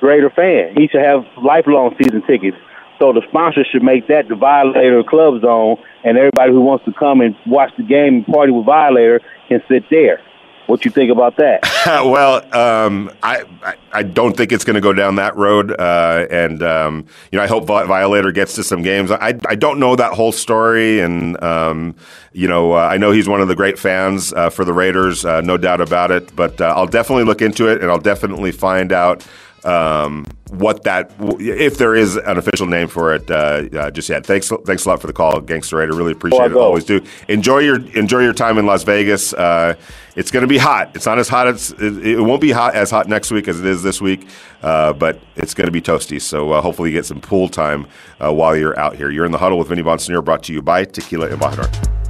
greater 0.00 0.30
fan. 0.30 0.74
He 0.76 0.88
should 0.88 1.02
have 1.02 1.24
lifelong 1.42 1.94
season 1.96 2.22
tickets. 2.26 2.56
So 2.98 3.12
the 3.12 3.22
sponsor 3.28 3.62
should 3.64 3.82
make 3.82 4.08
that 4.08 4.28
the 4.28 4.34
Violator 4.34 5.04
Club 5.04 5.40
Zone, 5.42 5.76
and 6.04 6.16
everybody 6.16 6.52
who 6.52 6.60
wants 6.60 6.84
to 6.86 6.92
come 6.92 7.20
and 7.20 7.36
watch 7.46 7.70
the 7.76 7.84
game 7.84 8.24
and 8.24 8.26
party 8.26 8.52
with 8.52 8.64
Violator 8.64 9.20
can 9.48 9.62
sit 9.68 9.84
there. 9.90 10.20
What 10.66 10.84
you 10.84 10.90
think 10.90 11.12
about 11.12 11.36
that? 11.36 11.62
well, 11.86 12.42
um, 12.54 13.10
I, 13.22 13.44
I, 13.62 13.74
I 13.92 14.02
don't 14.02 14.36
think 14.36 14.50
it's 14.50 14.64
going 14.64 14.74
to 14.74 14.80
go 14.80 14.92
down 14.92 15.14
that 15.14 15.36
road, 15.36 15.70
uh, 15.70 16.26
and 16.28 16.60
um, 16.62 17.06
you 17.30 17.38
know 17.38 17.44
I 17.44 17.46
hope 17.46 17.66
Violator 17.66 18.32
gets 18.32 18.56
to 18.56 18.64
some 18.64 18.82
games. 18.82 19.12
I 19.12 19.38
I 19.46 19.54
don't 19.54 19.78
know 19.78 19.94
that 19.94 20.12
whole 20.14 20.32
story, 20.32 21.00
and 21.00 21.40
um, 21.42 21.94
you 22.32 22.48
know 22.48 22.72
uh, 22.72 22.78
I 22.78 22.96
know 22.96 23.12
he's 23.12 23.28
one 23.28 23.40
of 23.40 23.46
the 23.46 23.54
great 23.54 23.78
fans 23.78 24.32
uh, 24.32 24.50
for 24.50 24.64
the 24.64 24.72
Raiders, 24.72 25.24
uh, 25.24 25.40
no 25.40 25.56
doubt 25.56 25.80
about 25.80 26.10
it. 26.10 26.34
But 26.34 26.60
uh, 26.60 26.74
I'll 26.76 26.86
definitely 26.88 27.24
look 27.24 27.42
into 27.42 27.68
it, 27.68 27.80
and 27.80 27.88
I'll 27.88 27.98
definitely 27.98 28.50
find 28.50 28.92
out 28.92 29.24
um, 29.66 30.24
what 30.50 30.84
that 30.84 31.10
if 31.18 31.76
there 31.76 31.94
is 31.96 32.16
an 32.16 32.38
official 32.38 32.66
name 32.66 32.86
for 32.86 33.14
it 33.14 33.28
uh, 33.30 33.64
uh, 33.76 33.90
just 33.90 34.08
yet. 34.08 34.24
Thanks, 34.24 34.48
thanks 34.64 34.84
a 34.84 34.88
lot 34.88 35.00
for 35.00 35.08
the 35.08 35.12
call, 35.12 35.40
Gangster 35.40 35.76
Raider. 35.76 35.94
Really 35.94 36.12
appreciate 36.12 36.52
it. 36.52 36.56
Always 36.56 36.84
do. 36.84 37.04
Enjoy 37.28 37.58
your 37.58 37.80
enjoy 37.96 38.20
your 38.20 38.32
time 38.32 38.58
in 38.58 38.66
Las 38.66 38.84
Vegas. 38.84 39.34
Uh, 39.34 39.74
it's 40.14 40.30
going 40.30 40.42
to 40.42 40.48
be 40.48 40.56
hot. 40.56 40.92
It's 40.94 41.04
not 41.04 41.18
as 41.18 41.28
hot 41.28 41.46
as 41.48 41.72
it, 41.72 42.06
it, 42.06 42.20
won't 42.20 42.40
be 42.40 42.50
hot 42.50 42.74
as 42.74 42.90
hot 42.90 43.06
next 43.06 43.30
week 43.30 43.48
as 43.48 43.60
it 43.60 43.66
is 43.66 43.82
this 43.82 44.00
week, 44.00 44.26
uh, 44.62 44.94
but 44.94 45.20
it's 45.34 45.52
going 45.52 45.66
to 45.66 45.72
be 45.72 45.82
toasty. 45.82 46.22
So 46.22 46.52
uh, 46.52 46.62
hopefully 46.62 46.90
you 46.90 46.96
get 46.96 47.04
some 47.04 47.20
pool 47.20 47.48
time 47.48 47.86
uh, 48.24 48.32
while 48.32 48.56
you're 48.56 48.78
out 48.78 48.96
here. 48.96 49.10
You're 49.10 49.26
in 49.26 49.32
the 49.32 49.38
huddle 49.38 49.58
with 49.58 49.68
Vinny 49.68 49.82
Bonsignore, 49.82 50.24
brought 50.24 50.42
to 50.44 50.54
you 50.54 50.62
by 50.62 50.84
Tequila 50.84 51.28
Embajador. 51.28 52.05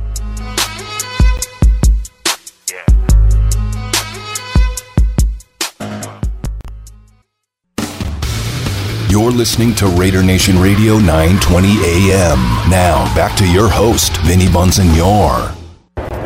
You're 9.17 9.31
listening 9.31 9.75
to 9.77 9.87
Raider 9.87 10.23
Nation 10.23 10.59
Radio 10.59 10.99
920 10.99 11.69
AM. 11.69 12.37
Now, 12.69 13.03
back 13.15 13.35
to 13.39 13.51
your 13.51 13.67
host, 13.67 14.15
Vinny 14.19 14.45
Bonsignore. 14.45 15.57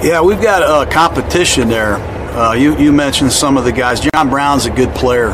Yeah, 0.02 0.20
we've 0.22 0.42
got 0.42 0.64
a 0.64 0.90
competition 0.90 1.68
there. 1.68 1.98
Uh, 2.34 2.54
you, 2.54 2.76
you 2.78 2.92
mentioned 2.92 3.32
some 3.32 3.56
of 3.56 3.62
the 3.62 3.70
guys. 3.70 4.00
John 4.00 4.28
Brown's 4.28 4.66
a 4.66 4.70
good 4.70 4.92
player. 4.92 5.28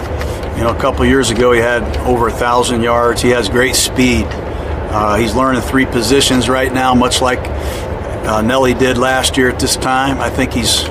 You 0.59 0.64
know, 0.64 0.77
a 0.77 0.79
couple 0.79 1.07
years 1.07 1.31
ago, 1.31 1.51
he 1.53 1.59
had 1.59 1.83
over 2.07 2.29
a 2.29 2.31
thousand 2.31 2.83
yards. 2.83 3.23
He 3.23 3.31
has 3.31 3.49
great 3.49 3.75
speed. 3.75 4.27
Uh, 4.29 5.16
he's 5.16 5.35
learning 5.35 5.62
three 5.62 5.87
positions 5.87 6.51
right 6.51 6.71
now, 6.71 6.95
much 6.95 7.23
like 7.23 7.38
uh, 7.38 8.42
Nelly 8.42 8.75
did 8.75 8.99
last 8.99 9.38
year 9.38 9.49
at 9.49 9.59
this 9.59 9.77
time. 9.77 10.21
I 10.21 10.29
think 10.29 10.53
he's 10.53 10.83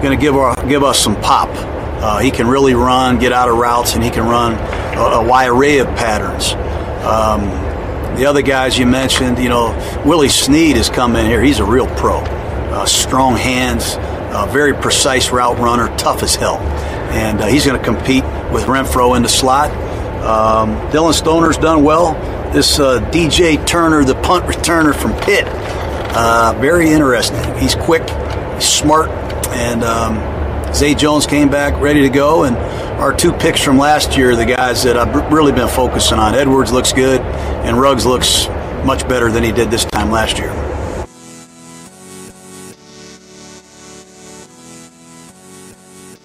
going 0.00 0.04
to 0.08 0.16
give 0.16 0.36
give 0.70 0.82
us 0.84 0.98
some 0.98 1.20
pop. 1.20 1.73
Uh, 2.04 2.18
he 2.18 2.30
can 2.30 2.46
really 2.46 2.74
run, 2.74 3.18
get 3.18 3.32
out 3.32 3.48
of 3.48 3.56
routes, 3.56 3.94
and 3.94 4.04
he 4.04 4.10
can 4.10 4.24
run 4.24 4.52
a, 4.52 5.20
a 5.20 5.26
wide 5.26 5.48
array 5.48 5.78
of 5.78 5.86
patterns. 5.96 6.52
Um, 7.02 7.48
the 8.18 8.26
other 8.26 8.42
guys 8.42 8.76
you 8.76 8.84
mentioned, 8.84 9.38
you 9.38 9.48
know, 9.48 9.72
Willie 10.04 10.28
Snead 10.28 10.76
has 10.76 10.90
come 10.90 11.16
in 11.16 11.24
here. 11.24 11.42
He's 11.42 11.60
a 11.60 11.64
real 11.64 11.86
pro. 11.96 12.18
Uh, 12.18 12.84
strong 12.84 13.36
hands, 13.36 13.94
uh, 13.96 14.46
very 14.52 14.74
precise 14.74 15.30
route 15.30 15.58
runner, 15.58 15.96
tough 15.96 16.22
as 16.22 16.34
hell. 16.34 16.58
And 17.16 17.40
uh, 17.40 17.46
he's 17.46 17.64
going 17.64 17.78
to 17.78 17.82
compete 17.82 18.22
with 18.52 18.64
Renfrow 18.64 19.16
in 19.16 19.22
the 19.22 19.28
slot. 19.30 19.70
Um, 20.22 20.90
Dillon 20.92 21.14
Stoner's 21.14 21.56
done 21.56 21.82
well. 21.84 22.12
This 22.52 22.78
uh, 22.78 23.00
DJ 23.12 23.66
Turner, 23.66 24.04
the 24.04 24.14
punt 24.16 24.44
returner 24.44 24.94
from 24.94 25.14
Pitt, 25.22 25.46
uh, 25.46 26.54
very 26.60 26.90
interesting. 26.90 27.56
He's 27.56 27.74
quick, 27.74 28.06
he's 28.56 28.68
smart, 28.68 29.08
and 29.54 29.82
um, 29.82 30.33
Zay 30.74 30.94
Jones 30.94 31.24
came 31.24 31.48
back 31.48 31.80
ready 31.80 32.02
to 32.02 32.08
go, 32.08 32.44
and 32.44 32.56
our 33.00 33.16
two 33.16 33.32
picks 33.32 33.62
from 33.62 33.78
last 33.78 34.16
year, 34.16 34.34
the 34.34 34.44
guys 34.44 34.82
that 34.82 34.96
I've 34.96 35.32
really 35.32 35.52
been 35.52 35.68
focusing 35.68 36.18
on. 36.18 36.34
Edwards 36.34 36.72
looks 36.72 36.92
good, 36.92 37.20
and 37.20 37.80
Ruggs 37.80 38.04
looks 38.04 38.48
much 38.84 39.08
better 39.08 39.30
than 39.30 39.44
he 39.44 39.52
did 39.52 39.70
this 39.70 39.84
time 39.84 40.10
last 40.10 40.36
year. 40.36 40.52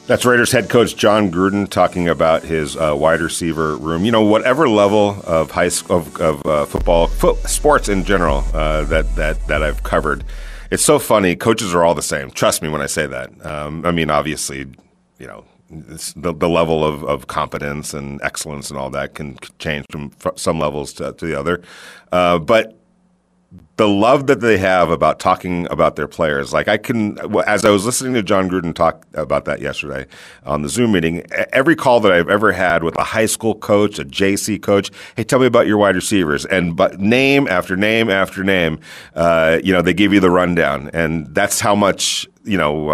That's 0.08 0.26
Raiders 0.26 0.52
head 0.52 0.72
coach 0.72 0.96
Jon 0.96 1.32
Gruden 1.32 1.70
talking 1.70 2.10
about 2.10 2.42
his 2.42 2.76
uh, 2.76 2.96
wide 2.98 3.22
receiver 3.22 3.78
room. 3.78 4.04
You 4.04 4.12
know, 4.12 4.24
whatever 4.24 4.68
level 4.68 5.22
of 5.28 5.52
high 5.52 5.68
of, 5.68 6.20
of 6.20 6.44
uh, 6.48 6.66
football, 6.66 7.06
fo- 7.06 7.36
sports 7.46 7.90
in 7.90 8.04
general 8.04 8.44
uh, 8.56 8.86
that 8.86 9.16
that 9.16 9.46
that 9.46 9.62
I've 9.62 9.84
covered, 9.84 10.24
it's 10.72 10.84
so 10.84 11.00
funny. 11.00 11.36
Coaches 11.36 11.74
are 11.74 11.84
all 11.84 11.96
the 11.96 12.02
same. 12.02 12.32
Trust 12.32 12.62
me 12.62 12.70
when 12.70 12.82
I 12.82 12.86
say 12.86 13.08
that. 13.08 13.46
Um, 13.46 13.86
I 13.86 13.92
mean, 13.92 14.10
obviously, 14.10 14.68
you 15.18 15.28
know, 15.28 15.46
the, 15.70 16.34
the 16.34 16.50
level 16.50 16.84
of, 16.84 17.04
of 17.04 17.28
competence 17.28 17.94
and 17.94 18.20
excellence 18.24 18.70
and 18.70 18.80
all 18.80 18.90
that 18.92 19.14
can 19.14 19.38
change 19.60 19.86
from 19.92 20.12
some 20.36 20.60
levels 20.60 20.94
to, 20.94 21.14
to 21.14 21.26
the 21.26 21.40
other. 21.40 21.62
Uh, 22.12 22.40
but 22.40 22.79
the 23.78 23.88
love 23.88 24.28
that 24.28 24.42
they 24.42 24.58
have 24.58 24.92
about 24.92 25.20
talking 25.20 25.66
about 25.72 25.96
their 25.96 26.08
players. 26.08 26.54
Like 26.54 26.68
I 26.68 26.78
can, 26.78 27.18
as 27.48 27.66
I 27.66 27.70
was 27.70 27.86
listening 27.86 28.14
to 28.14 28.22
Jon 28.22 28.50
Gruden 28.50 28.76
talk 28.76 29.08
about 29.14 29.46
that 29.46 29.62
yesterday 29.62 30.06
on 30.44 30.62
the 30.62 30.70
Zoom 30.70 30.92
meeting, 30.92 31.24
every 31.54 31.76
call 31.76 32.00
that 32.02 32.12
I've 32.12 32.30
ever 32.30 32.52
had 32.52 32.84
with 32.84 32.96
a 32.98 33.04
high 33.04 33.26
school 33.26 33.56
coach, 33.56 33.98
a 33.98 34.06
JC 34.06 34.62
coach, 34.62 34.92
hey, 35.16 35.24
tell 35.24 35.40
me 35.40 35.46
about 35.46 35.66
your 35.66 35.78
wide 35.78 35.96
receivers, 35.96 36.46
and 36.46 36.76
but 36.76 37.00
name 37.00 37.48
after 37.48 37.76
name 37.76 38.10
after 38.10 38.44
name, 38.44 38.80
uh, 39.16 39.60
you 39.64 39.74
know, 39.74 39.82
they 39.82 39.94
give 39.94 40.14
you 40.14 40.20
the 40.20 40.30
rundown, 40.30 40.90
and 40.94 41.34
that's 41.34 41.60
how 41.60 41.74
much 41.74 42.28
you 42.50 42.58
know, 42.58 42.90
uh, 42.90 42.94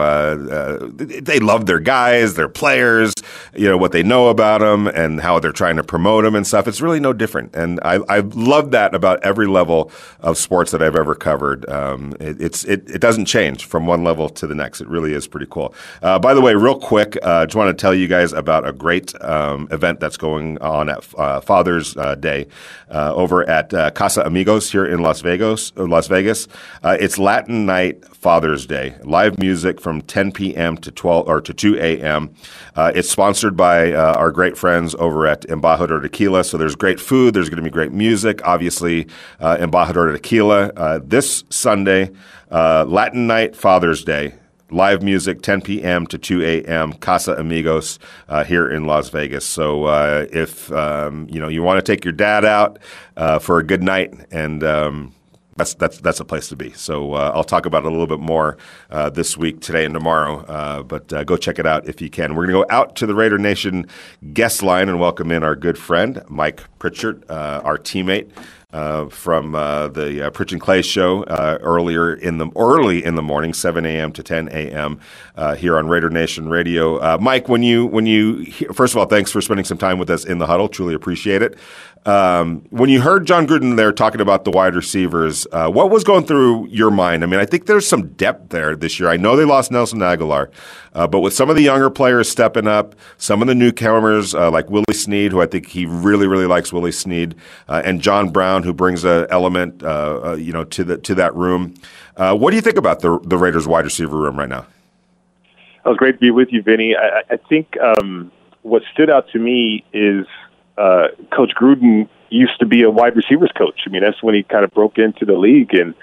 uh, 0.52 0.90
they 0.92 1.40
love 1.40 1.66
their 1.66 1.80
guys, 1.80 2.34
their 2.34 2.50
players, 2.50 3.14
you 3.56 3.70
know, 3.70 3.78
what 3.78 3.94
they 3.94 4.04
know 4.04 4.28
about 4.28 4.60
them 4.60 4.86
and 4.88 5.22
how 5.22 5.40
they're 5.40 5.54
trying 5.54 5.78
to 5.78 5.84
promote 5.84 6.26
them 6.26 6.36
and 6.36 6.46
stuff. 6.46 6.68
It's 6.68 6.82
really 6.82 7.00
no 7.00 7.14
different. 7.14 7.56
And 7.56 7.80
I, 7.82 8.00
I 8.10 8.20
love 8.20 8.72
that 8.72 8.94
about 8.94 9.24
every 9.24 9.48
level 9.48 9.92
of 10.20 10.38
sports 10.38 10.72
that 10.72 10.84
I've 10.84 10.98
ever 10.98 11.16
covered. 11.16 11.68
Um, 11.70 12.16
it, 12.20 12.42
it's, 12.42 12.66
it, 12.66 12.90
it, 12.90 13.00
doesn't 13.00 13.26
change 13.26 13.66
from 13.66 13.88
one 13.88 14.04
level 14.04 14.28
to 14.28 14.46
the 14.46 14.56
next. 14.56 14.82
It 14.82 14.90
really 14.90 15.14
is 15.14 15.26
pretty 15.26 15.48
cool. 15.50 15.74
Uh, 16.02 16.20
by 16.20 16.34
the 16.34 16.42
way, 16.42 16.54
real 16.54 16.78
quick, 16.78 17.18
I 17.24 17.44
uh, 17.44 17.46
just 17.46 17.56
want 17.56 17.76
to 17.76 17.82
tell 17.82 17.96
you 17.96 18.10
guys 18.10 18.34
about 18.34 18.68
a 18.68 18.74
great 18.74 19.14
um, 19.24 19.70
event 19.72 20.02
that's 20.02 20.18
going 20.18 20.58
on 20.58 20.90
at 20.90 21.06
uh, 21.18 21.40
Father's 21.40 21.96
uh, 21.96 22.16
Day 22.16 22.48
over 22.90 23.48
at 23.50 23.70
Casa 23.96 24.22
Amigos 24.24 24.70
here 24.70 24.86
in 24.86 25.00
Las 25.00 25.22
Vegas. 25.22 25.72
Las 25.78 26.08
Vegas. 26.08 26.48
it's 26.84 27.18
Latin 27.18 27.66
night 27.66 28.04
Father's 28.16 28.66
Day. 28.66 28.96
Live 29.04 29.38
music 29.38 29.45
from 29.80 30.02
10 30.02 30.32
p.m. 30.32 30.78
to 30.78 30.92
12 30.92 31.28
or 31.28 31.42
to 31.42 31.54
2 31.54 31.78
a.m. 31.78 32.34
Uh, 32.76 32.92
it's 32.96 33.10
sponsored 33.10 33.56
by 33.56 33.92
uh, 33.92 34.14
our 34.14 34.32
great 34.32 34.58
friends 34.58 34.96
over 34.96 35.26
at 35.28 35.42
Embajador 35.44 36.02
Tequila. 36.02 36.44
So 36.44 36.58
there's 36.58 36.76
great 36.76 37.00
food. 37.00 37.34
There's 37.34 37.50
going 37.50 37.64
to 37.64 37.64
be 37.64 37.70
great 37.70 37.92
music. 37.92 38.42
Obviously, 38.46 39.08
uh, 39.40 39.58
Embajador 39.58 40.14
Tequila 40.14 40.68
uh, 40.76 41.00
this 41.04 41.44
Sunday, 41.50 42.12
uh, 42.52 42.86
Latin 42.86 43.28
Night 43.28 43.56
Father's 43.56 44.04
Day. 44.04 44.34
live 44.72 45.02
music 45.04 45.42
10 45.42 45.62
p.m. 45.62 46.08
to 46.08 46.18
2 46.18 46.44
a.m. 46.44 46.92
Casa 46.94 47.34
Amigos 47.36 48.00
uh, 48.28 48.44
here 48.44 48.68
in 48.68 48.86
Las 48.86 49.10
Vegas. 49.10 49.46
So 49.46 49.88
if 50.32 50.72
um, 50.72 51.28
you 51.30 51.40
know 51.40 51.48
you 51.48 51.64
want 51.64 51.78
to 51.78 51.92
take 51.92 52.04
your 52.04 52.14
dad 52.14 52.44
out 52.44 52.80
for 53.42 53.60
a 53.60 53.64
good 53.64 53.84
night 53.84 54.14
and 54.32 54.64
um, 54.64 55.15
that's 55.58 55.74
that's 55.76 56.00
that's 56.00 56.20
a 56.20 56.26
place 56.26 56.50
to 56.50 56.56
be. 56.58 56.74
So 56.74 57.14
uh, 57.14 57.32
I'll 57.34 57.46
talk 57.46 57.66
about 57.66 57.86
it 57.86 57.88
a 57.88 57.90
little 57.90 58.08
bit 58.08 58.20
more 58.20 58.58
uh, 58.90 59.10
this 59.10 59.38
week, 59.38 59.62
today, 59.62 59.86
and 59.86 59.94
tomorrow. 59.94 60.40
Uh, 60.46 60.84
but 60.84 61.12
uh, 61.14 61.24
go 61.24 61.38
check 61.38 61.60
it 61.60 61.66
out 61.66 61.88
if 61.88 62.02
you 62.02 62.10
can. 62.10 62.36
We're 62.36 62.46
going 62.46 62.60
to 62.62 62.68
go 62.68 62.76
out 62.76 62.98
to 62.98 63.06
the 63.06 63.16
Raider 63.16 63.38
Nation 63.38 63.88
guest 64.34 64.62
line 64.62 64.90
and 64.90 65.00
welcome 65.00 65.32
in 65.32 65.44
our 65.44 65.56
good 65.56 65.78
friend 65.78 66.22
Mike 66.28 66.64
Pritchard, 66.78 67.24
uh, 67.30 67.62
our 67.64 67.78
teammate. 67.78 68.30
Uh, 68.74 69.08
from 69.08 69.54
the 69.54 70.30
Pritch 70.34 70.52
and 70.52 70.60
Clay 70.60 70.82
show 70.82 71.24
earlier 71.24 72.14
in 72.14 72.40
the 72.40 72.50
early 72.58 73.06
in 73.06 73.16
the 73.16 73.22
morning, 73.22 73.54
7 73.54 73.86
a.m. 73.86 74.12
to 74.12 74.22
10 74.22 74.50
a.m. 74.50 75.00
here 75.56 75.78
on 75.78 75.88
Raider 75.88 76.10
Nation 76.10 76.50
Radio. 76.50 77.18
Mike, 77.20 77.48
when 77.48 77.64
you 77.64 77.86
when 77.86 78.06
you 78.06 78.46
first 78.74 78.94
of 78.94 78.98
all, 78.98 79.06
thanks 79.06 79.32
for 79.32 79.40
spending 79.40 79.64
some 79.64 79.78
time 79.78 79.98
with 79.98 80.10
us 80.10 80.26
in 80.26 80.40
the 80.40 80.48
huddle. 80.48 80.68
Truly 80.68 80.94
appreciate 80.94 81.42
it. 81.42 81.58
Um, 82.06 82.64
when 82.70 82.92
you 82.92 83.02
heard 83.02 83.26
Jon 83.26 83.48
Gruden 83.48 83.78
there 83.78 83.92
talking 83.92 84.22
about 84.22 84.46
the 84.46 84.52
wide 84.52 84.76
receivers, 84.76 85.48
uh, 85.52 85.72
what 85.72 85.90
was 85.90 86.04
going 86.04 86.26
through 86.26 86.68
your 86.68 86.92
mind? 86.92 87.24
I 87.24 87.26
mean, 87.26 87.40
I 87.40 87.46
think 87.46 87.66
there's 87.66 87.88
some 87.88 88.10
depth 88.10 88.50
there 88.50 88.76
this 88.76 89.00
year. 89.00 89.10
I 89.10 89.18
know 89.18 89.36
they 89.36 89.44
lost 89.44 89.72
Nelson 89.72 90.00
Agholor, 90.00 90.52
uh, 90.94 91.08
but 91.08 91.22
with 91.22 91.34
some 91.34 91.50
of 91.50 91.56
the 91.56 91.64
younger 91.64 91.90
players 91.90 92.30
stepping 92.30 92.68
up, 92.68 92.94
some 93.18 93.42
of 93.42 93.48
the 93.48 93.56
newcomers 93.56 94.36
uh, 94.36 94.52
like 94.52 94.70
Willie 94.70 94.86
Snead, 94.92 95.32
who 95.32 95.42
I 95.42 95.48
think 95.48 95.68
he 95.68 95.88
really, 95.88 96.28
really 96.28 96.46
likes 96.46 96.72
Willie 96.72 96.92
Snead, 96.92 97.34
uh, 97.68 97.82
and 97.84 98.00
John 98.02 98.30
Brown, 98.30 98.62
who 98.62 98.72
brings 98.72 99.04
an 99.04 99.26
element, 99.32 99.82
uh, 99.82 100.22
uh, 100.24 100.36
you 100.36 100.54
know, 100.54 100.64
to 100.64 100.84
the 100.84 100.98
to 101.00 101.16
that 101.16 101.34
room. 101.34 101.74
what 102.18 102.52
do 102.52 102.56
you 102.56 102.62
think 102.62 102.78
about 102.78 103.00
the 103.00 103.18
the 103.24 103.38
Raiders 103.38 103.68
wide 103.68 103.86
receiver 103.86 104.16
room 104.16 104.38
right 104.38 104.50
now? 104.50 104.68
It 105.84 105.90
was 105.90 105.98
great 105.98 106.14
to 106.14 106.20
be 106.20 106.30
with 106.30 106.50
you, 106.52 106.62
Vinny. 106.62 106.96
I, 106.96 107.34
I 107.34 107.38
think 107.38 107.78
um, 107.80 108.32
what 108.62 108.84
stood 108.94 109.10
out 109.10 109.28
to 109.30 109.40
me 109.40 109.84
is 109.92 110.28
uh, 110.78 111.08
Coach 111.32 111.52
Gruden 111.56 112.10
used 112.30 112.60
to 112.60 112.66
be 112.66 112.84
a 112.84 112.90
wide 112.90 113.16
receivers 113.16 113.52
coach. 113.58 113.82
I 113.86 113.90
mean, 113.90 114.04
that's 114.04 114.22
when 114.22 114.36
he 114.36 114.44
kind 114.44 114.64
of 114.64 114.72
broke 114.72 114.98
into 114.98 115.26
the 115.26 115.34
league. 115.34 115.74
And 115.74 115.94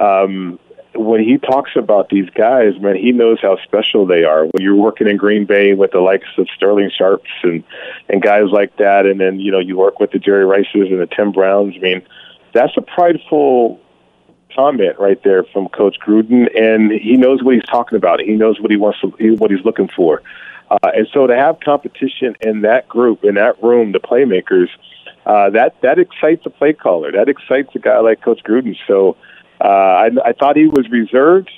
um, 0.00 0.58
when 0.94 1.20
he 1.20 1.38
talks 1.38 1.72
about 1.76 2.08
these 2.08 2.28
guys, 2.30 2.78
man, 2.80 2.96
he 2.96 3.12
knows 3.12 3.38
how 3.40 3.56
special 3.64 4.06
they 4.06 4.24
are. 4.24 4.44
When 4.44 4.62
you're 4.62 4.76
working 4.76 5.08
in 5.08 5.16
Green 5.16 5.44
Bay 5.44 5.74
with 5.74 5.92
the 5.92 6.00
likes 6.00 6.28
of 6.38 6.46
Sterling 6.54 6.90
Sharpes 6.98 7.30
and 7.42 7.64
and 8.08 8.22
guys 8.22 8.50
like 8.50 8.76
that, 8.76 9.06
and 9.06 9.20
then 9.20 9.40
you 9.40 9.50
know 9.50 9.58
you 9.58 9.76
work 9.76 10.00
with 10.00 10.12
the 10.12 10.18
Jerry 10.18 10.44
Rices 10.44 10.90
and 10.90 11.00
the 11.00 11.06
Tim 11.06 11.32
Browns. 11.32 11.74
I 11.76 11.80
mean, 11.80 12.02
that's 12.52 12.76
a 12.76 12.82
prideful 12.82 13.80
comment 14.54 14.98
right 14.98 15.22
there 15.24 15.44
from 15.44 15.68
Coach 15.68 15.96
Gruden, 16.04 16.46
and 16.58 16.92
he 16.92 17.16
knows 17.16 17.42
what 17.42 17.54
he's 17.54 17.64
talking 17.64 17.96
about. 17.96 18.20
He 18.20 18.32
knows 18.32 18.60
what 18.60 18.70
he 18.70 18.76
wants, 18.76 19.00
to, 19.00 19.08
what 19.36 19.50
he's 19.50 19.64
looking 19.64 19.88
for. 19.88 20.22
Uh, 20.72 20.90
and 20.94 21.06
so 21.12 21.26
to 21.26 21.36
have 21.36 21.60
competition 21.60 22.34
in 22.40 22.62
that 22.62 22.88
group, 22.88 23.24
in 23.24 23.34
that 23.34 23.62
room, 23.62 23.92
the 23.92 24.00
playmakers, 24.00 24.68
uh, 25.26 25.50
that 25.50 25.76
that 25.82 25.98
excites 25.98 26.46
a 26.46 26.50
play 26.50 26.72
caller. 26.72 27.12
That 27.12 27.28
excites 27.28 27.68
a 27.74 27.78
guy 27.78 27.98
like 27.98 28.22
Coach 28.22 28.40
Gruden. 28.42 28.74
So 28.86 29.16
uh, 29.60 29.68
I, 29.68 30.08
I 30.24 30.32
thought 30.32 30.56
he 30.56 30.66
was 30.66 30.88
reserved, 30.90 31.50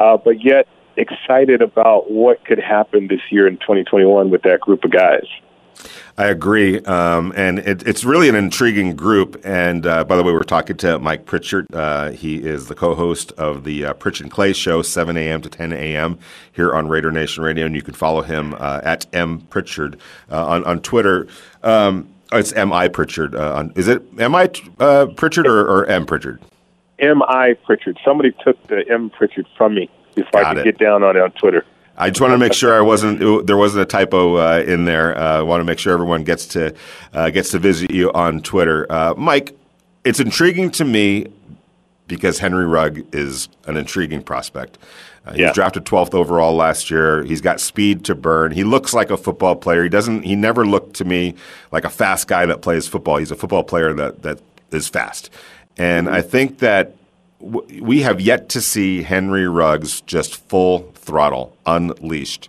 uh, 0.00 0.16
but 0.16 0.44
yet 0.44 0.66
excited 0.96 1.62
about 1.62 2.10
what 2.10 2.44
could 2.44 2.58
happen 2.58 3.06
this 3.06 3.20
year 3.30 3.46
in 3.46 3.58
2021 3.58 4.30
with 4.30 4.42
that 4.42 4.60
group 4.60 4.82
of 4.82 4.90
guys. 4.90 5.26
I 6.16 6.26
agree, 6.26 6.80
um, 6.80 7.32
and 7.36 7.60
it, 7.60 7.86
it's 7.86 8.04
really 8.04 8.28
an 8.28 8.34
intriguing 8.34 8.96
group. 8.96 9.40
And 9.44 9.86
uh, 9.86 10.02
by 10.02 10.16
the 10.16 10.24
way, 10.24 10.32
we're 10.32 10.42
talking 10.42 10.76
to 10.78 10.98
Mike 10.98 11.26
Pritchard. 11.26 11.72
Uh, 11.72 12.10
he 12.10 12.38
is 12.38 12.66
the 12.66 12.74
co-host 12.74 13.30
of 13.32 13.62
the 13.62 13.86
uh, 13.86 13.94
Pritch 13.94 14.20
and 14.20 14.30
Clay 14.30 14.52
Show, 14.52 14.82
7 14.82 15.16
a.m. 15.16 15.40
to 15.42 15.48
10 15.48 15.72
a.m. 15.72 16.18
here 16.52 16.74
on 16.74 16.88
Raider 16.88 17.12
Nation 17.12 17.44
Radio, 17.44 17.66
and 17.66 17.74
you 17.76 17.82
can 17.82 17.94
follow 17.94 18.22
him 18.22 18.54
uh, 18.58 18.80
at 18.82 19.06
m 19.12 19.42
Pritchard 19.42 19.98
uh, 20.30 20.44
on 20.44 20.64
on 20.64 20.80
Twitter. 20.80 21.28
Um, 21.62 22.08
it's 22.32 22.52
M 22.52 22.72
I 22.72 22.88
Pritchard. 22.88 23.36
Uh, 23.36 23.54
on, 23.54 23.72
is 23.76 23.86
it 23.86 24.02
M 24.18 24.34
I 24.34 24.48
Pritchard 24.48 25.46
or, 25.46 25.60
or, 25.60 25.86
M 25.86 26.04
Pritchard? 26.04 26.40
M 26.98 27.22
I 27.22 27.54
Pritchard. 27.64 27.96
Somebody 28.04 28.34
took 28.42 28.60
the 28.66 28.84
M 28.90 29.10
Pritchard 29.10 29.46
from 29.56 29.76
me 29.76 29.88
before 30.16 30.42
Got 30.42 30.46
I 30.46 30.54
could 30.54 30.66
it. 30.66 30.78
get 30.78 30.84
down 30.84 31.04
on 31.04 31.16
it 31.16 31.22
on 31.22 31.30
Twitter. 31.32 31.64
I 31.98 32.10
just 32.10 32.20
want 32.20 32.32
to 32.32 32.38
make 32.38 32.52
sure 32.52 32.76
I 32.76 32.80
wasn't 32.80 33.46
there 33.46 33.56
wasn't 33.56 33.82
a 33.82 33.84
typo 33.84 34.36
uh, 34.36 34.62
in 34.64 34.84
there. 34.84 35.18
Uh, 35.18 35.38
I 35.38 35.42
want 35.42 35.60
to 35.60 35.64
make 35.64 35.80
sure 35.80 35.92
everyone 35.92 36.22
gets 36.22 36.46
to 36.48 36.74
uh, 37.12 37.30
gets 37.30 37.50
to 37.50 37.58
visit 37.58 37.90
you 37.90 38.12
on 38.12 38.40
Twitter, 38.40 38.90
uh, 38.90 39.14
Mike. 39.16 39.56
It's 40.04 40.20
intriguing 40.20 40.70
to 40.72 40.84
me 40.84 41.26
because 42.06 42.38
Henry 42.38 42.66
Ruggs 42.66 43.02
is 43.12 43.48
an 43.66 43.76
intriguing 43.76 44.22
prospect. 44.22 44.78
Uh, 45.26 45.32
he 45.32 45.40
yeah. 45.40 45.48
was 45.48 45.56
drafted 45.56 45.84
12th 45.84 46.14
overall 46.14 46.54
last 46.54 46.88
year. 46.88 47.24
He's 47.24 47.40
got 47.40 47.60
speed 47.60 48.04
to 48.04 48.14
burn. 48.14 48.52
He 48.52 48.62
looks 48.62 48.94
like 48.94 49.10
a 49.10 49.16
football 49.16 49.56
player. 49.56 49.82
He 49.82 49.88
doesn't. 49.88 50.22
He 50.22 50.36
never 50.36 50.64
looked 50.64 50.94
to 50.96 51.04
me 51.04 51.34
like 51.72 51.84
a 51.84 51.90
fast 51.90 52.28
guy 52.28 52.46
that 52.46 52.62
plays 52.62 52.86
football. 52.86 53.16
He's 53.16 53.32
a 53.32 53.36
football 53.36 53.64
player 53.64 53.92
that 53.94 54.22
that 54.22 54.40
is 54.70 54.88
fast, 54.88 55.30
and 55.76 56.06
mm-hmm. 56.06 56.14
I 56.14 56.22
think 56.22 56.58
that 56.60 56.94
we 57.40 58.00
have 58.02 58.20
yet 58.20 58.48
to 58.50 58.60
see 58.60 59.02
Henry 59.02 59.46
Ruggs 59.46 60.00
just 60.02 60.36
full 60.36 60.90
throttle, 60.94 61.56
unleashed. 61.66 62.48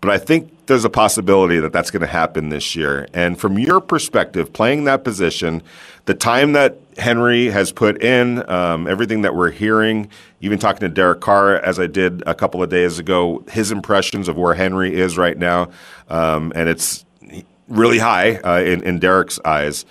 But 0.00 0.10
I 0.10 0.18
think 0.18 0.66
there's 0.66 0.84
a 0.84 0.90
possibility 0.90 1.58
that 1.58 1.72
that's 1.72 1.90
going 1.90 2.02
to 2.02 2.06
happen 2.06 2.50
this 2.50 2.76
year. 2.76 3.08
And 3.14 3.38
from 3.38 3.58
your 3.58 3.80
perspective, 3.80 4.52
playing 4.52 4.84
that 4.84 5.02
position, 5.02 5.62
the 6.04 6.14
time 6.14 6.52
that 6.52 6.78
Henry 6.98 7.46
has 7.46 7.72
put 7.72 8.02
in, 8.02 8.48
um, 8.48 8.86
everything 8.86 9.22
that 9.22 9.34
we're 9.34 9.50
hearing, 9.50 10.08
even 10.40 10.58
talking 10.58 10.80
to 10.80 10.88
Derek 10.88 11.20
Carr 11.20 11.56
as 11.56 11.80
I 11.80 11.86
did 11.86 12.22
a 12.26 12.34
couple 12.34 12.62
of 12.62 12.68
days 12.70 12.98
ago, 12.98 13.44
his 13.50 13.72
impressions 13.72 14.28
of 14.28 14.36
where 14.36 14.54
Henry 14.54 14.94
is 14.94 15.18
right 15.18 15.36
now, 15.36 15.70
um, 16.08 16.52
and 16.54 16.68
it's 16.68 17.04
really 17.66 17.98
high 17.98 18.36
uh, 18.36 18.60
in, 18.60 18.82
in 18.84 18.98
Derek's 18.98 19.40
eyes 19.44 19.84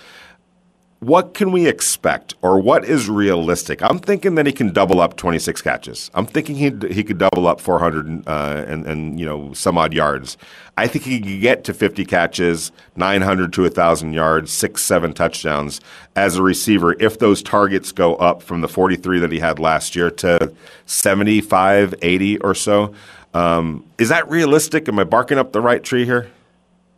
what 1.00 1.36
can 1.36 1.52
we 1.52 1.68
expect 1.68 2.34
or 2.42 2.60
what 2.60 2.84
is 2.84 3.08
realistic? 3.08 3.84
I'm 3.84 4.00
thinking 4.00 4.36
that 4.36 4.48
he 4.48 4.52
can 4.52 4.74
double 4.74 5.00
up 5.00 5.16
26 5.16 5.62
catches. 5.62 6.10
I'm 6.16 6.26
thinking 6.26 6.56
he 6.56 6.72
he 6.92 7.04
could 7.04 7.20
double 7.20 7.48
up 7.48 7.62
400 7.62 8.28
uh, 8.28 8.66
and 8.68 8.86
and 8.88 9.20
you 9.20 9.26
know 9.26 9.54
some 9.54 9.78
odd 9.78 9.94
yards. 9.94 10.38
I 10.76 10.88
think 10.88 11.06
he 11.06 11.20
could 11.20 11.42
get 11.42 11.64
to 11.66 11.74
50 11.74 12.06
catches, 12.06 12.72
900 12.96 13.52
to 13.54 13.62
1,000 13.64 14.14
yards, 14.14 14.52
six 14.52 14.84
seven 14.84 15.14
touchdowns 15.14 15.82
as 16.16 16.38
a 16.38 16.44
receiver 16.44 16.96
if 17.00 17.20
those 17.20 17.44
targets 17.44 17.92
go 17.92 18.16
up 18.16 18.42
from 18.42 18.62
the 18.62 18.68
43 18.68 19.20
that 19.20 19.32
he 19.32 19.40
had 19.40 19.60
last 19.60 19.96
year 19.96 20.10
to 20.12 20.54
75, 20.86 21.94
80 22.02 22.38
or 22.40 22.56
so. 22.56 22.94
Um, 23.34 23.86
is 24.00 24.10
that 24.10 24.28
realistic? 24.30 24.88
Am 24.88 24.98
I 24.98 25.04
barking 25.04 25.38
up 25.38 25.52
the 25.52 25.62
right 25.62 25.84
tree 25.84 26.06
here? 26.06 26.32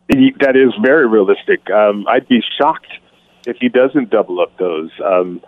That 0.08 0.56
is 0.56 0.72
very 0.82 1.06
realistic. 1.06 1.70
Um, 1.70 2.06
I'd 2.08 2.26
be 2.28 2.42
shocked 2.58 2.86
if 3.46 3.56
he 3.60 3.68
doesn't 3.68 4.10
double 4.10 4.40
up 4.40 4.56
those. 4.58 4.90
Um, 5.04 5.40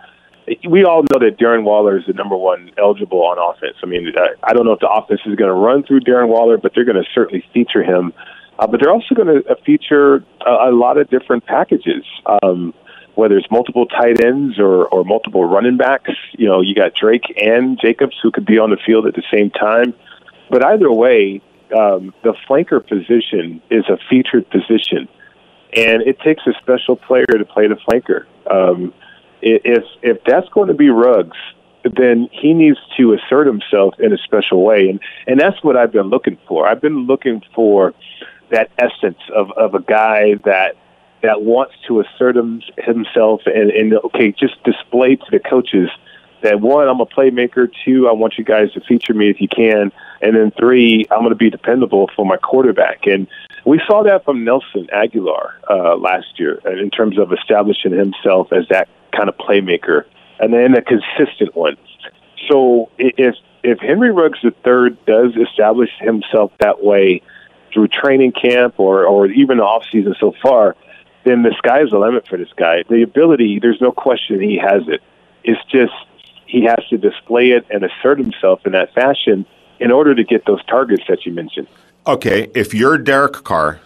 we 0.67 0.83
all 0.83 1.03
know 1.03 1.19
that 1.19 1.37
Darren 1.39 1.63
Waller 1.63 1.97
is 1.97 2.05
the 2.05 2.13
number 2.13 2.35
one 2.35 2.71
eligible 2.77 3.23
on 3.23 3.37
offense. 3.37 3.77
I 3.81 3.85
mean, 3.85 4.11
I 4.43 4.53
don't 4.53 4.65
know 4.65 4.73
if 4.73 4.79
the 4.79 4.89
offense 4.89 5.21
is 5.25 5.35
going 5.35 5.49
to 5.49 5.53
run 5.53 5.83
through 5.83 6.01
Darren 6.01 6.27
Waller, 6.27 6.57
but 6.57 6.73
they're 6.75 6.85
going 6.85 7.01
to 7.01 7.09
certainly 7.13 7.43
feature 7.53 7.83
him. 7.83 8.13
Uh, 8.59 8.67
but 8.67 8.79
they're 8.81 8.91
also 8.91 9.15
going 9.15 9.27
to 9.27 9.49
uh, 9.49 9.55
feature 9.65 10.23
a, 10.45 10.69
a 10.69 10.71
lot 10.71 10.97
of 10.97 11.09
different 11.09 11.45
packages, 11.45 12.03
um, 12.43 12.73
whether 13.15 13.37
it's 13.37 13.49
multiple 13.49 13.85
tight 13.85 14.23
ends 14.23 14.59
or, 14.59 14.85
or 14.87 15.03
multiple 15.03 15.45
running 15.45 15.77
backs. 15.77 16.11
You 16.33 16.47
know, 16.47 16.61
you 16.61 16.75
got 16.75 16.93
Drake 16.93 17.33
and 17.41 17.79
Jacobs 17.81 18.15
who 18.21 18.31
could 18.31 18.45
be 18.45 18.59
on 18.59 18.69
the 18.69 18.77
field 18.85 19.07
at 19.07 19.15
the 19.15 19.23
same 19.33 19.49
time. 19.49 19.93
But 20.49 20.63
either 20.63 20.91
way, 20.91 21.41
um, 21.75 22.13
the 22.23 22.35
flanker 22.47 22.85
position 22.85 23.61
is 23.71 23.85
a 23.89 23.97
featured 24.09 24.49
position 24.49 25.07
and 25.75 26.01
it 26.03 26.19
takes 26.19 26.43
a 26.47 26.53
special 26.61 26.95
player 26.95 27.25
to 27.25 27.45
play 27.45 27.67
the 27.67 27.75
flanker. 27.75 28.25
Um, 28.49 28.93
if 29.41 29.83
if 30.01 30.23
that's 30.25 30.47
going 30.49 30.67
to 30.69 30.73
be 30.73 30.89
Ruggs, 30.89 31.37
then 31.83 32.29
he 32.31 32.53
needs 32.53 32.77
to 32.97 33.13
assert 33.13 33.47
himself 33.47 33.95
in 33.99 34.13
a 34.13 34.17
special 34.17 34.63
way, 34.63 34.89
and 34.89 34.99
and 35.27 35.39
that's 35.39 35.61
what 35.63 35.75
I've 35.75 35.91
been 35.91 36.09
looking 36.09 36.37
for. 36.47 36.67
I've 36.67 36.81
been 36.81 37.05
looking 37.05 37.41
for 37.53 37.93
that 38.51 38.71
essence 38.77 39.19
of 39.35 39.51
of 39.51 39.75
a 39.75 39.81
guy 39.81 40.35
that 40.45 40.75
that 41.21 41.41
wants 41.41 41.73
to 41.87 42.01
assert 42.01 42.35
him, 42.35 42.61
himself 42.77 43.41
and, 43.45 43.71
and 43.71 43.93
okay, 43.93 44.31
just 44.31 44.61
display 44.63 45.15
to 45.15 45.25
the 45.31 45.39
coaches 45.39 45.89
that 46.43 46.59
one, 46.59 46.87
I'm 46.89 46.99
a 46.99 47.05
playmaker. 47.05 47.71
Two, 47.85 48.07
I 48.07 48.11
want 48.11 48.37
you 48.37 48.43
guys 48.43 48.71
to 48.73 48.81
feature 48.81 49.13
me 49.13 49.29
if 49.29 49.39
you 49.39 49.47
can, 49.47 49.91
and 50.21 50.35
then 50.35 50.51
three, 50.51 51.05
I'm 51.09 51.19
going 51.19 51.29
to 51.29 51.35
be 51.35 51.49
dependable 51.49 52.09
for 52.15 52.25
my 52.25 52.37
quarterback. 52.37 53.07
And 53.07 53.27
we 53.65 53.81
saw 53.87 54.03
that 54.03 54.25
from 54.25 54.43
Nelson 54.43 54.87
Agholor 54.93 55.53
uh, 55.69 55.95
last 55.95 56.39
year 56.39 56.59
in 56.65 56.89
terms 56.89 57.17
of 57.17 57.31
establishing 57.31 57.91
himself 57.91 58.51
as 58.51 58.67
that 58.69 58.89
kind 59.11 59.29
of 59.29 59.37
playmaker 59.37 60.05
and 60.39 60.53
then 60.53 60.75
a 60.75 60.81
consistent 60.81 61.55
one. 61.55 61.77
So 62.49 62.89
if 62.97 63.35
if 63.63 63.79
Henry 63.79 64.11
Ruggs 64.11 64.39
III 64.43 64.97
does 65.05 65.35
establish 65.37 65.89
himself 65.99 66.51
that 66.59 66.83
way 66.83 67.21
through 67.71 67.87
training 67.87 68.33
camp 68.33 68.75
or 68.77 69.05
or 69.05 69.27
even 69.27 69.57
the 69.57 69.63
off 69.63 69.85
season 69.91 70.15
so 70.19 70.33
far, 70.41 70.75
then 71.23 71.43
the 71.43 71.55
sky 71.57 71.81
is 71.81 71.91
the 71.91 71.99
limit 71.99 72.27
for 72.27 72.37
this 72.37 72.51
guy. 72.55 72.83
The 72.89 73.01
ability, 73.01 73.59
there's 73.59 73.79
no 73.79 73.91
question 73.91 74.41
he 74.41 74.57
has 74.57 74.87
it. 74.87 75.01
It's 75.43 75.63
just 75.71 75.93
he 76.45 76.65
has 76.65 76.85
to 76.89 76.97
display 76.97 77.51
it 77.51 77.65
and 77.69 77.83
assert 77.83 78.19
himself 78.19 78.65
in 78.65 78.73
that 78.73 78.93
fashion 78.93 79.45
in 79.79 79.91
order 79.91 80.13
to 80.13 80.23
get 80.23 80.45
those 80.45 80.63
targets 80.65 81.03
that 81.07 81.25
you 81.25 81.31
mentioned. 81.31 81.67
Okay, 82.05 82.49
if 82.53 82.73
you're 82.73 82.97
Derek 82.97 83.45
Carr 83.45 83.79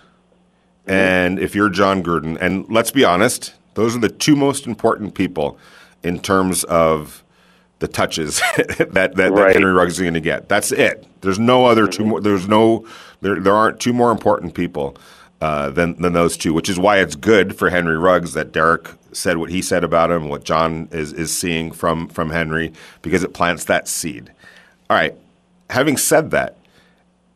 and 0.88 1.38
if 1.38 1.54
you're 1.54 1.70
Jon 1.70 2.02
Gruden, 2.02 2.36
and 2.42 2.68
let's 2.68 2.90
be 2.90 3.06
honest, 3.06 3.54
those 3.76 3.96
are 3.96 4.00
the 4.00 4.10
two 4.10 4.36
most 4.36 4.66
important 4.66 5.14
people 5.14 5.60
in 6.02 6.20
terms 6.20 6.64
of 6.64 7.24
the 7.78 7.88
touches 7.88 8.40
that, 8.58 8.90
that, 8.94 9.16
that 9.16 9.32
Right. 9.32 9.54
Henry 9.54 9.72
Ruggs 9.72 9.94
is 9.94 10.00
going 10.00 10.16
to 10.16 10.20
get. 10.20 10.50
That's 10.50 10.72
it. 10.72 11.06
There's 11.22 11.38
no 11.38 11.68
other 11.68 11.88
two 11.88 12.06
more. 12.06 12.20
There's 12.20 12.48
no. 12.48 12.88
There, 13.22 13.40
there 13.40 13.54
aren't 13.54 13.80
two 13.80 13.94
more 13.94 14.12
important 14.12 14.56
people 14.56 14.98
uh, 15.40 15.70
than 15.70 16.02
than 16.02 16.14
those 16.14 16.38
two, 16.38 16.54
which 16.54 16.70
is 16.70 16.80
why 16.80 16.98
it's 16.98 17.16
good 17.16 17.56
for 17.56 17.70
Henry 17.70 17.98
Ruggs 17.98 18.34
that 18.34 18.52
Derek 18.52 18.90
said 19.12 19.38
what 19.38 19.52
he 19.52 19.62
said 19.62 19.84
about 19.84 20.10
him, 20.10 20.28
what 20.28 20.44
John 20.44 20.88
is 20.92 21.14
is 21.14 21.36
seeing 21.36 21.72
from 21.72 22.08
from 22.08 22.32
Henry, 22.32 22.74
because 23.04 23.24
it 23.24 23.34
plants 23.36 23.66
that 23.66 23.88
seed. 23.88 24.32
All 24.90 24.98
right. 24.98 25.14
Having 25.70 25.98
said 25.98 26.32
that, 26.32 26.58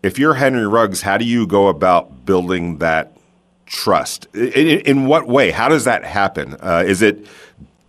if 0.04 0.18
you're 0.18 0.34
Henry 0.34 0.68
Ruggs, 0.68 1.02
how 1.02 1.18
do 1.18 1.26
you 1.26 1.46
go 1.46 1.68
about 1.68 2.26
building 2.26 2.80
that 2.80 3.16
trust? 3.66 4.28
In, 4.34 4.80
in, 4.82 5.06
what 5.06 5.28
way? 5.28 5.52
How 5.52 5.70
does 5.70 5.86
that 5.86 6.04
happen? 6.04 6.56
Uh, 6.60 6.84
is 6.86 7.02
it, 7.02 7.26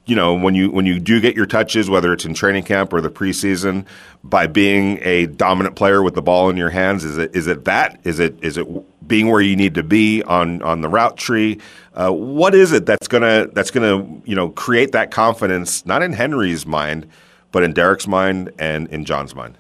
you 0.05 0.15
know, 0.15 0.35
when 0.35 0.55
you 0.55 0.71
when 0.71 0.85
you 0.85 0.99
do 0.99 1.21
get 1.21 1.35
your 1.35 1.47
touches, 1.47 1.89
whether 1.89 2.13
it's 2.13 2.25
in 2.25 2.35
training 2.35 2.65
camp 2.65 2.93
or 2.93 3.01
the 3.01 3.11
preseason, 3.11 3.87
by 4.23 4.47
being 4.47 4.99
a 5.03 5.27
dominant 5.27 5.77
player 5.77 6.03
with 6.03 6.15
the 6.15 6.23
ball 6.23 6.51
in 6.51 6.57
your 6.57 6.71
hands? 6.71 7.05
Is 7.05 7.19
it 7.19 7.35
is 7.35 7.47
it 7.47 7.65
that? 7.65 8.01
Is 8.05 8.19
it 8.19 8.37
is 8.43 8.59
it 8.59 8.67
being 9.09 9.29
where 9.29 9.41
you 9.41 9.57
need 9.57 9.75
to 9.77 9.83
be 9.83 10.23
on 10.25 10.61
on 10.63 10.81
the 10.81 10.89
route 10.89 11.17
tree? 11.17 11.61
Uh, 11.95 12.11
what 12.11 12.55
is 12.55 12.73
it 12.73 12.85
that's 12.85 13.09
gonna 13.09 13.47
that's 13.53 13.71
gonna 13.71 14.05
you 14.25 14.35
know 14.35 14.51
create 14.51 14.93
that 14.93 15.11
confidence, 15.13 15.87
not 15.87 16.03
in 16.03 16.13
Henry's 16.13 16.67
mind, 16.67 17.09
but 17.53 17.63
in 17.63 17.73
Derek's 17.73 18.07
mind 18.07 18.51
and 18.59 18.89
in 18.89 19.05
Jon's 19.05 19.35
mind? 19.35 19.57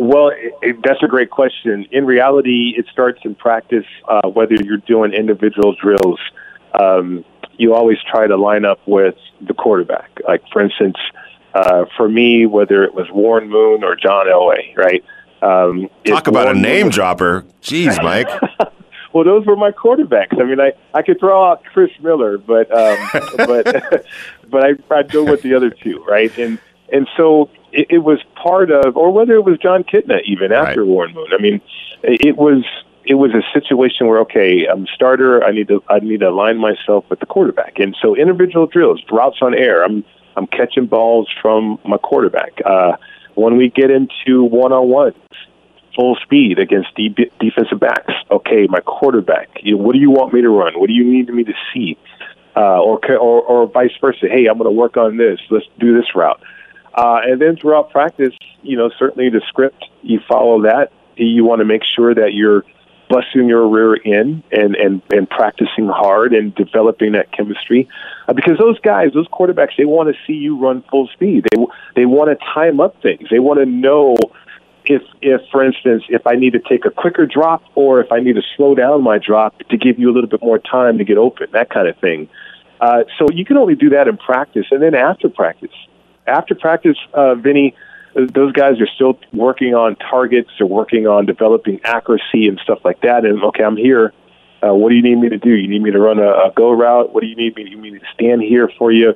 Well, 0.00 0.28
it, 0.28 0.54
it, 0.62 0.76
that's 0.82 1.02
a 1.02 1.06
great 1.06 1.28
question. 1.30 1.86
In 1.92 2.06
reality, 2.06 2.72
it 2.74 2.86
starts 2.90 3.20
in 3.22 3.34
practice. 3.34 3.84
Uh, 4.08 4.30
whether 4.30 4.54
you're 4.54 4.78
doing 4.78 5.12
individual 5.12 5.74
drills, 5.74 6.18
um, 6.72 7.22
you 7.58 7.74
always 7.74 7.98
try 8.10 8.26
to 8.26 8.38
line 8.38 8.64
up 8.64 8.80
with 8.86 9.16
the 9.46 9.52
quarterback. 9.52 10.08
Like, 10.26 10.42
for 10.50 10.62
instance, 10.62 10.96
uh, 11.52 11.84
for 11.98 12.08
me, 12.08 12.46
whether 12.46 12.82
it 12.82 12.94
was 12.94 13.10
Warren 13.10 13.50
Moon 13.50 13.84
or 13.84 13.94
John 13.94 14.24
Elway, 14.24 14.74
right? 14.74 15.04
Um, 15.42 15.90
Talk 16.06 16.28
about 16.28 16.48
a 16.48 16.58
name 16.58 16.86
Moon- 16.86 16.92
dropper. 16.92 17.44
Jeez, 17.60 18.02
Mike. 18.02 18.28
well, 19.12 19.24
those 19.24 19.44
were 19.44 19.56
my 19.56 19.70
quarterbacks. 19.70 20.40
I 20.40 20.44
mean, 20.44 20.60
I, 20.60 20.72
I 20.94 21.02
could 21.02 21.20
throw 21.20 21.44
out 21.44 21.62
Chris 21.74 21.90
Miller, 22.00 22.38
but 22.38 22.70
um, 22.74 22.96
but 23.36 24.06
but 24.48 24.64
I 24.64 24.94
I'd 24.94 25.12
go 25.12 25.24
with 25.24 25.42
the 25.42 25.52
other 25.52 25.68
two, 25.68 26.02
right? 26.08 26.34
And 26.38 26.58
and 26.92 27.08
so 27.16 27.50
it, 27.72 27.86
it 27.90 27.98
was 27.98 28.18
part 28.34 28.70
of, 28.70 28.96
or 28.96 29.12
whether 29.12 29.34
it 29.34 29.44
was 29.44 29.58
Jon 29.58 29.84
Kitna 29.84 30.20
even 30.24 30.52
after 30.52 30.80
Right. 30.82 30.88
Warren 30.88 31.14
Moon. 31.14 31.28
I 31.32 31.40
mean, 31.40 31.60
it 32.02 32.36
was 32.36 32.64
it 33.04 33.14
was 33.14 33.32
a 33.32 33.42
situation 33.58 34.06
where 34.06 34.18
okay, 34.20 34.66
I'm 34.66 34.84
a 34.84 34.86
starter. 34.94 35.42
I 35.44 35.52
need 35.52 35.68
to 35.68 35.82
I 35.88 35.98
need 36.00 36.20
to 36.20 36.28
align 36.28 36.58
myself 36.58 37.04
with 37.10 37.20
the 37.20 37.26
quarterback, 37.26 37.78
and 37.78 37.96
so 38.00 38.16
individual 38.16 38.66
drills, 38.66 39.02
routes 39.10 39.38
on 39.42 39.54
air. 39.54 39.84
I'm 39.84 40.04
I'm 40.36 40.46
catching 40.46 40.86
balls 40.86 41.28
from 41.42 41.78
my 41.84 41.96
quarterback. 41.98 42.60
Uh, 42.64 42.92
when 43.34 43.56
we 43.56 43.68
get 43.70 43.90
into 43.90 44.44
one 44.44 44.72
on 44.72 44.88
ones, 44.88 45.14
full 45.96 46.16
speed 46.22 46.58
against 46.58 46.94
de- 46.94 47.30
defensive 47.40 47.80
backs. 47.80 48.12
Okay, 48.30 48.66
my 48.68 48.80
quarterback. 48.80 49.48
You 49.62 49.76
know, 49.76 49.82
what 49.82 49.92
do 49.94 49.98
you 49.98 50.10
want 50.10 50.32
me 50.34 50.40
to 50.42 50.48
run? 50.48 50.78
What 50.78 50.88
do 50.88 50.92
you 50.92 51.04
need 51.04 51.28
me 51.32 51.44
to 51.44 51.54
see? 51.72 51.96
Uh, 52.56 52.80
or, 52.82 52.98
ca- 52.98 53.14
or 53.16 53.42
or 53.42 53.66
vice 53.68 53.92
versa. 54.00 54.26
Hey, 54.28 54.46
I'm 54.46 54.58
going 54.58 54.64
to 54.64 54.76
work 54.76 54.96
on 54.96 55.16
this. 55.16 55.38
Let's 55.50 55.66
do 55.78 55.96
this 55.96 56.14
route. 56.14 56.40
Uh, 56.94 57.20
and 57.24 57.40
then 57.40 57.56
throughout 57.56 57.90
practice, 57.90 58.34
you 58.62 58.76
know, 58.76 58.90
certainly 58.98 59.30
the 59.30 59.42
script 59.48 59.84
you 60.02 60.20
follow 60.28 60.62
that. 60.62 60.92
You 61.16 61.44
want 61.44 61.60
to 61.60 61.64
make 61.64 61.82
sure 61.84 62.14
that 62.14 62.32
you're 62.32 62.64
busting 63.10 63.48
your 63.48 63.68
rear 63.68 63.94
in 63.94 64.42
and 64.52 64.76
and 64.76 65.02
and 65.10 65.28
practicing 65.28 65.88
hard 65.88 66.32
and 66.32 66.54
developing 66.54 67.12
that 67.12 67.30
chemistry. 67.32 67.88
Uh, 68.28 68.32
because 68.32 68.56
those 68.58 68.78
guys 68.80 69.12
those 69.12 69.28
quarterbacks 69.28 69.76
they 69.76 69.84
want 69.84 70.08
to 70.08 70.14
see 70.26 70.34
you 70.34 70.56
run 70.56 70.82
full 70.90 71.08
speed. 71.08 71.46
They 71.50 71.62
they 71.96 72.06
want 72.06 72.30
to 72.30 72.44
time 72.54 72.80
up 72.80 73.00
things. 73.02 73.28
They 73.30 73.40
want 73.40 73.58
to 73.58 73.66
know 73.66 74.16
if 74.84 75.02
if 75.20 75.42
for 75.50 75.64
instance 75.64 76.04
if 76.08 76.26
I 76.26 76.36
need 76.36 76.54
to 76.54 76.60
take 76.60 76.84
a 76.86 76.90
quicker 76.90 77.26
drop 77.26 77.62
or 77.74 78.00
if 78.00 78.10
I 78.12 78.20
need 78.20 78.36
to 78.36 78.42
slow 78.56 78.74
down 78.74 79.02
my 79.02 79.18
drop 79.18 79.58
to 79.68 79.76
give 79.76 79.98
you 79.98 80.10
a 80.10 80.12
little 80.12 80.30
bit 80.30 80.42
more 80.42 80.58
time 80.58 80.98
to 80.98 81.04
get 81.04 81.18
open 81.18 81.48
that 81.52 81.68
kind 81.68 81.88
of 81.88 81.96
thing. 81.98 82.28
Uh, 82.80 83.04
so 83.18 83.26
you 83.30 83.44
can 83.44 83.58
only 83.58 83.74
do 83.74 83.90
that 83.90 84.08
in 84.08 84.16
practice. 84.16 84.66
And 84.70 84.80
then 84.80 84.94
after 84.94 85.28
practice 85.28 85.74
after 86.30 86.54
practice 86.54 86.96
uh, 87.14 87.34
Vinny 87.34 87.74
those 88.14 88.52
guys 88.52 88.80
are 88.80 88.88
still 88.94 89.18
working 89.32 89.74
on 89.74 89.96
targets 89.96 90.50
they're 90.58 90.66
working 90.66 91.06
on 91.06 91.26
developing 91.26 91.80
accuracy 91.84 92.48
and 92.48 92.58
stuff 92.62 92.80
like 92.84 93.00
that 93.02 93.24
and 93.24 93.42
okay 93.44 93.64
I'm 93.64 93.76
here 93.76 94.12
uh, 94.62 94.74
what 94.74 94.90
do 94.90 94.96
you 94.96 95.02
need 95.02 95.16
me 95.16 95.28
to 95.28 95.38
do 95.38 95.50
you 95.50 95.68
need 95.68 95.82
me 95.82 95.90
to 95.90 95.98
run 95.98 96.18
a, 96.18 96.28
a 96.28 96.52
go 96.54 96.72
route 96.72 97.12
what 97.12 97.20
do 97.22 97.26
you 97.26 97.36
need 97.36 97.56
me 97.56 97.68
you 97.68 97.80
need 97.80 97.92
me 97.92 97.98
to 97.98 98.06
stand 98.14 98.42
here 98.42 98.70
for 98.78 98.90
you 98.90 99.14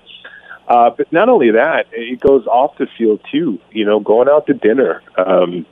uh, 0.66 0.90
but 0.90 1.12
not 1.12 1.29
only 1.29 1.50
that, 1.50 1.87
it 1.92 2.20
goes 2.20 2.46
off 2.46 2.77
the 2.79 2.87
field 2.96 3.20
too. 3.31 3.61
You 3.70 3.85
know, 3.85 4.00
going 4.00 4.29
out 4.29 4.46
to 4.46 4.55
dinner, 4.55 5.03
um, 5.18 5.66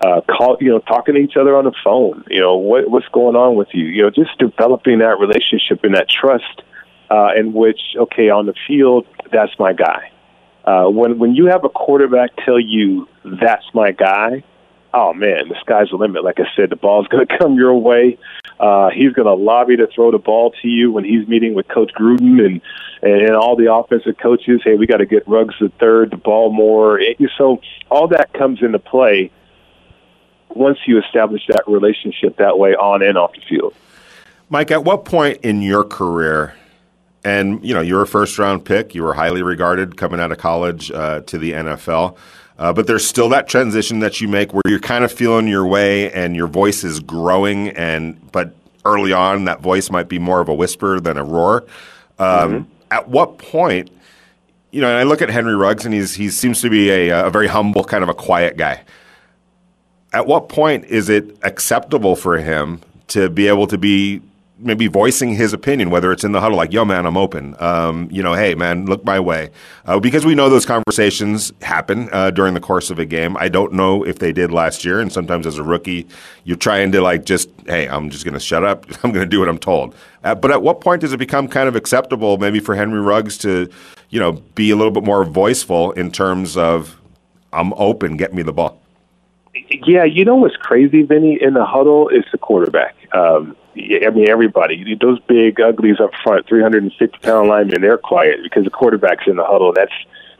uh, 0.00 0.20
call, 0.28 0.58
you 0.60 0.68
know, 0.68 0.78
talking 0.80 1.14
to 1.14 1.20
each 1.20 1.36
other 1.36 1.56
on 1.56 1.64
the 1.64 1.72
phone. 1.82 2.24
You 2.28 2.40
know, 2.40 2.56
what, 2.56 2.90
what's 2.90 3.08
going 3.08 3.34
on 3.34 3.56
with 3.56 3.68
you? 3.72 3.84
You 3.84 4.02
know, 4.02 4.10
just 4.10 4.36
developing 4.38 4.98
that 4.98 5.18
relationship 5.18 5.84
and 5.84 5.94
that 5.94 6.08
trust, 6.08 6.62
uh, 7.10 7.30
in 7.36 7.54
which, 7.54 7.80
okay, 7.96 8.28
on 8.28 8.46
the 8.46 8.54
field, 8.66 9.06
that's 9.32 9.58
my 9.58 9.72
guy. 9.72 10.10
Uh, 10.66 10.86
when 10.88 11.18
when 11.18 11.34
you 11.34 11.46
have 11.46 11.64
a 11.64 11.68
quarterback 11.68 12.30
tell 12.44 12.58
you 12.58 13.08
that's 13.24 13.64
my 13.72 13.92
guy, 13.92 14.42
oh 14.92 15.12
man, 15.12 15.48
the 15.48 15.54
sky's 15.60 15.90
the 15.90 15.96
limit. 15.96 16.24
Like 16.24 16.40
I 16.40 16.46
said, 16.56 16.70
the 16.70 16.76
ball's 16.76 17.06
going 17.10 17.26
to 17.26 17.38
come 17.38 17.54
your 17.54 17.74
way. 17.74 18.18
Uh, 18.58 18.90
he's 18.90 19.12
going 19.12 19.26
to 19.26 19.34
lobby 19.34 19.76
to 19.76 19.86
throw 19.94 20.10
the 20.10 20.18
ball 20.18 20.52
to 20.62 20.68
you 20.68 20.90
when 20.90 21.04
he's 21.04 21.28
meeting 21.28 21.54
with 21.54 21.68
Coach 21.68 21.92
Gruden 21.98 22.44
and 22.44 22.60
and 23.02 23.36
all 23.36 23.56
the 23.56 23.72
offensive 23.72 24.16
coaches. 24.20 24.60
Hey, 24.64 24.74
we 24.74 24.86
got 24.86 24.96
to 24.96 25.06
get 25.06 25.28
Ruggs 25.28 25.54
the 25.60 25.68
third, 25.78 26.10
the 26.10 26.16
ball 26.16 26.52
more. 26.52 26.98
It- 26.98 27.18
so 27.36 27.60
all 27.90 28.08
that 28.08 28.32
comes 28.32 28.62
into 28.62 28.78
play 28.78 29.30
once 30.48 30.78
you 30.86 30.98
establish 30.98 31.42
that 31.48 31.62
relationship 31.68 32.38
that 32.38 32.58
way 32.58 32.74
on 32.74 33.02
and 33.02 33.18
off 33.18 33.32
the 33.34 33.42
field. 33.48 33.74
Mike, 34.48 34.70
at 34.70 34.84
what 34.84 35.04
point 35.04 35.38
in 35.42 35.60
your 35.60 35.84
career, 35.84 36.54
and 37.26 37.64
you 37.64 37.74
know, 37.74 37.80
you're 37.80 38.02
a 38.02 38.06
first 38.06 38.38
round 38.38 38.64
pick, 38.64 38.94
you 38.94 39.02
were 39.02 39.14
highly 39.14 39.42
regarded 39.42 39.96
coming 39.96 40.20
out 40.20 40.30
of 40.30 40.38
college 40.38 40.90
uh, 40.92 41.20
to 41.22 41.38
the 41.38 41.52
NFL, 41.52 42.16
uh, 42.58 42.72
but 42.72 42.86
there's 42.86 43.06
still 43.06 43.28
that 43.30 43.48
transition 43.48 43.98
that 43.98 44.20
you 44.20 44.28
make 44.28 44.54
where 44.54 44.62
you're 44.66 44.78
kind 44.78 45.04
of 45.04 45.10
feeling 45.10 45.48
your 45.48 45.66
way 45.66 46.12
and 46.12 46.36
your 46.36 46.46
voice 46.46 46.84
is 46.84 47.00
growing, 47.00 47.70
and 47.70 48.30
but 48.32 48.54
early 48.84 49.12
on 49.12 49.44
that 49.44 49.60
voice 49.60 49.90
might 49.90 50.08
be 50.08 50.18
more 50.18 50.40
of 50.40 50.48
a 50.48 50.54
whisper 50.54 51.00
than 51.00 51.18
a 51.18 51.24
roar. 51.24 51.64
Um, 52.18 52.68
At 52.90 53.08
what 53.08 53.38
point? 53.38 53.90
You 54.70 54.80
know, 54.80 54.88
and 54.88 54.96
I 54.96 55.02
look 55.02 55.20
at 55.20 55.28
Henry 55.28 55.56
Ruggs, 55.56 55.84
and 55.84 55.92
he's 55.92 56.14
he 56.14 56.30
seems 56.30 56.60
to 56.60 56.70
be 56.70 56.90
a, 56.90 57.26
a 57.26 57.30
very 57.30 57.48
humble, 57.48 57.82
kind 57.82 58.04
of 58.04 58.08
a 58.08 58.14
quiet 58.14 58.56
guy 58.56 58.82
at 60.12 60.26
what 60.26 60.48
point 60.48 60.84
is 60.86 61.10
it 61.10 61.36
acceptable 61.42 62.16
for 62.16 62.38
him 62.38 62.80
to 63.08 63.28
be 63.28 63.48
able 63.48 63.66
to 63.66 63.76
be 63.76 64.22
maybe 64.58 64.86
voicing 64.86 65.34
his 65.34 65.52
opinion, 65.52 65.90
whether 65.90 66.12
it's 66.12 66.24
in 66.24 66.32
the 66.32 66.40
huddle, 66.40 66.56
like, 66.56 66.72
yo, 66.72 66.84
man, 66.84 67.04
I'm 67.06 67.16
open. 67.16 67.54
Um, 67.58 68.08
you 68.10 68.22
know, 68.22 68.32
hey, 68.32 68.54
man, 68.54 68.86
look 68.86 69.04
my 69.04 69.20
way. 69.20 69.50
Uh, 69.84 70.00
because 70.00 70.24
we 70.24 70.34
know 70.34 70.48
those 70.48 70.64
conversations 70.64 71.52
happen 71.60 72.08
uh, 72.12 72.30
during 72.30 72.54
the 72.54 72.60
course 72.60 72.90
of 72.90 72.98
a 72.98 73.04
game. 73.04 73.36
I 73.36 73.48
don't 73.48 73.72
know 73.72 74.02
if 74.04 74.18
they 74.18 74.32
did 74.32 74.50
last 74.50 74.84
year. 74.84 75.00
And 75.00 75.12
sometimes 75.12 75.46
as 75.46 75.58
a 75.58 75.62
rookie, 75.62 76.06
you're 76.44 76.56
trying 76.56 76.92
to, 76.92 77.00
like, 77.00 77.24
just, 77.24 77.50
hey, 77.66 77.86
I'm 77.88 78.08
just 78.08 78.24
going 78.24 78.34
to 78.34 78.40
shut 78.40 78.64
up. 78.64 78.86
I'm 79.04 79.12
going 79.12 79.24
to 79.24 79.30
do 79.30 79.40
what 79.40 79.48
I'm 79.48 79.58
told. 79.58 79.94
Uh, 80.24 80.34
but 80.34 80.50
at 80.50 80.62
what 80.62 80.80
point 80.80 81.02
does 81.02 81.12
it 81.12 81.18
become 81.18 81.48
kind 81.48 81.68
of 81.68 81.76
acceptable, 81.76 82.38
maybe 82.38 82.60
for 82.60 82.74
Henry 82.74 83.00
Ruggs 83.00 83.36
to, 83.38 83.68
you 84.10 84.20
know, 84.20 84.32
be 84.32 84.70
a 84.70 84.76
little 84.76 84.92
bit 84.92 85.04
more 85.04 85.24
voiceful 85.24 85.92
in 85.92 86.10
terms 86.10 86.56
of, 86.56 86.98
I'm 87.52 87.72
open, 87.74 88.16
get 88.16 88.32
me 88.32 88.42
the 88.42 88.52
ball? 88.52 88.80
Yeah, 89.86 90.04
you 90.04 90.24
know 90.24 90.36
what's 90.36 90.56
crazy, 90.56 91.02
Vinny? 91.02 91.38
In 91.40 91.54
the 91.54 91.64
huddle, 91.64 92.08
is 92.08 92.24
the 92.30 92.38
quarterback. 92.38 92.94
Um, 93.12 93.56
I 93.76 94.10
mean, 94.10 94.30
everybody, 94.30 94.96
those 95.00 95.20
big 95.20 95.60
uglies 95.60 96.00
up 96.00 96.10
front, 96.22 96.46
350 96.48 97.18
pound 97.18 97.48
linemen, 97.48 97.82
they're 97.82 97.98
quiet 97.98 98.36
because 98.42 98.64
the 98.64 98.70
quarterback's 98.70 99.24
in 99.26 99.36
the 99.36 99.44
huddle. 99.44 99.72
That's 99.72 99.92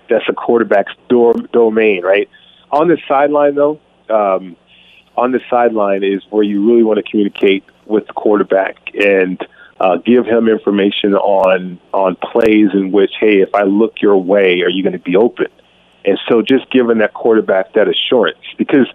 that's 0.09 0.28
a 0.28 0.32
quarterback's 0.32 0.93
door, 1.09 1.34
domain, 1.53 2.03
right? 2.03 2.28
On 2.70 2.89
the 2.89 2.99
sideline, 3.09 3.55
though, 3.55 3.80
um, 4.09 4.57
on 5.16 5.32
the 5.32 5.41
sideline 5.51 6.05
is 6.05 6.22
where 6.30 6.43
you 6.43 6.66
really 6.66 6.82
want 6.82 6.99
to 6.99 7.03
communicate 7.03 7.64
with 7.87 8.07
the 8.07 8.12
quarterback 8.12 8.95
and 8.95 9.45
uh, 9.80 9.97
give 9.99 10.26
him 10.26 10.49
information 10.49 11.14
on 11.14 11.78
on 11.93 12.16
plays 12.16 12.68
in 12.72 12.93
which, 12.93 13.12
hey, 13.20 13.41
if 13.41 13.55
I 13.55 13.62
look 13.62 14.01
your 14.01 14.16
way, 14.16 14.62
are 14.62 14.70
you 14.70 14.82
going 14.82 14.93
to 14.95 14.99
be 14.99 15.16
open? 15.16 15.49
And 16.05 16.18
so 16.28 16.41
just 16.41 16.70
giving 16.70 16.99
that 16.99 17.12
quarterback 17.12 17.74
that 17.74 17.89
assurance 17.89 18.39
because 18.57 18.87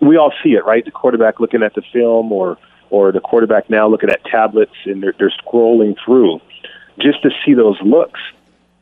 we 0.00 0.16
all 0.16 0.32
see 0.42 0.50
it, 0.50 0.64
right? 0.64 0.84
The 0.84 0.90
quarterback 0.90 1.40
looking 1.40 1.62
at 1.62 1.74
the 1.74 1.82
film 1.92 2.32
or 2.32 2.58
or 2.90 3.12
the 3.12 3.20
quarterback 3.20 3.68
now 3.70 3.88
looking 3.88 4.10
at 4.10 4.24
tablets 4.24 4.74
and 4.84 5.02
they're, 5.02 5.14
they're 5.18 5.32
scrolling 5.44 5.96
through 6.04 6.40
just 6.98 7.22
to 7.22 7.30
see 7.44 7.54
those 7.54 7.78
looks 7.82 8.20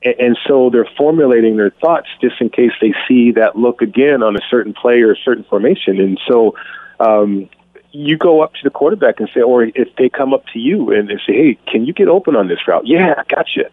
and, 0.05 0.14
and 0.18 0.38
so 0.46 0.70
they're 0.70 0.88
formulating 0.96 1.57
their 1.57 1.70
thoughts 1.70 2.09
just 2.20 2.40
in 2.40 2.50
case 2.50 2.72
they 2.80 2.94
see 3.09 3.32
that 3.32 3.57
look 3.57 3.82
again 3.82 4.22
on 4.22 4.36
a 4.36 4.40
certain 4.50 4.74
play 4.74 5.00
or 5.00 5.12
a 5.12 5.16
certain 5.16 5.44
formation. 5.44 6.00
And 6.00 6.20
so 6.28 6.55
um, 7.00 7.48
you 7.92 8.16
go 8.16 8.42
up 8.42 8.55
to 8.55 8.61
the 8.62 8.70
quarterback 8.70 9.20
and 9.20 9.28
say, 9.34 9.40
or 9.40 9.64
if 9.64 9.88
they 9.96 10.09
come 10.09 10.34
up 10.34 10.44
to 10.52 10.59
you 10.59 10.92
and 10.92 11.09
they 11.09 11.16
say, 11.26 11.32
"Hey, 11.32 11.59
can 11.70 11.84
you 11.84 11.92
get 11.92 12.09
open 12.09 12.36
on 12.36 12.48
this 12.48 12.66
route?" 12.68 12.86
Yeah, 12.86 13.14
I 13.16 13.34
got 13.34 13.46
you. 13.57 13.64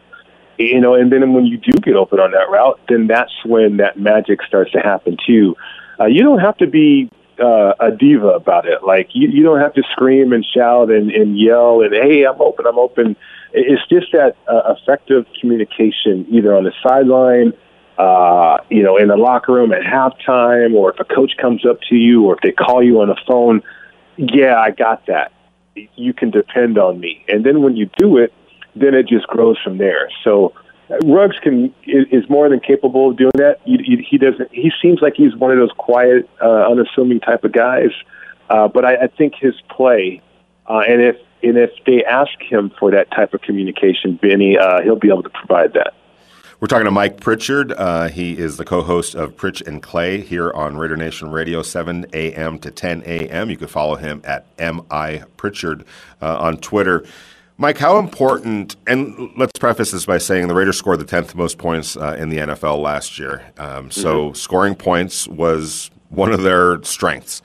You 0.57 0.79
know, 0.79 0.93
and 0.93 1.11
then 1.11 1.33
when 1.33 1.45
you 1.45 1.57
do 1.57 1.71
get 1.81 1.95
open 1.95 2.19
on 2.19 2.31
that 2.31 2.49
route, 2.49 2.79
then 2.87 3.07
that's 3.07 3.33
when 3.45 3.77
that 3.77 3.97
magic 3.97 4.43
starts 4.43 4.71
to 4.71 4.79
happen 4.79 5.17
too. 5.25 5.55
Uh, 5.99 6.05
you 6.05 6.21
don't 6.21 6.39
have 6.39 6.57
to 6.57 6.67
be 6.67 7.09
uh, 7.41 7.73
a 7.79 7.91
diva 7.91 8.27
about 8.27 8.67
it. 8.67 8.83
Like 8.83 9.09
you, 9.13 9.29
you 9.29 9.43
don't 9.43 9.59
have 9.59 9.73
to 9.73 9.83
scream 9.91 10.33
and 10.33 10.45
shout 10.45 10.91
and, 10.91 11.11
and 11.11 11.39
yell 11.39 11.81
and 11.81 11.93
hey, 11.93 12.25
I'm 12.25 12.39
open, 12.39 12.65
I'm 12.67 12.77
open. 12.77 13.15
It's 13.53 13.81
just 13.89 14.11
that 14.13 14.37
uh, 14.47 14.75
effective 14.77 15.25
communication, 15.39 16.25
either 16.29 16.55
on 16.55 16.63
the 16.63 16.71
sideline, 16.81 17.53
uh, 17.97 18.57
you 18.69 18.81
know, 18.81 18.97
in 18.97 19.09
the 19.09 19.17
locker 19.17 19.53
room 19.53 19.73
at 19.73 19.81
halftime, 19.81 20.73
or 20.73 20.91
if 20.91 20.99
a 20.99 21.03
coach 21.03 21.33
comes 21.37 21.65
up 21.65 21.79
to 21.89 21.95
you, 21.95 22.23
or 22.23 22.35
if 22.35 22.41
they 22.41 22.51
call 22.51 22.81
you 22.81 23.01
on 23.01 23.09
the 23.09 23.19
phone. 23.27 23.61
Yeah, 24.15 24.57
I 24.57 24.71
got 24.71 25.05
that. 25.07 25.33
You 25.75 26.13
can 26.13 26.31
depend 26.31 26.77
on 26.77 26.99
me. 26.99 27.25
And 27.27 27.45
then 27.45 27.61
when 27.61 27.75
you 27.75 27.89
do 27.97 28.17
it, 28.17 28.33
then 28.75 28.93
it 28.93 29.07
just 29.07 29.27
grows 29.27 29.57
from 29.61 29.77
there. 29.77 30.09
So 30.23 30.53
Ruggs 31.03 31.37
can 31.41 31.73
is 31.85 32.29
more 32.29 32.49
than 32.49 32.59
capable 32.59 33.11
of 33.11 33.17
doing 33.17 33.31
that. 33.35 33.59
He, 33.65 34.17
doesn't. 34.17 34.51
He 34.51 34.71
seems 34.81 35.01
like 35.01 35.13
he's 35.15 35.35
one 35.35 35.51
of 35.51 35.57
those 35.57 35.71
quiet, 35.77 36.29
uh, 36.41 36.69
unassuming 36.69 37.19
type 37.19 37.43
of 37.43 37.51
guys. 37.51 37.91
Uh, 38.49 38.67
but 38.67 38.83
I, 38.83 39.03
I 39.03 39.07
think 39.07 39.35
his 39.35 39.53
play, 39.69 40.21
uh, 40.67 40.83
and 40.87 41.01
if 41.01 41.15
and 41.43 41.57
if 41.57 41.71
they 41.85 42.03
ask 42.03 42.31
him 42.41 42.71
for 42.77 42.91
that 42.91 43.09
type 43.11 43.33
of 43.33 43.41
communication, 43.41 44.19
Vinny, 44.21 44.57
uh, 44.57 44.81
he'll 44.81 44.95
be 44.95 45.09
able 45.09 45.23
to 45.23 45.29
provide 45.29 45.73
that. 45.73 45.93
We're 46.59 46.67
talking 46.67 46.85
to 46.85 46.91
Mike 46.91 47.19
Pritchard. 47.19 47.71
Uh, 47.71 48.09
he 48.09 48.37
is 48.37 48.57
the 48.57 48.65
co-host 48.65 49.15
of 49.15 49.35
Pritch 49.35 49.65
and 49.65 49.81
Clay 49.81 50.21
here 50.21 50.51
on 50.51 50.77
Raider 50.77 50.95
Nation 50.95 51.31
Radio, 51.31 51.63
7 51.63 52.05
a.m. 52.13 52.59
to 52.59 52.69
10 52.69 53.01
a.m. 53.03 53.49
You 53.49 53.57
can 53.57 53.67
follow 53.67 53.95
him 53.95 54.21
at 54.23 54.45
mi 54.59 55.23
Pritchard 55.37 55.85
uh, 56.21 56.37
on 56.37 56.57
Twitter. 56.57 57.03
Mike, 57.61 57.77
how 57.77 57.99
important, 57.99 58.75
and 58.87 59.29
let's 59.37 59.59
preface 59.59 59.91
this 59.91 60.07
by 60.07 60.17
saying 60.17 60.47
the 60.47 60.55
Raiders 60.55 60.77
scored 60.77 60.99
the 60.99 61.05
10th 61.05 61.35
most 61.35 61.59
points 61.59 61.95
uh, 61.95 62.15
in 62.17 62.29
the 62.29 62.37
NFL 62.37 62.81
last 62.81 63.19
year. 63.19 63.43
Um, 63.59 63.91
so 63.91 64.29
mm-hmm. 64.29 64.33
scoring 64.33 64.73
points 64.73 65.27
was 65.27 65.91
one 66.09 66.31
of 66.31 66.41
their 66.41 66.81
strengths. 66.81 67.43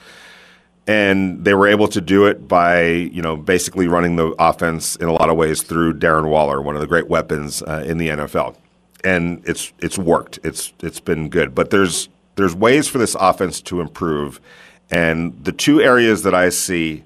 And 0.87 1.45
they 1.45 1.53
were 1.53 1.69
able 1.69 1.87
to 1.89 2.01
do 2.01 2.25
it 2.25 2.49
by, 2.49 2.87
you 2.87 3.21
know, 3.21 3.37
basically 3.37 3.89
running 3.89 4.17
the 4.17 4.29
offense 4.39 4.97
in 4.97 5.07
a 5.07 5.13
lot 5.13 5.29
of 5.29 5.37
ways 5.37 5.63
through 5.63 5.99
Darren 5.99 6.31
Waller, 6.31 6.63
one 6.63 6.77
of 6.77 6.81
the 6.81 6.87
great 6.87 7.09
weapons 7.09 7.63
uh, 7.65 7.85
in 7.87 7.99
the 7.99 8.09
NFL. 8.09 8.57
And 9.05 9.43
it's 9.47 9.75
it's 9.81 9.99
worked. 9.99 10.39
It's 10.43 10.73
it's 10.83 10.99
been 10.99 11.29
good. 11.29 11.55
But 11.55 11.69
there's 11.69 12.09
there's 12.37 12.55
ways 12.55 12.89
for 12.89 12.97
this 12.97 13.15
offense 13.21 13.61
to 13.63 13.83
improve. 13.83 14.41
And 14.91 15.45
the 15.45 15.53
two 15.53 15.83
areas 15.83 16.23
that 16.23 16.35
I 16.35 16.49
see 16.49 17.05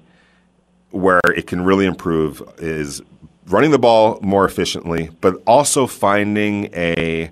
where 0.91 1.21
it 1.35 1.47
can 1.47 1.63
really 1.63 1.85
improve 1.85 2.41
is 2.57 3.01
running 3.47 3.71
the 3.71 3.79
ball 3.79 4.19
more 4.21 4.45
efficiently, 4.45 5.09
but 5.21 5.41
also 5.45 5.87
finding 5.87 6.65
a 6.73 7.29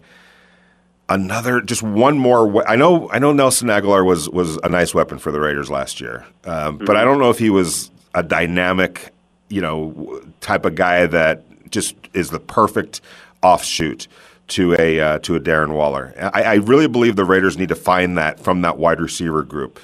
another 1.07 1.61
just 1.61 1.81
one 1.81 2.17
more. 2.17 2.47
We- 2.47 2.63
I 2.63 2.75
know 2.75 3.09
I 3.11 3.19
know 3.19 3.31
Nelson 3.33 3.67
Agholor 3.67 4.05
was 4.05 4.29
was 4.29 4.57
a 4.57 4.69
nice 4.69 4.93
weapon 4.93 5.17
for 5.17 5.31
the 5.31 5.39
Raiders 5.39 5.69
last 5.69 5.99
year, 6.01 6.25
um, 6.45 6.77
mm-hmm. 6.77 6.85
but 6.85 6.95
I 6.95 7.03
don't 7.03 7.19
know 7.19 7.29
if 7.29 7.39
he 7.39 7.49
was 7.49 7.91
a 8.15 8.23
dynamic, 8.23 9.11
you 9.49 9.61
know, 9.61 10.21
type 10.41 10.65
of 10.65 10.75
guy 10.75 11.05
that 11.05 11.43
just 11.69 11.95
is 12.13 12.29
the 12.29 12.39
perfect 12.39 13.01
offshoot 13.43 14.07
to 14.49 14.75
a 14.79 14.99
uh, 14.99 15.19
to 15.19 15.35
a 15.35 15.39
Darren 15.39 15.73
Waller. 15.73 16.13
I, 16.33 16.43
I 16.43 16.53
really 16.55 16.87
believe 16.87 17.15
the 17.15 17.25
Raiders 17.25 17.57
need 17.57 17.69
to 17.69 17.75
find 17.75 18.17
that 18.17 18.39
from 18.39 18.61
that 18.61 18.77
wide 18.77 18.99
receiver 18.99 19.43
group. 19.43 19.79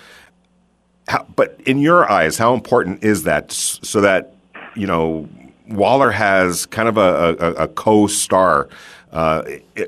How, 1.07 1.25
but 1.35 1.59
in 1.65 1.79
your 1.79 2.09
eyes, 2.09 2.37
how 2.37 2.53
important 2.53 3.03
is 3.03 3.23
that 3.23 3.51
so 3.51 4.01
that 4.01 4.33
you 4.75 4.87
know 4.87 5.29
Waller 5.69 6.11
has 6.11 6.65
kind 6.65 6.87
of 6.87 6.97
a, 6.97 7.35
a, 7.39 7.51
a 7.63 7.67
co-star 7.67 8.69
uh, 9.11 9.43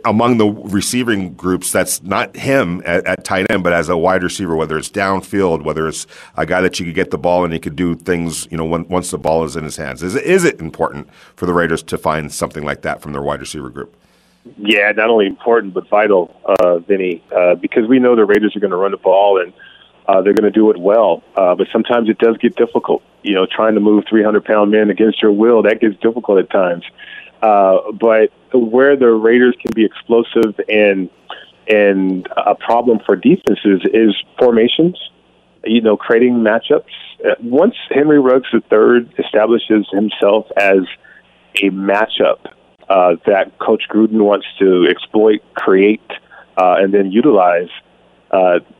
among 0.06 0.38
the 0.38 0.46
receiving 0.46 1.34
groups 1.34 1.72
that's 1.72 2.02
not 2.02 2.34
him 2.36 2.82
at, 2.86 3.06
at, 3.06 3.26
tight 3.26 3.46
end, 3.52 3.62
but 3.62 3.74
as 3.74 3.90
a 3.90 3.98
wide 3.98 4.24
receiver, 4.24 4.56
whether 4.56 4.78
it's 4.78 4.90
downfield, 4.90 5.64
whether 5.64 5.86
it's 5.88 6.08
a 6.38 6.46
guy 6.46 6.62
that 6.62 6.80
you 6.80 6.86
could 6.86 6.96
get 6.96 7.12
the 7.12 7.18
ball 7.18 7.44
and 7.44 7.52
he 7.52 7.60
could 7.60 7.76
do 7.76 7.94
things, 7.94 8.48
you 8.50 8.56
know, 8.56 8.64
when, 8.64 8.88
once 8.88 9.12
the 9.12 9.18
ball 9.18 9.44
is 9.44 9.58
in 9.58 9.66
his 9.66 9.76
hands. 9.76 10.02
Is, 10.02 10.16
is 10.16 10.46
it 10.46 10.62
important 10.62 11.10
for 11.36 11.46
the 11.46 11.54
Raiders 11.54 11.84
to 11.84 11.98
find 11.98 12.32
something 12.32 12.64
like 12.64 12.84
that 12.84 13.02
from 13.02 13.12
their 13.12 13.22
wide 13.22 13.42
receiver 13.42 13.70
group? 13.70 13.94
Yeah, 14.58 14.94
not 14.94 15.10
only 15.10 15.26
important 15.26 15.74
but 15.74 15.90
vital, 15.90 16.34
uh, 16.46 16.78
Vinny, 16.80 17.22
uh, 17.36 17.56
because 17.56 17.86
we 17.86 18.00
know 18.00 18.16
the 18.16 18.24
Raiders 18.24 18.56
are 18.56 18.62
going 18.62 18.72
to 18.72 18.78
run 18.78 18.92
the 18.92 18.98
ball 18.98 19.42
and– 19.42 19.52
uh, 20.08 20.22
they're 20.22 20.34
going 20.34 20.52
to 20.52 20.58
do 20.58 20.72
it 20.72 20.78
well. 20.78 21.24
Uh, 21.36 21.56
but 21.56 21.68
sometimes 21.72 22.10
it 22.10 22.18
does 22.18 22.38
get 22.38 22.56
difficult. 22.56 23.04
You 23.24 23.36
know, 23.36 23.46
trying 23.46 23.76
to 23.76 23.82
move 23.82 24.06
300 24.10 24.46
pound 24.46 24.72
men 24.72 24.90
against 24.90 25.22
your 25.22 25.32
will, 25.32 25.64
that 25.64 25.82
gets 25.82 25.98
difficult 25.98 26.40
at 26.40 26.50
times. 26.50 26.84
Uh, 27.42 27.92
but 27.92 28.32
where 28.54 28.96
the 28.96 29.08
Raiders 29.08 29.56
can 29.62 29.72
be 29.76 29.86
explosive 29.86 30.60
and 30.70 31.10
and 31.70 32.28
a 32.38 32.56
problem 32.56 33.00
for 33.06 33.18
defenses 33.18 33.82
is 33.94 34.16
formations. 34.40 34.98
You 35.66 35.82
know, 35.82 35.98
creating 35.98 36.36
matchups. 36.36 36.86
Uh, 37.24 37.36
once 37.42 37.76
Henry 37.90 38.20
Ruggs 38.20 38.48
III 38.54 39.10
establishes 39.20 39.86
himself 39.92 40.46
as 40.56 40.80
a 41.56 41.70
matchup 41.70 42.40
uh, 42.90 43.16
that 43.26 43.58
Coach 43.60 43.84
Gruden 43.90 44.22
wants 44.22 44.46
to 44.60 44.88
exploit, 44.90 45.42
create, 45.56 46.10
uh, 46.58 46.76
and 46.80 46.94
then 46.94 47.12
utilize, 47.12 47.70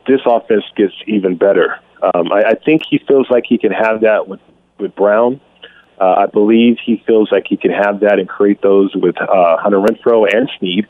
this 0.06 0.20
offense 0.26 0.64
gets 0.76 0.94
even 1.06 1.36
better. 1.36 1.80
Um, 2.02 2.32
I, 2.32 2.50
I 2.50 2.54
think 2.54 2.82
he 2.88 2.98
feels 2.98 3.28
like 3.30 3.44
he 3.46 3.58
can 3.58 3.72
have 3.72 4.02
that 4.02 4.28
with 4.28 4.40
with 4.78 4.94
Brown. 4.94 5.40
Uh, 6.00 6.14
I 6.18 6.26
believe 6.26 6.76
he 6.84 7.02
feels 7.06 7.32
like 7.32 7.46
he 7.48 7.56
can 7.56 7.72
have 7.72 8.00
that 8.00 8.20
and 8.20 8.28
create 8.28 8.62
those 8.62 8.94
with 8.94 9.20
uh, 9.20 9.56
Hunter 9.56 9.78
Renfrow 9.78 10.32
and 10.32 10.48
Sneed. 10.58 10.86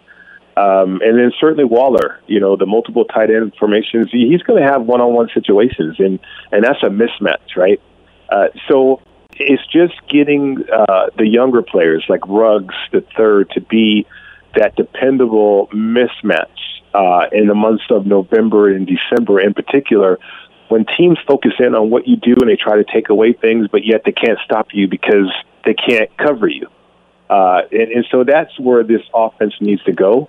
Um, 0.56 1.00
and 1.02 1.16
then 1.18 1.32
certainly 1.40 1.64
Waller, 1.64 2.20
you 2.26 2.40
know, 2.40 2.56
the 2.56 2.66
multiple 2.66 3.04
tight 3.04 3.30
end 3.30 3.54
formations, 3.58 4.10
he's 4.10 4.42
going 4.42 4.60
to 4.60 4.68
have 4.68 4.82
one-on-one 4.82 5.30
situations, 5.32 5.96
and 5.98 6.18
and 6.52 6.64
that's 6.64 6.82
a 6.82 6.88
mismatch, 6.88 7.56
right? 7.56 7.80
Uh, 8.28 8.48
so 8.68 9.00
it's 9.32 9.64
just 9.66 9.94
getting 10.08 10.64
uh, 10.70 11.06
the 11.16 11.26
younger 11.26 11.62
players 11.62 12.04
like 12.08 12.26
Ruggs 12.26 12.74
the 12.92 13.04
third 13.16 13.50
to 13.50 13.60
be 13.60 14.06
that 14.56 14.74
dependable 14.76 15.68
mismatch 15.68 16.58
uh, 16.94 17.26
in 17.32 17.46
the 17.46 17.54
months 17.54 17.84
of 17.90 18.06
November 18.06 18.68
and 18.68 18.86
December 18.86 19.40
in 19.40 19.54
particular, 19.54 20.18
when 20.68 20.84
teams 20.84 21.18
focus 21.26 21.52
in 21.58 21.74
on 21.74 21.90
what 21.90 22.06
you 22.06 22.16
do 22.16 22.34
and 22.40 22.48
they 22.48 22.56
try 22.56 22.76
to 22.76 22.84
take 22.84 23.08
away 23.08 23.32
things, 23.32 23.68
but 23.68 23.84
yet 23.84 24.02
they 24.04 24.12
can't 24.12 24.38
stop 24.44 24.68
you 24.72 24.86
because 24.88 25.32
they 25.64 25.74
can't 25.74 26.14
cover 26.16 26.48
you. 26.48 26.68
Uh, 27.30 27.62
and, 27.72 27.90
and 27.90 28.06
so 28.10 28.24
that's 28.24 28.58
where 28.58 28.82
this 28.82 29.02
offense 29.14 29.54
needs 29.60 29.82
to 29.84 29.92
go. 29.92 30.28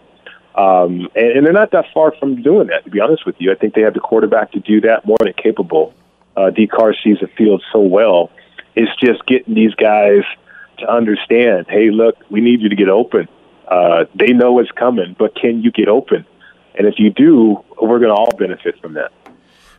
Um, 0.55 1.09
and, 1.15 1.31
and 1.37 1.45
they're 1.45 1.53
not 1.53 1.71
that 1.71 1.85
far 1.93 2.13
from 2.19 2.41
doing 2.41 2.67
that, 2.67 2.83
to 2.83 2.89
be 2.89 2.99
honest 2.99 3.25
with 3.25 3.35
you. 3.39 3.51
I 3.51 3.55
think 3.55 3.73
they 3.73 3.81
have 3.81 3.93
the 3.93 3.99
quarterback 3.99 4.51
to 4.53 4.59
do 4.59 4.81
that 4.81 5.05
more 5.05 5.17
than 5.21 5.33
capable. 5.33 5.93
Uh, 6.35 6.49
D. 6.49 6.67
Carr 6.67 6.93
sees 7.03 7.19
the 7.19 7.27
field 7.27 7.63
so 7.71 7.79
well. 7.79 8.31
It's 8.75 8.93
just 8.97 9.25
getting 9.25 9.55
these 9.55 9.73
guys 9.75 10.23
to 10.79 10.91
understand, 10.91 11.67
hey, 11.69 11.91
look, 11.91 12.17
we 12.29 12.41
need 12.41 12.61
you 12.61 12.69
to 12.69 12.75
get 12.75 12.89
open. 12.89 13.27
Uh, 13.67 14.05
they 14.15 14.33
know 14.33 14.59
it's 14.59 14.71
coming, 14.71 15.15
but 15.17 15.35
can 15.35 15.61
you 15.61 15.71
get 15.71 15.87
open? 15.87 16.25
And 16.79 16.87
if 16.87 16.95
you 16.97 17.11
do, 17.11 17.63
we're 17.81 17.99
going 17.99 18.09
to 18.09 18.15
all 18.15 18.31
benefit 18.37 18.79
from 18.81 18.93
that. 18.93 19.11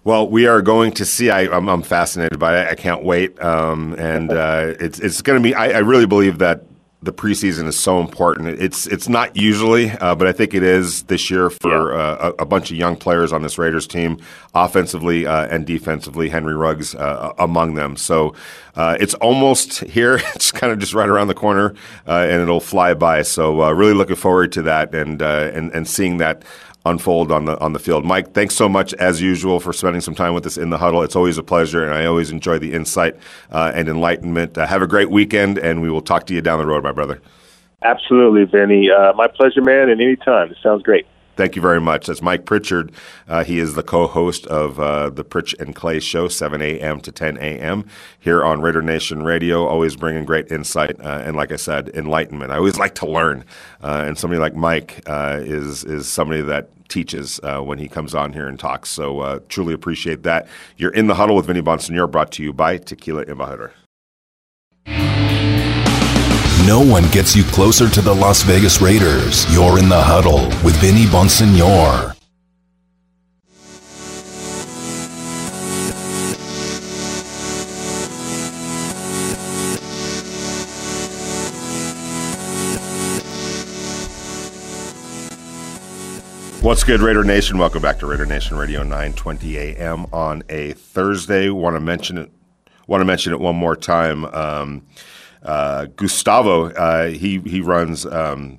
Well, 0.05 0.29
we 0.29 0.47
are 0.47 0.63
going 0.63 0.93
to 0.93 1.05
see. 1.05 1.31
I, 1.31 1.43
am 1.45 1.83
fascinated 1.83 2.39
by 2.39 2.61
it. 2.61 2.69
I 2.69 2.75
can't 2.75 3.03
wait. 3.03 3.41
Um, 3.43 3.95
and 3.95 4.31
uh, 4.31 4.75
it's 4.79 4.99
it's 5.01 5.21
going 5.23 5.43
to 5.43 5.43
be. 5.43 5.55
I, 5.55 5.71
I, 5.71 5.79
really 5.79 6.07
believe 6.07 6.39
that 6.39 6.65
the 7.03 7.13
preseason 7.13 7.67
is 7.67 7.79
so 7.79 8.01
important. 8.01 8.49
It's 8.61 8.87
it's 8.87 9.09
not 9.09 9.37
usually, 9.37 9.91
uh, 9.91 10.15
but 10.15 10.27
I 10.27 10.33
think 10.33 10.53
it 10.53 10.63
is 10.63 11.05
this 11.05 11.31
year 11.31 11.49
for 11.49 11.95
uh, 11.95 12.33
a, 12.39 12.43
a, 12.43 12.47
bunch 12.47 12.71
of 12.71 12.77
young 12.77 12.97
players 12.97 13.33
on 13.33 13.43
this 13.43 13.57
Raiders 13.57 13.87
team, 13.87 14.19
offensively 14.55 15.27
uh, 15.27 15.47
and 15.47 15.67
defensively. 15.67 16.29
Henry 16.29 16.55
Ruggs 16.55 16.95
uh, 16.95 17.33
among 17.39 17.75
them. 17.75 17.97
So 17.97 18.35
uh, 18.77 18.97
it's 19.01 19.15
almost 19.15 19.81
here. 19.81 20.21
It's 20.35 20.53
kind 20.53 20.73
of 20.73 20.79
just 20.79 20.95
right 20.95 21.09
around 21.09 21.29
the 21.29 21.35
corner, 21.35 21.75
uh, 22.07 22.27
and 22.29 22.41
it'll 22.41 22.61
fly 22.61 22.95
by. 22.95 23.23
So 23.23 23.71
really 23.71 23.95
looking 23.95 24.17
forward 24.17 24.53
to 24.53 24.63
that 24.63 24.95
and 24.95 25.21
and 25.21 25.73
and 25.73 25.89
seeing 25.89 26.19
that 26.19 26.45
unfold 26.87 27.31
on 27.31 27.45
the 27.45 27.59
on 27.61 27.73
the 27.73 27.79
field. 27.79 28.05
Mike, 28.05 28.33
thanks 28.33 28.55
so 28.55 28.69
much 28.69 28.95
as 28.95 29.21
usual 29.21 29.61
for 29.61 29.73
spending 29.73 30.01
some 30.01 30.15
time 30.15 30.35
with 30.35 30.47
us 30.47 30.57
in 30.57 30.71
the 30.71 30.79
huddle. 30.79 31.03
It's 31.03 31.17
always 31.17 31.39
a 31.39 31.43
pleasure, 31.43 31.85
and 31.85 31.95
I 31.95 32.07
always 32.07 32.31
enjoy 32.31 32.59
the 32.59 32.73
insight 32.73 33.17
uh, 33.51 33.73
and 33.75 33.89
enlightenment. 33.89 34.57
Uh, 34.57 34.67
have 34.67 34.83
a 34.83 34.87
great 34.87 35.11
weekend, 35.11 35.59
and 35.59 35.83
we 35.83 35.91
will 35.91 36.03
talk 36.03 36.27
to 36.27 36.35
you 36.35 36.41
down 36.41 36.59
the 36.59 36.67
road, 36.67 36.83
my 36.83 36.93
brother. 36.93 37.21
Absolutely, 37.83 38.45
Vinny. 38.45 38.91
Uh, 38.91 39.13
my 39.15 39.27
pleasure, 39.27 39.63
man, 39.63 39.89
and 39.89 40.01
anytime. 40.01 40.51
It 40.51 40.59
sounds 40.63 40.83
great. 40.83 41.07
Thank 41.41 41.57
you 41.57 41.63
very 41.63 41.81
much. 41.81 42.07
That's 42.07 42.21
Mike 42.21 42.45
Pritchard. 42.45 42.93
Uh, 43.27 43.45
he 43.45 43.61
is 43.61 43.73
the 43.73 43.83
co-host 43.83 44.47
of 44.49 44.79
uh, 44.79 45.09
the 45.09 45.25
Pritch 45.25 45.59
and 45.59 45.75
Clay 45.75 45.99
Show, 45.99 46.29
7 46.29 46.61
a.m. 46.61 47.01
to 47.01 47.11
10 47.11 47.39
a.m. 47.39 47.87
here 48.19 48.45
on 48.45 48.61
Raider 48.61 48.83
Nation 48.83 49.23
Radio. 49.23 49.67
Always 49.67 49.97
bringing 49.97 50.27
great 50.27 50.53
insight 50.53 51.01
uh, 51.01 51.23
and, 51.25 51.37
like 51.37 51.51
I 51.51 51.57
said, 51.57 51.89
enlightenment. 51.95 52.53
I 52.53 52.57
always 52.57 52.79
like 52.79 52.95
to 52.97 53.07
learn, 53.07 53.47
uh, 53.83 54.05
and 54.07 54.19
somebody 54.19 54.39
like 54.39 54.55
Mike 54.55 55.03
uh, 55.07 55.41
is 55.41 55.83
is 55.83 56.07
somebody 56.07 56.43
that 56.43 56.69
teaches 56.91 57.41
uh, 57.43 57.61
when 57.61 57.79
he 57.79 57.89
comes 57.89 58.15
on 58.15 58.35
here 58.35 58.47
and 58.47 58.61
talks. 58.61 58.91
So 58.91 59.21
uh, 59.21 59.39
truly 59.49 59.73
appreciate 59.73 60.25
that. 60.25 60.47
You're 60.77 60.93
in 60.93 61.07
the 61.07 61.15
huddle 61.15 61.37
with 61.37 61.47
Vinny 61.47 61.63
Bonsignore, 61.63 62.11
brought 62.11 62.33
to 62.33 62.43
you 62.43 62.53
by 62.53 62.77
Tequila 62.77 63.25
Embajador. 63.25 63.71
No 66.71 66.79
one 66.79 67.11
gets 67.11 67.35
you 67.35 67.43
closer 67.43 67.91
to 67.91 68.01
the 68.01 68.15
Las 68.15 68.43
Vegas 68.43 68.81
Raiders. 68.81 69.45
You're 69.53 69.81
in 69.81 69.89
the 69.89 70.01
huddle 70.01 70.47
with 70.65 70.77
Vinny 70.77 71.05
Bonsignore. 71.07 72.15
What's 86.63 86.85
good, 86.85 87.01
Raider 87.01 87.25
Nation? 87.25 87.59
Welcome 87.59 87.83
back 87.83 87.99
to 87.99 88.07
Raider 88.07 88.27
Nation 88.27 88.57
Radio, 88.57 88.85
9:20 88.85 89.57
a.m. 89.57 90.07
on 90.13 90.45
a 90.49 90.75
Thursday. 90.75 91.51
Want 91.51 91.75
to 91.75 91.81
mention 91.81 92.17
it? 92.17 92.31
Want 92.87 93.01
to 93.01 93.05
mention 93.05 93.33
it 93.33 93.41
one 93.41 93.57
more 93.57 93.75
time. 93.75 94.25
Um, 94.27 94.87
uh, 95.43 95.87
Gustavo, 95.97 96.71
uh, 96.71 97.09
he 97.09 97.39
he 97.41 97.61
runs 97.61 98.05
um, 98.07 98.59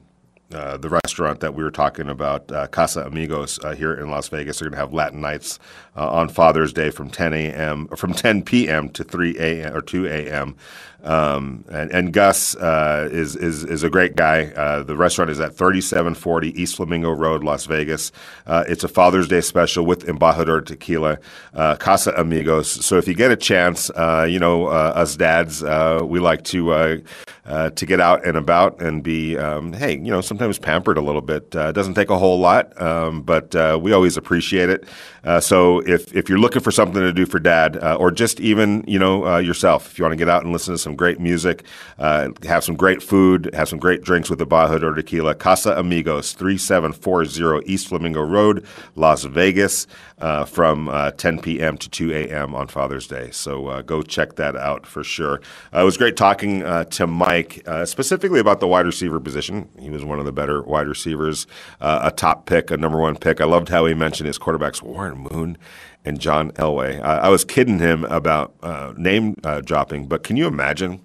uh, 0.53 0.77
the 0.77 0.89
restaurant 0.89 1.39
that 1.39 1.53
we 1.53 1.63
were 1.63 1.71
talking 1.71 2.09
about, 2.09 2.51
uh, 2.51 2.67
Casa 2.67 3.05
Amigos, 3.05 3.59
uh, 3.63 3.73
here 3.73 3.93
in 3.93 4.09
Las 4.09 4.27
Vegas. 4.27 4.59
They're 4.59 4.69
going 4.69 4.77
to 4.77 4.79
have 4.79 4.93
Latin 4.93 5.21
nights 5.21 5.59
uh, 5.95 6.09
on 6.09 6.29
Father's 6.29 6.73
Day 6.73 6.89
from 6.89 7.09
10 7.09 7.33
a.m. 7.33 7.87
from 7.89 8.13
10 8.13 8.43
p.m. 8.43 8.89
to 8.89 9.03
3 9.03 9.37
a.m. 9.37 9.75
or 9.75 9.81
2 9.81 10.07
a.m. 10.07 10.55
Um, 11.03 11.65
and, 11.69 11.91
and, 11.91 12.13
Gus 12.13 12.55
uh, 12.55 13.09
is, 13.11 13.35
is 13.35 13.63
is 13.63 13.81
a 13.83 13.89
great 13.89 14.15
guy. 14.15 14.51
Uh, 14.55 14.83
the 14.83 14.95
restaurant 14.95 15.31
is 15.31 15.39
at 15.39 15.55
3740 15.55 16.61
East 16.61 16.75
Flamingo 16.75 17.09
Road, 17.09 17.43
Las 17.43 17.65
Vegas. 17.65 18.11
Uh, 18.45 18.65
it's 18.67 18.83
a 18.83 18.87
Father's 18.87 19.27
Day 19.27 19.41
special 19.41 19.83
with 19.83 20.05
Embajador 20.05 20.63
Tequila, 20.63 21.17
uh, 21.55 21.75
Casa 21.77 22.13
Amigos. 22.15 22.69
So 22.85 22.97
if 22.97 23.07
you 23.07 23.15
get 23.15 23.31
a 23.31 23.35
chance, 23.35 23.89
uh, 23.91 24.27
you 24.29 24.37
know 24.37 24.67
us 24.67 25.15
dads, 25.15 25.63
we 25.63 26.19
like 26.19 26.43
to 26.45 27.01
to 27.45 27.85
get 27.85 27.99
out 27.99 28.25
and 28.25 28.37
about 28.37 28.79
and 28.79 29.01
be, 29.01 29.37
um, 29.37 29.73
hey, 29.73 29.93
you 29.93 30.11
know, 30.11 30.21
sometimes 30.21 30.59
pampered 30.59 30.97
a 30.97 31.01
little 31.01 31.21
bit. 31.21 31.55
it 31.55 31.73
doesn't 31.73 31.95
take 31.95 32.11
a 32.11 32.17
whole 32.17 32.39
lot, 32.39 32.79
um, 32.79 33.23
but 33.23 33.81
we 33.81 33.91
always 33.91 34.17
appreciate 34.17 34.69
it. 34.69 34.85
So 35.39 35.79
if 35.79 36.15
if 36.15 36.29
you're 36.29 36.39
looking 36.39 36.61
for 36.61 36.71
something 36.71 37.01
to 37.01 37.13
do 37.13 37.25
for 37.25 37.39
dad, 37.39 37.77
or 37.77 38.11
just 38.11 38.39
even 38.39 38.83
you 38.87 38.99
know 38.99 39.37
yourself, 39.37 39.91
if 39.91 39.99
you 39.99 40.03
want 40.03 40.13
to 40.13 40.17
get 40.17 40.29
out 40.29 40.43
and 40.43 40.51
listen 40.51 40.73
to 40.73 40.77
some 40.77 40.95
great 40.95 41.19
music, 41.19 41.63
uh, 41.99 42.29
have 42.43 42.63
some 42.63 42.75
great 42.75 43.01
food, 43.01 43.49
have 43.53 43.69
some 43.69 43.79
great 43.79 44.03
drinks 44.03 44.29
with 44.29 44.39
the 44.39 44.45
or 44.51 44.93
Tequila. 44.93 45.35
Casa 45.35 45.73
Amigos, 45.77 46.33
3740 46.33 47.71
East 47.71 47.87
Flamingo 47.87 48.21
Road, 48.21 48.65
Las 48.95 49.23
Vegas, 49.23 49.87
uh, 50.19 50.45
from 50.45 50.87
uh, 50.87 51.11
10 51.11 51.41
p.m. 51.41 51.77
to 51.77 51.89
2 51.89 52.11
a.m. 52.11 52.53
on 52.53 52.67
Father's 52.67 53.07
Day. 53.07 53.31
So 53.31 53.67
uh, 53.67 53.81
go 53.81 54.01
check 54.01 54.35
that 54.35 54.55
out 54.55 54.85
for 54.85 55.03
sure. 55.03 55.41
Uh, 55.73 55.81
it 55.81 55.83
was 55.83 55.97
great 55.97 56.15
talking 56.15 56.63
uh, 56.63 56.83
to 56.85 57.07
Mike, 57.07 57.65
specifically 57.85 58.39
about 58.39 58.59
the 58.59 58.67
wide 58.67 58.85
receiver 58.85 59.19
position. 59.19 59.69
He 59.79 59.89
was 59.89 60.05
one 60.05 60.19
of 60.19 60.25
the 60.25 60.31
better 60.31 60.61
wide 60.61 60.87
receivers, 60.87 61.47
a 61.79 62.11
top 62.11 62.45
pick, 62.45 62.71
a 62.71 62.77
number 62.77 62.99
one 62.99 63.15
pick. 63.15 63.41
I 63.41 63.45
loved 63.45 63.69
how 63.69 63.85
he 63.85 63.93
mentioned 63.93 64.27
his 64.27 64.37
quarterbacks, 64.37 64.81
Warren 64.81 65.10
Moon 65.15 65.57
and 66.05 66.19
John 66.19 66.51
Elway. 66.51 67.01
I, 67.01 67.17
I 67.17 67.29
was 67.29 67.45
kidding 67.45 67.79
him 67.79 68.05
about 68.05 68.53
uh, 68.61 68.93
name 68.97 69.35
uh, 69.43 69.61
dropping, 69.61 70.07
but 70.07 70.23
can 70.23 70.37
you 70.37 70.47
imagine 70.47 71.01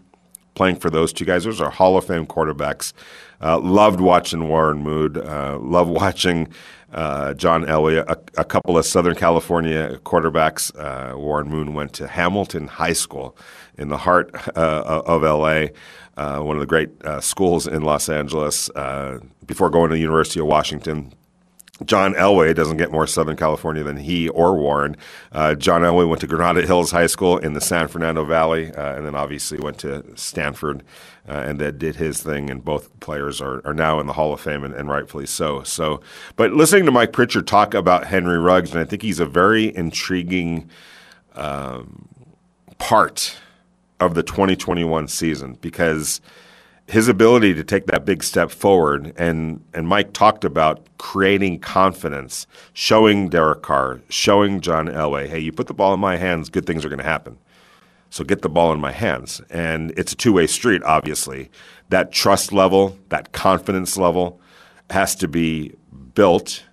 playing 0.54 0.76
for 0.76 0.90
those 0.90 1.12
two 1.12 1.24
guys? 1.24 1.44
Those 1.44 1.60
are 1.60 1.70
Hall 1.70 1.96
of 1.96 2.06
Fame 2.06 2.26
quarterbacks. 2.26 2.92
Uh, 3.40 3.58
loved 3.58 4.00
watching 4.00 4.48
Warren 4.48 4.82
Moon. 4.82 5.16
Uh, 5.16 5.58
loved 5.60 5.90
watching 5.90 6.48
uh, 6.92 7.34
John 7.34 7.64
Elway. 7.64 7.98
A, 8.08 8.18
a, 8.40 8.44
couple 8.44 8.78
of 8.78 8.86
Southern 8.86 9.14
California 9.14 9.98
quarterbacks. 10.04 10.72
Uh, 10.78 11.16
Warren 11.18 11.48
Moon 11.48 11.74
went 11.74 11.92
to 11.94 12.08
Hamilton 12.08 12.68
High 12.68 12.94
School 12.94 13.36
in 13.76 13.88
the 13.88 13.98
heart 13.98 14.34
of 14.56 15.22
LA. 15.22 15.66
one 16.40 16.56
of 16.56 16.60
the 16.60 16.66
great 16.66 16.90
schools 17.20 17.66
in 17.66 17.82
Los 17.82 18.08
Angeles 18.08 18.70
before 19.44 19.68
going 19.68 19.90
to 19.90 19.94
the 19.94 20.00
University 20.00 20.40
of 20.40 20.46
Washington 20.46 21.12
John 21.84 22.14
Elway 22.14 22.54
doesn't 22.54 22.78
get 22.78 22.90
more 22.90 23.06
Southern 23.06 23.36
California 23.36 23.82
than 23.82 23.98
he 23.98 24.28
or 24.30 24.56
Warren. 24.56 24.96
Uh, 25.30 25.54
John 25.54 25.82
Elway 25.82 26.08
went 26.08 26.20
to 26.22 26.26
Granada 26.26 26.66
Hills 26.66 26.90
High 26.90 27.06
School 27.06 27.36
in 27.36 27.52
the 27.52 27.60
San 27.60 27.88
Fernando 27.88 28.24
Valley, 28.24 28.72
uh, 28.72 28.96
and 28.96 29.04
then 29.04 29.14
obviously 29.14 29.58
went 29.58 29.78
to 29.78 30.02
Stanford 30.16 30.82
uh, 31.28 31.32
and 31.32 31.58
then 31.58 31.76
did 31.76 31.96
his 31.96 32.22
thing. 32.22 32.48
And 32.48 32.64
both 32.64 32.98
players 33.00 33.42
are, 33.42 33.60
are 33.66 33.74
now 33.74 34.00
in 34.00 34.06
the 34.06 34.14
Hall 34.14 34.32
of 34.32 34.40
Fame, 34.40 34.64
and, 34.64 34.74
and, 34.74 34.88
rightfully 34.88 35.26
so. 35.26 35.62
So, 35.64 36.00
but 36.36 36.52
listening 36.52 36.86
to 36.86 36.92
Mike 36.92 37.12
Pritchard 37.12 37.46
talk 37.46 37.74
about 37.74 38.06
Henry 38.06 38.38
Ruggs, 38.38 38.70
and 38.70 38.80
I 38.80 38.84
think 38.84 39.02
he's 39.02 39.20
a 39.20 39.26
very 39.26 39.74
intriguing 39.76 40.70
um, 41.34 42.08
part 42.78 43.36
of 44.00 44.14
the 44.14 44.22
2021 44.22 45.08
season 45.08 45.58
because– 45.60 46.22
his 46.88 47.08
ability 47.08 47.52
to 47.54 47.64
take 47.64 47.86
that 47.86 48.04
big 48.04 48.22
step 48.22 48.50
forward, 48.50 49.12
and 49.16 49.64
and 49.74 49.88
Mike 49.88 50.12
talked 50.12 50.44
about 50.44 50.86
creating 50.98 51.58
confidence, 51.58 52.46
showing 52.72 53.28
Derek 53.28 53.62
Carr, 53.62 54.00
showing 54.08 54.60
John 54.60 54.86
Elway, 54.86 55.28
hey, 55.28 55.40
you 55.40 55.52
put 55.52 55.66
the 55.66 55.74
ball 55.74 55.94
in 55.94 56.00
my 56.00 56.16
hands, 56.16 56.48
good 56.48 56.66
things 56.66 56.84
are 56.84 56.88
going 56.88 57.00
to 57.00 57.04
happen. 57.04 57.38
So 58.10 58.24
get 58.24 58.42
the 58.42 58.48
ball 58.48 58.72
in 58.72 58.80
my 58.80 58.92
hands, 58.92 59.40
and 59.50 59.92
it's 59.96 60.12
a 60.12 60.16
two 60.16 60.32
way 60.32 60.46
street. 60.46 60.82
Obviously, 60.84 61.50
that 61.88 62.12
trust 62.12 62.52
level, 62.52 62.96
that 63.08 63.32
confidence 63.32 63.96
level, 63.96 64.40
has 64.90 65.16
to 65.16 65.28
be 65.28 65.74
built. 66.14 66.64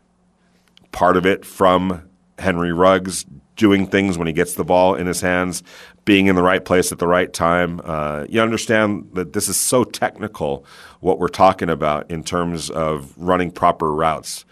Part 0.91 1.18
of 1.18 1.26
it 1.26 1.43
from 1.43 2.07
Henry 2.38 2.72
Ruggs 2.72 3.26
doing 3.56 3.88
things 3.88 4.18
when 4.18 4.28
he 4.28 4.34
gets 4.34 4.56
the 4.56 4.64
ball 4.64 4.95
in 4.95 5.08
his 5.08 5.22
hands, 5.22 5.64
being 6.06 6.28
in 6.28 6.36
the 6.36 6.43
right 6.43 6.64
place 6.64 6.91
at 6.91 6.99
the 6.99 7.08
right 7.08 7.34
time. 7.34 7.82
Uh, 7.84 8.26
you 8.30 8.41
understand 8.41 9.10
that 9.14 9.34
this 9.34 9.47
is 9.47 9.58
so 9.58 9.84
technical, 9.84 10.66
what 10.99 11.20
we're 11.20 11.28
talking 11.28 11.70
about 11.70 12.10
in 12.10 12.24
terms 12.24 12.70
of 12.70 13.14
running 13.18 13.51
proper 13.51 13.93
routes, 13.93 14.45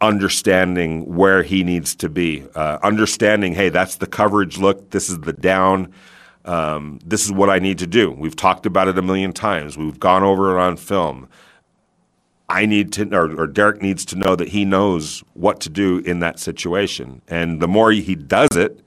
understanding 0.00 1.14
where 1.14 1.42
he 1.42 1.64
needs 1.64 1.94
to 1.96 2.08
be, 2.08 2.44
uh, 2.54 2.78
understanding, 2.82 3.54
hey, 3.54 3.68
that's 3.68 3.96
the 3.96 4.06
coverage 4.06 4.58
look, 4.58 4.90
this 4.90 5.08
is 5.08 5.18
the 5.20 5.32
down. 5.32 5.92
Um, 6.44 6.98
this 7.04 7.24
is 7.24 7.32
what 7.32 7.50
I 7.50 7.58
need 7.58 7.78
to 7.78 7.86
do. 7.86 8.10
We've 8.10 8.36
talked 8.36 8.64
about 8.64 8.88
it 8.88 8.96
a 8.96 9.02
million 9.02 9.34
times. 9.34 9.76
We've 9.76 10.00
gone 10.00 10.22
over 10.22 10.56
it 10.56 10.62
on 10.62 10.78
film. 10.78 11.28
I 12.48 12.64
need 12.64 12.92
to, 12.94 13.14
or, 13.14 13.42
or, 13.42 13.46
Derek 13.46 13.82
needs 13.82 14.04
to 14.06 14.16
know 14.16 14.34
that 14.34 14.48
he 14.48 14.64
knows 14.64 15.22
what 15.34 15.60
to 15.60 15.68
do 15.68 15.98
in 15.98 16.20
that 16.20 16.38
situation. 16.38 17.20
And 17.28 17.60
the 17.60 17.68
more 17.68 17.92
he 17.92 18.14
does 18.14 18.56
it 18.56 18.80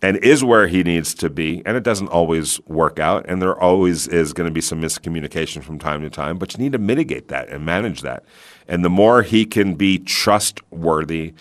and 0.00 0.16
is 0.18 0.42
where 0.42 0.66
he 0.66 0.82
needs 0.82 1.14
to 1.14 1.28
be, 1.30 1.62
and 1.66 1.76
it 1.76 1.82
doesn't 1.82 2.08
always 2.08 2.60
work 2.66 2.98
out, 2.98 3.26
and 3.28 3.40
there 3.40 3.58
always 3.58 4.06
is 4.08 4.32
going 4.32 4.46
to 4.46 4.52
be 4.52 4.60
some 4.60 4.80
miscommunication 4.80 5.62
from 5.62 5.78
time 5.78 6.02
to 6.02 6.10
time, 6.10 6.38
but 6.38 6.54
you 6.54 6.62
need 6.62 6.72
to 6.72 6.78
mitigate 6.78 7.28
that 7.28 7.48
and 7.48 7.64
manage 7.64 8.02
that. 8.02 8.24
And 8.66 8.84
the 8.84 8.90
more 8.90 9.22
he 9.22 9.44
can 9.44 9.74
be 9.74 9.98
trustworthy, 9.98 11.34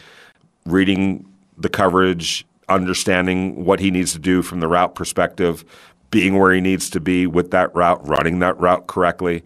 reading 0.65 1.25
the 1.57 1.69
coverage, 1.69 2.45
understanding 2.69 3.65
what 3.65 3.79
he 3.79 3.91
needs 3.91 4.13
to 4.13 4.19
do 4.19 4.41
from 4.41 4.59
the 4.59 4.67
route 4.67 4.95
perspective, 4.95 5.63
being 6.09 6.37
where 6.37 6.53
he 6.53 6.61
needs 6.61 6.89
to 6.91 6.99
be 6.99 7.27
with 7.27 7.51
that 7.51 7.73
route, 7.75 8.05
running 8.07 8.39
that 8.39 8.57
route 8.59 8.87
correctly 8.87 9.43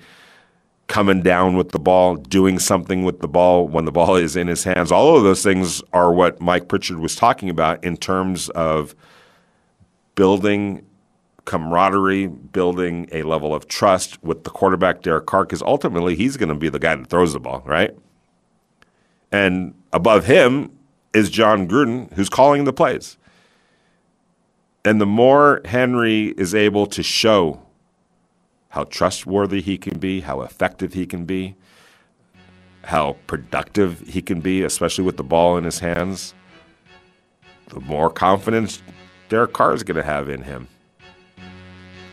coming 0.88 1.22
down 1.22 1.58
with 1.58 1.72
the 1.72 1.80
ball, 1.80 2.16
doing 2.16 2.60
something 2.60 3.04
with 3.04 3.20
the 3.20 3.28
ball 3.28 3.68
when 3.68 3.86
the 3.86 3.92
ball 3.92 4.16
is 4.16 4.36
in 4.36 4.48
his 4.48 4.64
hands. 4.64 4.92
All 4.92 5.18
of 5.18 5.24
those 5.24 5.44
things 5.44 5.82
are 5.94 6.14
what 6.14 6.40
Mike 6.40 6.68
Pritchard 6.68 7.00
was 7.00 7.16
talking 7.16 7.50
about 7.50 7.84
in 7.84 7.98
terms 7.98 8.50
of 8.50 8.96
building 10.16 10.86
camaraderie, 11.46 12.28
building 12.28 13.08
a 13.12 13.24
level 13.24 13.54
of 13.54 13.68
trust 13.68 14.22
with 14.24 14.44
the 14.44 14.50
quarterback, 14.50 15.02
Derek 15.02 15.26
Carr, 15.26 15.46
because 15.46 15.62
ultimately 15.62 16.16
he's 16.16 16.38
going 16.38 16.50
to 16.50 16.56
be 16.56 16.70
the 16.70 16.80
guy 16.80 16.96
that 16.96 17.08
throws 17.08 17.34
the 17.34 17.40
ball, 17.40 17.64
right? 17.66 17.96
And 19.32 19.74
above 19.92 20.26
him 20.26 20.72
is 21.14 21.30
Jon 21.30 21.68
Gruden, 21.68 22.12
who's 22.14 22.30
calling 22.30 22.64
the 22.64 22.74
plays. 22.74 23.18
And 24.86 25.02
the 25.02 25.06
more 25.06 25.62
Henry 25.66 26.34
is 26.38 26.56
able 26.56 26.86
to 26.88 27.04
show 27.04 27.62
how 28.78 28.84
trustworthy 28.84 29.60
he 29.60 29.76
can 29.76 29.98
be, 29.98 30.22
how 30.22 30.42
effective 30.42 30.94
he 30.94 31.08
can 31.08 31.26
be, 31.26 31.56
how 32.84 33.18
productive 33.26 34.02
he 34.02 34.22
can 34.22 34.40
be, 34.40 34.62
especially 34.62 35.04
with 35.04 35.18
the 35.18 35.24
ball 35.24 35.58
in 35.58 35.64
his 35.64 35.80
hands, 35.80 36.36
the 37.70 37.80
more 37.80 38.08
confidence 38.08 38.84
Derek 39.30 39.52
Carr 39.52 39.74
is 39.74 39.82
going 39.82 39.98
to 39.98 40.04
have 40.04 40.30
in 40.30 40.44
him 40.44 40.68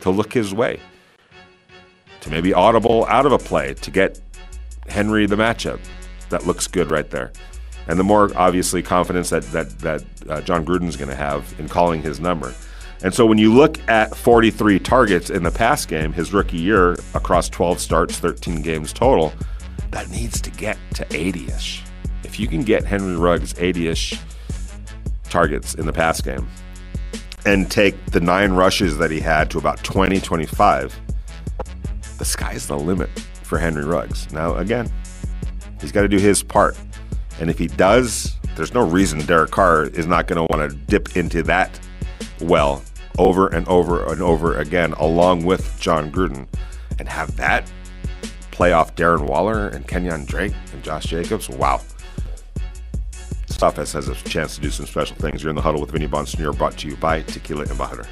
to 0.01 0.09
look 0.09 0.33
his 0.33 0.55
way, 0.55 0.81
to 2.23 2.31
maybe 2.31 2.55
audible 2.55 3.05
out 3.11 3.27
of 3.27 3.33
a 3.33 3.39
play 3.39 3.75
to 3.75 3.91
get 3.91 4.19
Henry 4.89 5.27
the 5.27 5.37
matchup, 5.37 5.81
that 6.31 6.47
looks 6.47 6.67
good 6.67 6.91
right 6.91 7.11
there. 7.11 7.31
And 7.89 7.99
the 7.99 8.05
more 8.05 8.31
obviously 8.39 8.83
confidence 8.83 9.29
that 9.29 9.43
that 9.53 9.79
that 9.81 10.03
uh, 10.31 10.41
Jon 10.41 10.65
Gruden's 10.65 10.97
going 10.97 11.11
to 11.11 11.15
have 11.15 11.55
in 11.59 11.69
calling 11.69 12.01
his 12.01 12.21
number. 12.21 12.55
And 13.05 13.13
so 13.13 13.27
when 13.27 13.37
you 13.37 13.53
look 13.53 13.79
at 13.87 14.17
43 14.17 14.79
targets 14.79 15.29
in 15.29 15.43
the 15.43 15.51
pass 15.51 15.85
game, 15.85 16.11
his 16.11 16.33
rookie 16.33 16.57
year 16.57 16.95
across 17.13 17.51
12 17.51 17.79
starts, 17.79 18.19
13 18.19 18.63
games 18.63 18.95
total, 18.95 19.31
that 19.91 20.09
needs 20.09 20.41
to 20.41 20.51
get 20.51 20.79
to 20.95 21.05
80ish. 21.05 21.87
If 22.25 22.41
you 22.41 22.49
can 22.49 22.63
get 22.63 22.83
Henry 22.83 23.15
Ruggs 23.15 23.53
80ish 23.53 24.19
targets 25.25 25.75
in 25.75 25.85
the 25.85 25.93
pass 25.93 26.23
game 26.23 26.49
and 27.45 27.71
take 27.71 27.95
the 28.07 28.21
nine 28.21 28.53
rushes 28.53 28.97
that 28.97 29.11
he 29.11 29.21
had 29.21 29.51
to 29.51 29.59
about 29.59 29.85
20, 29.85 30.19
25, 30.19 30.99
the 32.17 32.25
sky's 32.25 32.67
the 32.67 32.79
limit 32.79 33.11
for 33.43 33.59
Henry 33.59 33.85
Ruggs. 33.85 34.33
Now, 34.33 34.55
again, 34.55 34.91
he's 35.79 35.93
got 35.93 36.03
to 36.03 36.09
do 36.09 36.19
his 36.19 36.43
part. 36.43 36.75
And 37.39 37.51
if 37.51 37.59
he 37.59 37.67
does, 37.67 38.35
there's 38.57 38.73
no 38.73 38.89
reason 38.89 39.19
Derek 39.27 39.51
Carr 39.51 39.89
is 39.89 40.07
not 40.07 40.27
going 40.27 40.39
to 40.39 40.57
want 40.57 40.71
to 40.71 40.75
dip 40.87 41.19
into 41.19 41.43
that 41.43 41.79
well 42.41 42.83
over 43.19 43.49
and 43.49 43.67
over 43.69 44.05
and 44.13 44.21
over 44.21 44.59
again, 44.59 44.93
along 44.95 45.45
with 45.45 45.79
Jon 45.81 46.11
Gruden, 46.11 46.47
and 46.99 47.09
have 47.09 47.37
that 47.37 47.71
play 48.51 48.73
off 48.73 48.95
Darren 48.95 49.27
Waller 49.27 49.69
and 49.69 49.87
Kenyan 49.87 50.27
Drake 50.27 50.55
and 50.73 50.83
Josh 50.83 51.05
Jacobs. 51.07 51.49
Wow. 51.49 51.81
Stuff 53.47 53.77
has 53.77 53.95
a 53.95 54.15
chance 54.15 54.57
to 54.57 54.61
do 54.61 54.71
some 54.71 54.87
special 54.87 55.17
things. 55.17 55.43
You're 55.43 55.51
in 55.51 55.57
the 55.57 55.63
huddle 55.63 55.81
with 55.81 55.91
Vinny 55.91 56.09
Bonsignore, 56.09 56.57
brought 56.57 56.77
to 56.79 56.89
you 56.89 56.97
by 56.97 57.23
Tequila 57.23 57.63
and 57.63 57.71
Embajador. 57.71 58.07